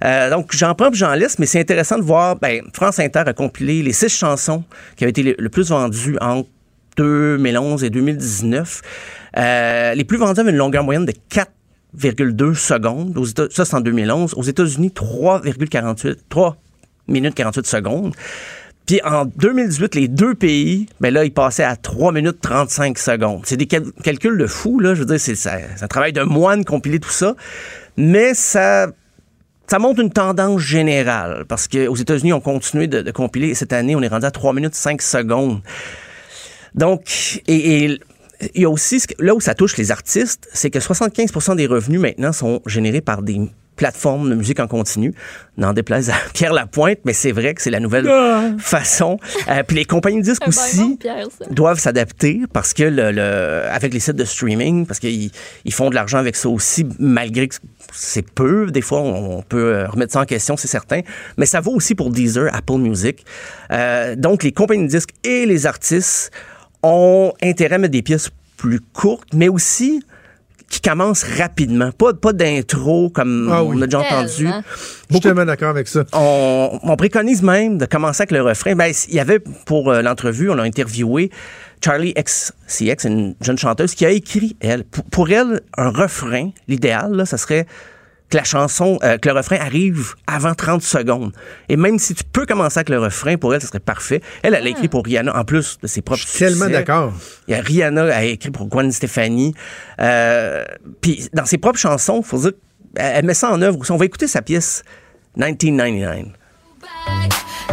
[0.03, 3.33] Euh, donc, j'en prends j'en laisse, mais c'est intéressant de voir, ben, France Inter a
[3.33, 4.63] compilé les six chansons
[4.95, 6.49] qui avaient été le, plus vendues entre
[6.97, 8.81] 2011 et 2019.
[9.37, 13.17] Euh, les plus vendues avaient une longueur moyenne de 4,2 secondes.
[13.17, 14.33] Aux États- ça, c'est en 2011.
[14.35, 16.57] Aux États-Unis, 3,48 3
[17.07, 18.13] minutes 48 secondes.
[18.85, 23.41] Puis en 2018, les deux pays, ben là, ils passaient à 3 minutes 35 secondes.
[23.45, 24.93] C'est des cal- calculs de fou, là.
[24.93, 25.35] Je veux dire, c'est
[25.81, 27.35] un travail de moine compiler tout ça.
[27.97, 28.87] Mais ça,
[29.67, 31.45] ça montre une tendance générale.
[31.47, 33.49] Parce qu'aux États-Unis, on continue de, compiler.
[33.49, 35.61] Et cette année, on est rendu à 3 minutes 5 secondes.
[36.73, 37.99] Donc, il
[38.53, 42.33] y a aussi, là où ça touche les artistes, c'est que 75% des revenus maintenant
[42.33, 43.39] sont générés par des
[43.75, 45.13] plateforme de musique en continu.
[45.57, 48.51] N'en déplaise à Pierre Lapointe, mais c'est vrai que c'est la nouvelle Ah.
[48.59, 49.19] façon.
[49.49, 53.93] Euh, puis les compagnies de disques aussi Pierre, doivent s'adapter parce que le, le- avec
[53.93, 55.31] les sites de streaming, parce qu'ils
[55.65, 57.55] ils font de l'argent avec ça aussi, malgré que
[57.93, 58.67] c'est peu.
[58.71, 61.01] Des fois, on, on peut euh, remettre ça en question, c'est certain.
[61.37, 63.25] Mais ça vaut aussi pour Deezer, Apple Music.
[63.71, 66.31] Euh, donc, les compagnies de disques et les artistes
[66.83, 70.03] ont intérêt à mettre des pièces plus courtes, mais aussi
[70.75, 71.91] qui commencent rapidement.
[71.91, 74.47] Pas, pas d'intro comme Ah on a déjà entendu.
[75.09, 76.03] Je suis tellement d'accord avec ça.
[76.11, 78.75] On, on préconise même de commencer avec le refrain.
[78.75, 81.31] Ben, il y avait pour euh, l'entrevue, on a interviewé
[81.83, 87.13] Charlie XCX, une jeune chanteuse qui a écrit, elle, pour, pour elle, un refrain, l'idéal,
[87.13, 87.65] là, ça serait
[88.29, 91.31] que la chanson, euh, que le refrain arrive avant 30 secondes.
[91.69, 94.21] Et même si tu peux commencer avec le refrain, pour elle, ça serait parfait.
[94.41, 97.13] Elle, elle a écrit pour Rihanna, en plus de ses propres Je suis tellement d'accord.
[97.47, 99.53] Il y a Rihanna a écrit pour Gwen Stefani.
[100.01, 100.63] Euh,
[101.01, 102.53] Puis dans ses propres chansons, faut dire,
[102.95, 103.91] elle met ça en œuvre aussi.
[103.91, 104.83] On va écouter sa pièce
[105.37, 106.33] 1999.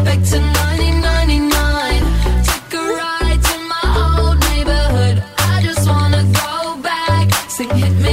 [0.04, 2.02] Back to 1999.
[2.44, 3.84] Took a ride to my
[4.18, 5.22] old neighborhood.
[5.38, 7.30] I just wanna go back.
[7.48, 8.11] Sing hit me,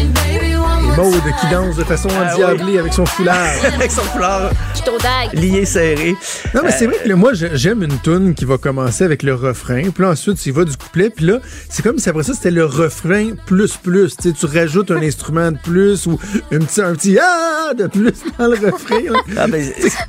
[0.99, 3.37] Maude qui danse de façon Ah endiablée avec son foulard.
[3.73, 6.13] avec son foulard Je lié serré.
[6.53, 9.23] Non, mais c'est Euh, vrai que là, moi, j'aime une tune qui va commencer avec
[9.23, 11.37] le refrain, puis là, ensuite, tu y vas du couplet, puis là,
[11.69, 14.17] c'est comme si après ça, c'était le refrain plus plus.
[14.17, 16.19] Tu sais, tu rajoutes un instrument de plus ou
[16.51, 19.21] un petit, un petit ah de plus dans le refrain.
[19.37, 19.63] Ah, ben,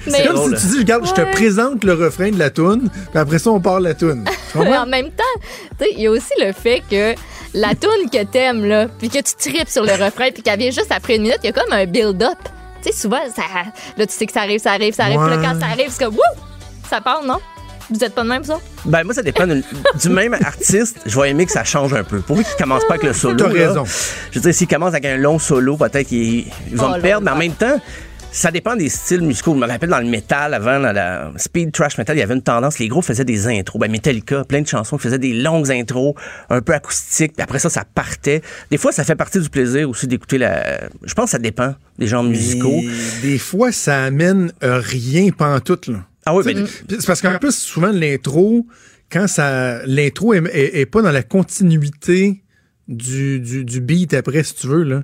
[0.08, 0.58] c'est comme drôle.
[0.58, 3.50] si tu dis, regarde, je te présente le refrain de la tune, puis après ça,
[3.50, 4.24] on part la tune.
[4.56, 5.22] En même temps,
[5.78, 7.14] tu sais, il y a aussi le fait que
[7.54, 10.70] la tune que t'aimes, là, puis que tu tripes sur le refrain, puis qu'elle vient
[10.70, 12.38] juste après une minute, il y a comme un build-up.
[12.82, 13.42] Tu sais, souvent, ça,
[13.96, 15.88] là, tu sais que ça arrive, ça arrive, ça arrive, puis là, quand ça arrive,
[15.90, 16.40] c'est comme, wouh!
[16.88, 17.38] Ça part, non?
[17.90, 18.58] Vous êtes pas de même, ça?
[18.84, 21.00] Ben, moi, ça dépend du même artiste.
[21.06, 22.20] Je vais aimer que ça change un peu.
[22.20, 23.36] Pourvu qu'il commence pas avec le solo.
[23.36, 23.66] T'as là.
[23.68, 23.84] raison.
[24.30, 26.96] Je veux dire, s'il commence avec un long solo, peut-être qu'il il va Oh me
[26.96, 27.24] là perdre.
[27.24, 27.80] Mais en même temps,
[28.32, 29.54] ça dépend des styles musicaux.
[29.54, 32.34] Je me rappelle dans le métal, avant, dans la speed trash metal, il y avait
[32.34, 32.78] une tendance.
[32.78, 33.80] Les groupes faisaient des intros.
[33.80, 36.14] Ben, Metallica, plein de chansons qui faisaient des longues intros,
[36.48, 37.32] un peu acoustiques.
[37.34, 38.42] Puis après ça, ça partait.
[38.70, 40.80] Des fois, ça fait partie du plaisir aussi d'écouter la.
[41.02, 42.80] Je pense que ça dépend des genres musicaux.
[42.80, 46.04] Et des fois, ça amène euh, rien pantoute, là.
[46.26, 48.66] Ah oui, ben, C'est parce qu'en plus, souvent, l'intro,
[49.10, 49.84] quand ça.
[49.86, 52.42] L'intro est, est- est pas dans la continuité
[52.88, 55.02] du, du, du beat après, si tu veux, là.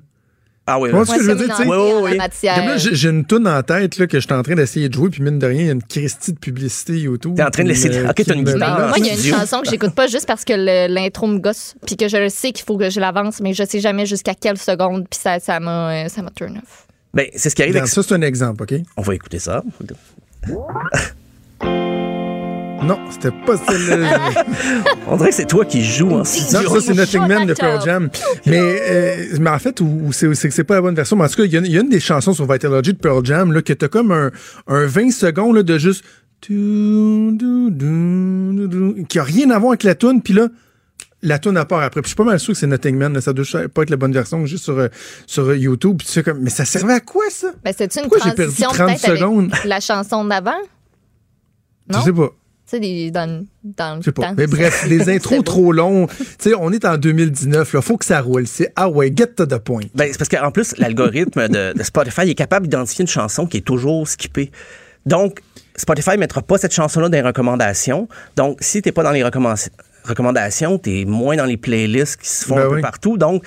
[0.67, 0.91] Ah oui.
[0.91, 1.05] Là.
[1.05, 2.95] ce que je veux dire, tu sais?
[2.95, 5.23] J'ai une toune en tête là, que je suis en train d'essayer de jouer, puis
[5.23, 7.35] mine de rien, il y a une Christie de publicité YouTube.
[7.37, 8.89] T'es en train de laisser- Ok, qui t'as une guitare.
[8.89, 11.75] Moi, il y a une chanson que j'écoute pas juste parce que l'intro me gosse,
[11.87, 14.35] puis que je le sais qu'il faut que je l'avance, mais je sais jamais jusqu'à
[14.35, 16.87] quelle seconde, puis ça ça m'a euh, ça m'a turn off.
[17.15, 18.75] Ben, c'est ce qui arrive avec ça, c'est un exemple, OK?
[18.97, 19.63] On va écouter ça.
[22.83, 24.31] Non, c'était pas celle-là.
[25.09, 26.63] On dirait que c'est toi qui joues en studio.
[26.69, 28.11] Non, ça, c'est Nothing Man de Pearl Jam.
[28.45, 31.17] Mais, euh, mais en fait, ou, ou c'est que c'est pas la bonne version.
[31.17, 32.51] Mais en tout cas, il y, a une- il y a une des chansons sur
[32.51, 34.31] Vitalogy de Pearl Jam là, que t'as comme un,
[34.69, 36.05] un 20 secondes là, de juste.
[36.41, 40.49] tu, du, du, du, du, qui a rien à voir avec la tune puis là,
[41.23, 42.03] la tune à part après.
[42.03, 43.15] Puis je suis pas mal sûr que c'est Nothing Man.
[43.15, 44.89] là, ça doit pas être la bonne version, juste sur, euh,
[45.27, 45.97] sur euh, YouTube.
[45.99, 47.49] Puis tu sais comme, mais ça servait à quoi, ça?
[47.65, 49.51] Ben, c'est une Pourquoi j'ai perdu transition 30 peut-être secondes?
[49.53, 50.51] avec la chanson d'avant?
[51.91, 52.01] Non?
[52.01, 52.31] Je sais pas.
[52.69, 54.23] Tu sais, dans, dans le Je sais pas.
[54.23, 54.35] temps.
[54.37, 56.07] Mais bref, des C'est intros trop longs.
[56.09, 57.81] Tu sais, on est en 2019, là.
[57.83, 58.47] Faut que ça roule.
[58.49, 59.83] C'est, ah ouais, get to the point.
[59.95, 63.59] Ben, c'est parce qu'en plus, l'algorithme de, de Spotify est capable d'identifier une chanson qui
[63.59, 64.51] est toujours skippée.
[65.05, 65.41] Donc,
[65.77, 68.09] Spotify ne mettra pas cette chanson-là dans les recommandations.
[68.35, 69.71] Donc, si tu n'es pas dans les recommandations,
[70.05, 73.19] recommandations, tu es moins dans les playlists qui se font Ben un peu partout.
[73.19, 73.45] Donc,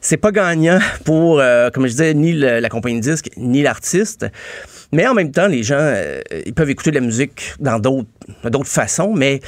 [0.00, 3.62] c'est pas gagnant pour, euh, comme je disais, ni le- la compagnie de disque, ni
[3.62, 4.26] l'artiste.
[4.92, 9.14] Mais en même temps, les gens, euh, ils peuvent écouter la musique dans d'autres façons,
[9.14, 9.40] mais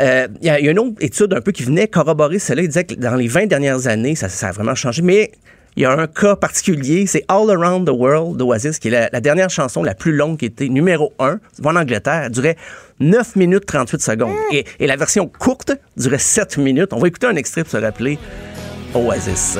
[0.00, 2.62] euh, il y, a une autre étude un peu qui venait corroborer cela.
[2.62, 5.02] Il disait que dans les 20 dernières années, ça, a vraiment changé.
[5.02, 5.30] Mais
[5.76, 9.10] il y a un cas particulier, c'est All Around the World d'Oasis, qui est la,
[9.12, 12.22] la dernière chanson la plus longue qui était numéro 1, en Angleterre.
[12.24, 12.56] Elle durait
[13.00, 14.36] 9 minutes 38 secondes.
[14.52, 16.92] Et, et la version courte durait 7 minutes.
[16.92, 18.18] On va écouter un extrait pour se rappeler
[18.94, 19.58] Oasis.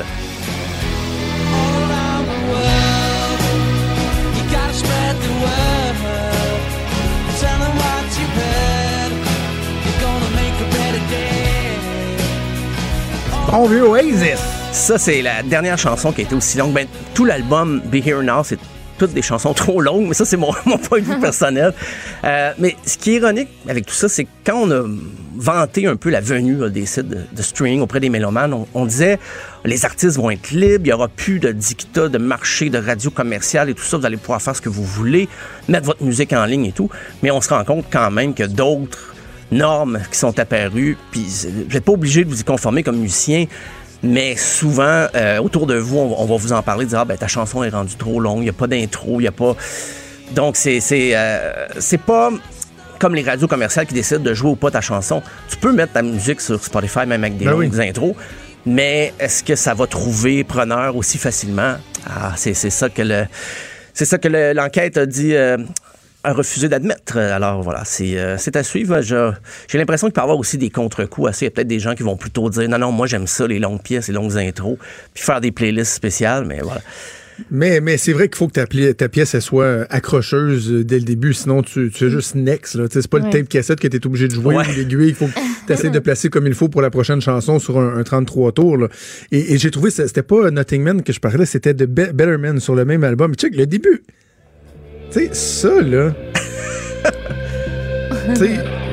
[13.51, 14.39] Bon vieux Oasis.
[14.71, 16.71] Ça, c'est la dernière chanson qui a été aussi longue.
[16.71, 16.85] Ben,
[17.15, 18.59] tout l'album Be Here Now, c'est
[18.99, 20.53] toutes des chansons trop longues, mais ça, c'est mon,
[20.87, 21.73] point de vue personnel.
[22.23, 24.83] Euh, mais ce qui est ironique avec tout ça, c'est quand on a
[25.35, 29.17] vanté un peu la venue des sites de, streaming auprès des mélomanes, on, on disait
[29.65, 33.09] les artistes vont être libres, il n'y aura plus de dictat, de marché, de radio
[33.09, 35.27] commerciale et tout ça, vous allez pouvoir faire ce que vous voulez,
[35.67, 36.91] mettre votre musique en ligne et tout.
[37.23, 39.15] Mais on se rend compte quand même que d'autres
[39.51, 43.45] normes qui sont apparues, puis vous n'êtes pas obligé de vous y conformer comme musicien.
[44.01, 47.17] Mais souvent, euh, autour de vous, on, on va vous en parler, dire ah, ben
[47.17, 49.55] ta chanson est rendue trop longue, il y a pas d'intro, il y a pas.
[50.35, 52.31] Donc c'est c'est euh, c'est pas
[52.99, 55.21] comme les radios commerciales qui décident de jouer ou pas ta chanson.
[55.49, 57.89] Tu peux mettre ta musique sur Spotify même avec des Ben longues oui.
[57.89, 58.15] intros,
[58.65, 61.75] mais est-ce que ça va trouver preneur aussi facilement?
[62.07, 63.25] Ah, c'est c'est ça que le
[63.93, 65.35] c'est ça que le- l'enquête a dit.
[65.35, 65.57] euh,
[66.23, 67.17] a refusé d'admettre.
[67.17, 69.01] Alors voilà, c'est euh, c'est à suivre.
[69.01, 69.31] Je-
[69.69, 71.29] J'ai l'impression qu'il peut y avoir aussi des contre-coups.
[71.29, 71.45] assez.
[71.45, 73.47] Il y a peut-être des gens qui vont plutôt dire non, non, moi j'aime ça,
[73.47, 74.77] les longues pièces, les longues intros,
[75.13, 76.81] puis faire des playlists spéciales, mais voilà.
[77.51, 78.59] Mais, mais c'est vrai qu'il faut que
[78.91, 82.77] ta, pièce elle soit accrocheuse euh, dès le début, sinon tu, tu fais juste next.
[82.91, 83.23] C'est pas Ouais.
[83.23, 84.65] le tape cassette que tu es obligé de jouer Ouais.
[84.67, 85.07] ou l'aiguille.
[85.07, 85.31] Il faut que
[85.67, 88.51] tu essaies de placer comme il faut pour la prochaine chanson sur un, un 33
[88.51, 88.75] tours.
[88.75, 88.87] là.
[89.31, 92.37] Et, et j'ai trouvé, c'était pas Nothing Man que je parlais, c'était de Be- Better
[92.37, 93.33] Man sur le même album.
[93.35, 94.03] Check le début.
[95.11, 96.11] Tu sais, ça, là.
[98.35, 98.49] tu sais,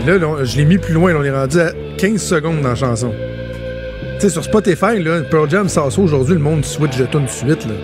[0.06, 1.12] là, là, je l'ai mis plus loin.
[1.12, 3.12] là, on est rendu à 15 secondes dans la chanson.
[4.14, 7.24] Tu sais, sur Spotify, là, Pearl Jam sort ça aujourd'hui, le monde switch de tune
[7.24, 7.74] de suite, là.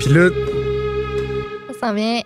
[0.00, 0.28] Puis là,
[1.80, 2.20] Ça s'en vient.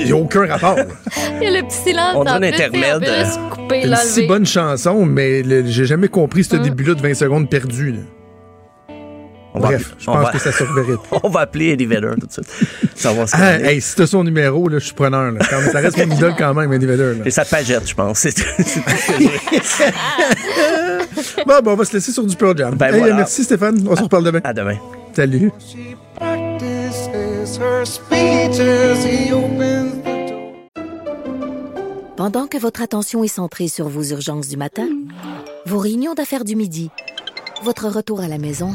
[0.00, 0.78] il n'y a aucun rapport.
[1.40, 2.14] Il y a le petit silence.
[2.16, 3.04] On sais, intermède,
[3.50, 6.62] couper, C'est une si bonne chanson, mais j'ai jamais compris ce Hum.
[6.62, 7.92] début-là de 20 secondes perdu.
[7.92, 7.98] là.
[9.54, 10.98] On va- Bref, je pense va- que ça se reverrait.
[11.22, 12.46] On va appeler Eddie Vedder tout de suite.
[12.94, 15.32] Ça va se Ah, hey, si t'as son numéro, là, je suis preneur.
[15.32, 15.38] Là.
[15.48, 17.14] Quand même, ça reste mon idole quand même, Eddie Vedder.
[17.18, 17.24] là.
[17.26, 18.18] Et sa pagette, je pense.
[18.20, 18.44] C'est ce.
[21.46, 22.74] Bon, bon, on va se laisser sur du Pearl Jam.
[22.74, 23.14] Ben Hey, voilà.
[23.16, 24.40] Merci Stéphane, on se reparle demain.
[24.44, 24.76] À demain.
[25.14, 25.50] Salut.
[32.16, 34.88] Pendant que votre attention est centrée sur vos urgences du matin,
[35.66, 36.90] vos réunions d'affaires du midi,
[37.62, 38.74] votre retour à la maison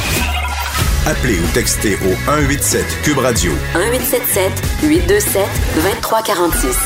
[1.07, 4.51] Appelez ou textez au 187 Cube Radio 1877
[4.83, 5.41] 827
[5.75, 6.77] 2346.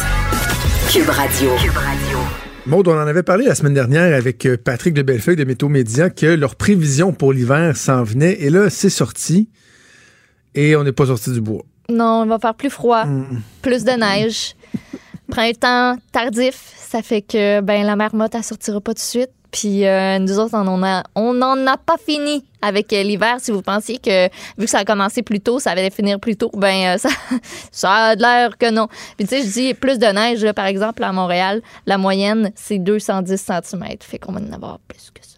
[0.91, 1.49] Cube Radio.
[1.61, 2.17] Cube Radio.
[2.65, 5.67] Maud, on en avait parlé la semaine dernière avec euh, Patrick de Bellefeuille de Météo
[5.69, 8.33] Média que leur prévision pour l'hiver s'en venait.
[8.41, 9.49] Et là, c'est sorti.
[10.55, 11.63] Et on n'est pas sorti du bois.
[11.89, 13.41] Non, il va faire plus froid, Mm.
[13.61, 14.55] plus de neige.
[15.29, 19.29] Printemps tardif, ça fait que ben la marmotte, elle sortira pas tout de suite.
[19.55, 23.37] Puis euh, nous autres, on en a, on n'en a pas fini avec euh, l'hiver.
[23.39, 24.25] Si vous pensiez que,
[24.57, 27.07] vu que ça a commencé plus tôt, ça allait finir plus tôt, ben euh, ça,
[27.71, 28.89] ça a l'air que non.
[29.17, 32.51] Puis tu sais, je dis plus de neige, là, par exemple, à Montréal, la moyenne,
[32.55, 33.83] c'est 210 cm.
[34.01, 35.37] Fait qu'on va en avoir plus que ça.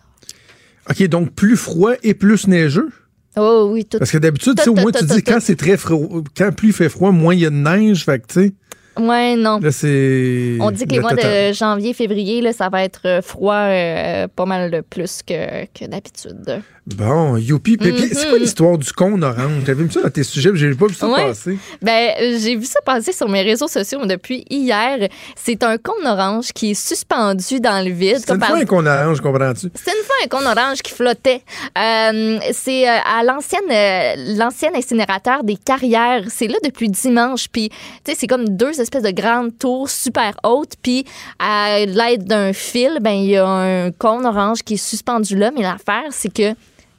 [0.89, 2.89] OK, donc plus froid et plus neigeux?
[3.38, 3.99] Oh oui, tout.
[3.99, 5.77] Parce que d'habitude, tu sais, au moins, tout, tu tout, dis tout, quand c'est très
[5.77, 8.03] froid, quand plus il fait froid, moins il y a de neige.
[8.03, 8.53] Fait que, tu sais,
[8.99, 9.60] Ouais, non.
[9.60, 10.57] là, c'est.
[10.60, 11.49] On dit que les le mois total.
[11.49, 15.65] de janvier, février, là, ça va être euh, froid euh, pas mal de plus que,
[15.68, 16.61] que d'habitude.
[16.95, 17.76] Bon, youpi.
[17.76, 18.44] Puis- puis C'est quoi Mhm.
[18.44, 19.64] l'histoire du cône orange?
[19.65, 20.52] T'avais vu ça dans tes sujets?
[20.53, 21.28] J'ai pas vu ça Ouais.
[21.28, 21.57] passer.
[21.82, 22.11] Ben,
[22.41, 24.98] j'ai vu ça passer sur mes réseaux sociaux depuis hier.
[25.36, 28.19] C'est un cône orange qui est suspendu dans le vide.
[28.26, 29.68] C'est une par- fois un cône orange, comprends-tu?
[29.76, 31.41] C'est une fois un cône orange qui flottait.
[31.78, 36.24] Euh, c'est à l'ancienne l'ancien incinérateur des carrières.
[36.30, 37.48] C'est là depuis dimanche.
[37.52, 37.76] Puis, tu
[38.14, 40.73] sais, c'est comme deux espèces de grandes tours super hautes.
[40.81, 41.05] Puis,
[41.39, 45.51] à l'aide d'un fil, ben il y a un cône orange qui est suspendu là.
[45.51, 46.53] Mais l'affaire, c'est que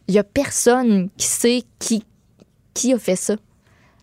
[0.07, 2.05] il y a personne qui sait qui
[2.75, 3.35] qui a fait ça.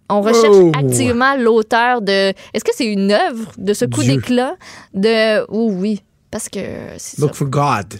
[0.10, 0.72] On recherche Oh!
[0.78, 2.34] activement l'auteur de.
[2.53, 4.56] Est-ce que c'est une œuvre de ce coup d'éclat
[4.94, 5.44] de.
[5.49, 6.60] Oh oui, parce que
[6.98, 7.22] ça.
[7.22, 7.95] Look for God.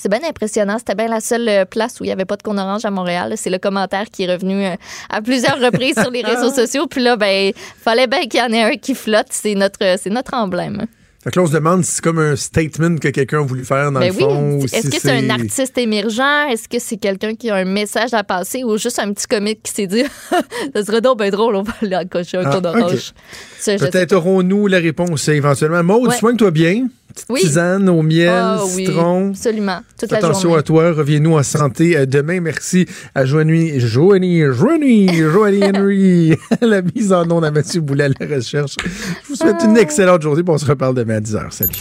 [0.00, 0.78] C'est bien impressionnant.
[0.78, 2.90] C'était bien la seule euh, place où il n'y avait pas de cône orange à
[2.90, 3.34] Montréal.
[3.36, 4.74] C'est le commentaire qui est revenu euh,
[5.10, 6.86] à plusieurs reprises sur les réseaux sociaux.
[6.86, 7.52] Puis là, ben,
[7.82, 9.26] fallait bien qu'il y en ait un qui flotte.
[9.30, 10.86] C'est notre, c'est notre emblème.
[11.22, 13.62] Fait que là, on se demande si c'est comme un statement que quelqu'un a voulu
[13.62, 14.58] faire dans Ben le fond.
[14.58, 14.64] oui.
[14.72, 16.48] Est-ce si que c'est un artiste émergent?
[16.48, 19.62] Est-ce que c'est quelqu'un qui a un message à passer ou juste un petit comique
[19.62, 20.04] qui s'est dit
[20.74, 22.74] ça serait donc bien drôle, on va aller accrocher un Ah, cône ok.
[22.74, 23.12] orange.
[23.58, 25.82] Ça, je sais Peut-être aurons-nous la réponse éventuellement.
[25.84, 26.16] Maud, Ouais.
[26.16, 26.86] soigne-toi bien.
[27.12, 27.40] Petite Oui.
[27.40, 29.30] tisane au miel, Ah oui, citron.
[29.30, 29.80] absolument.
[29.98, 30.92] Toute la Attention à toi.
[30.92, 32.40] Reviens-nous en santé euh, demain.
[32.40, 38.08] Merci à Joanie, Joanie, Joanie, Joanie Henry, la mise en onde à Mathieu Boulet à
[38.26, 38.76] la recherche.
[38.84, 40.42] Je vous souhaite une excellente journée.
[40.42, 41.50] puis On se reparle demain à 10h.
[41.50, 41.72] Salut.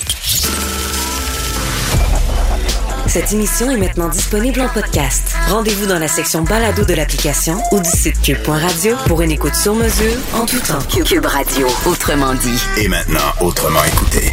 [3.08, 5.34] Cette émission est maintenant disponible en podcast.
[5.48, 9.74] Rendez-vous dans la section balado de l'application ou du site cube.radio pour une écoute sur
[9.74, 10.78] mesure en tout temps.
[11.04, 12.62] Cube Radio, autrement dit.
[12.78, 14.32] Et maintenant, autrement écouté.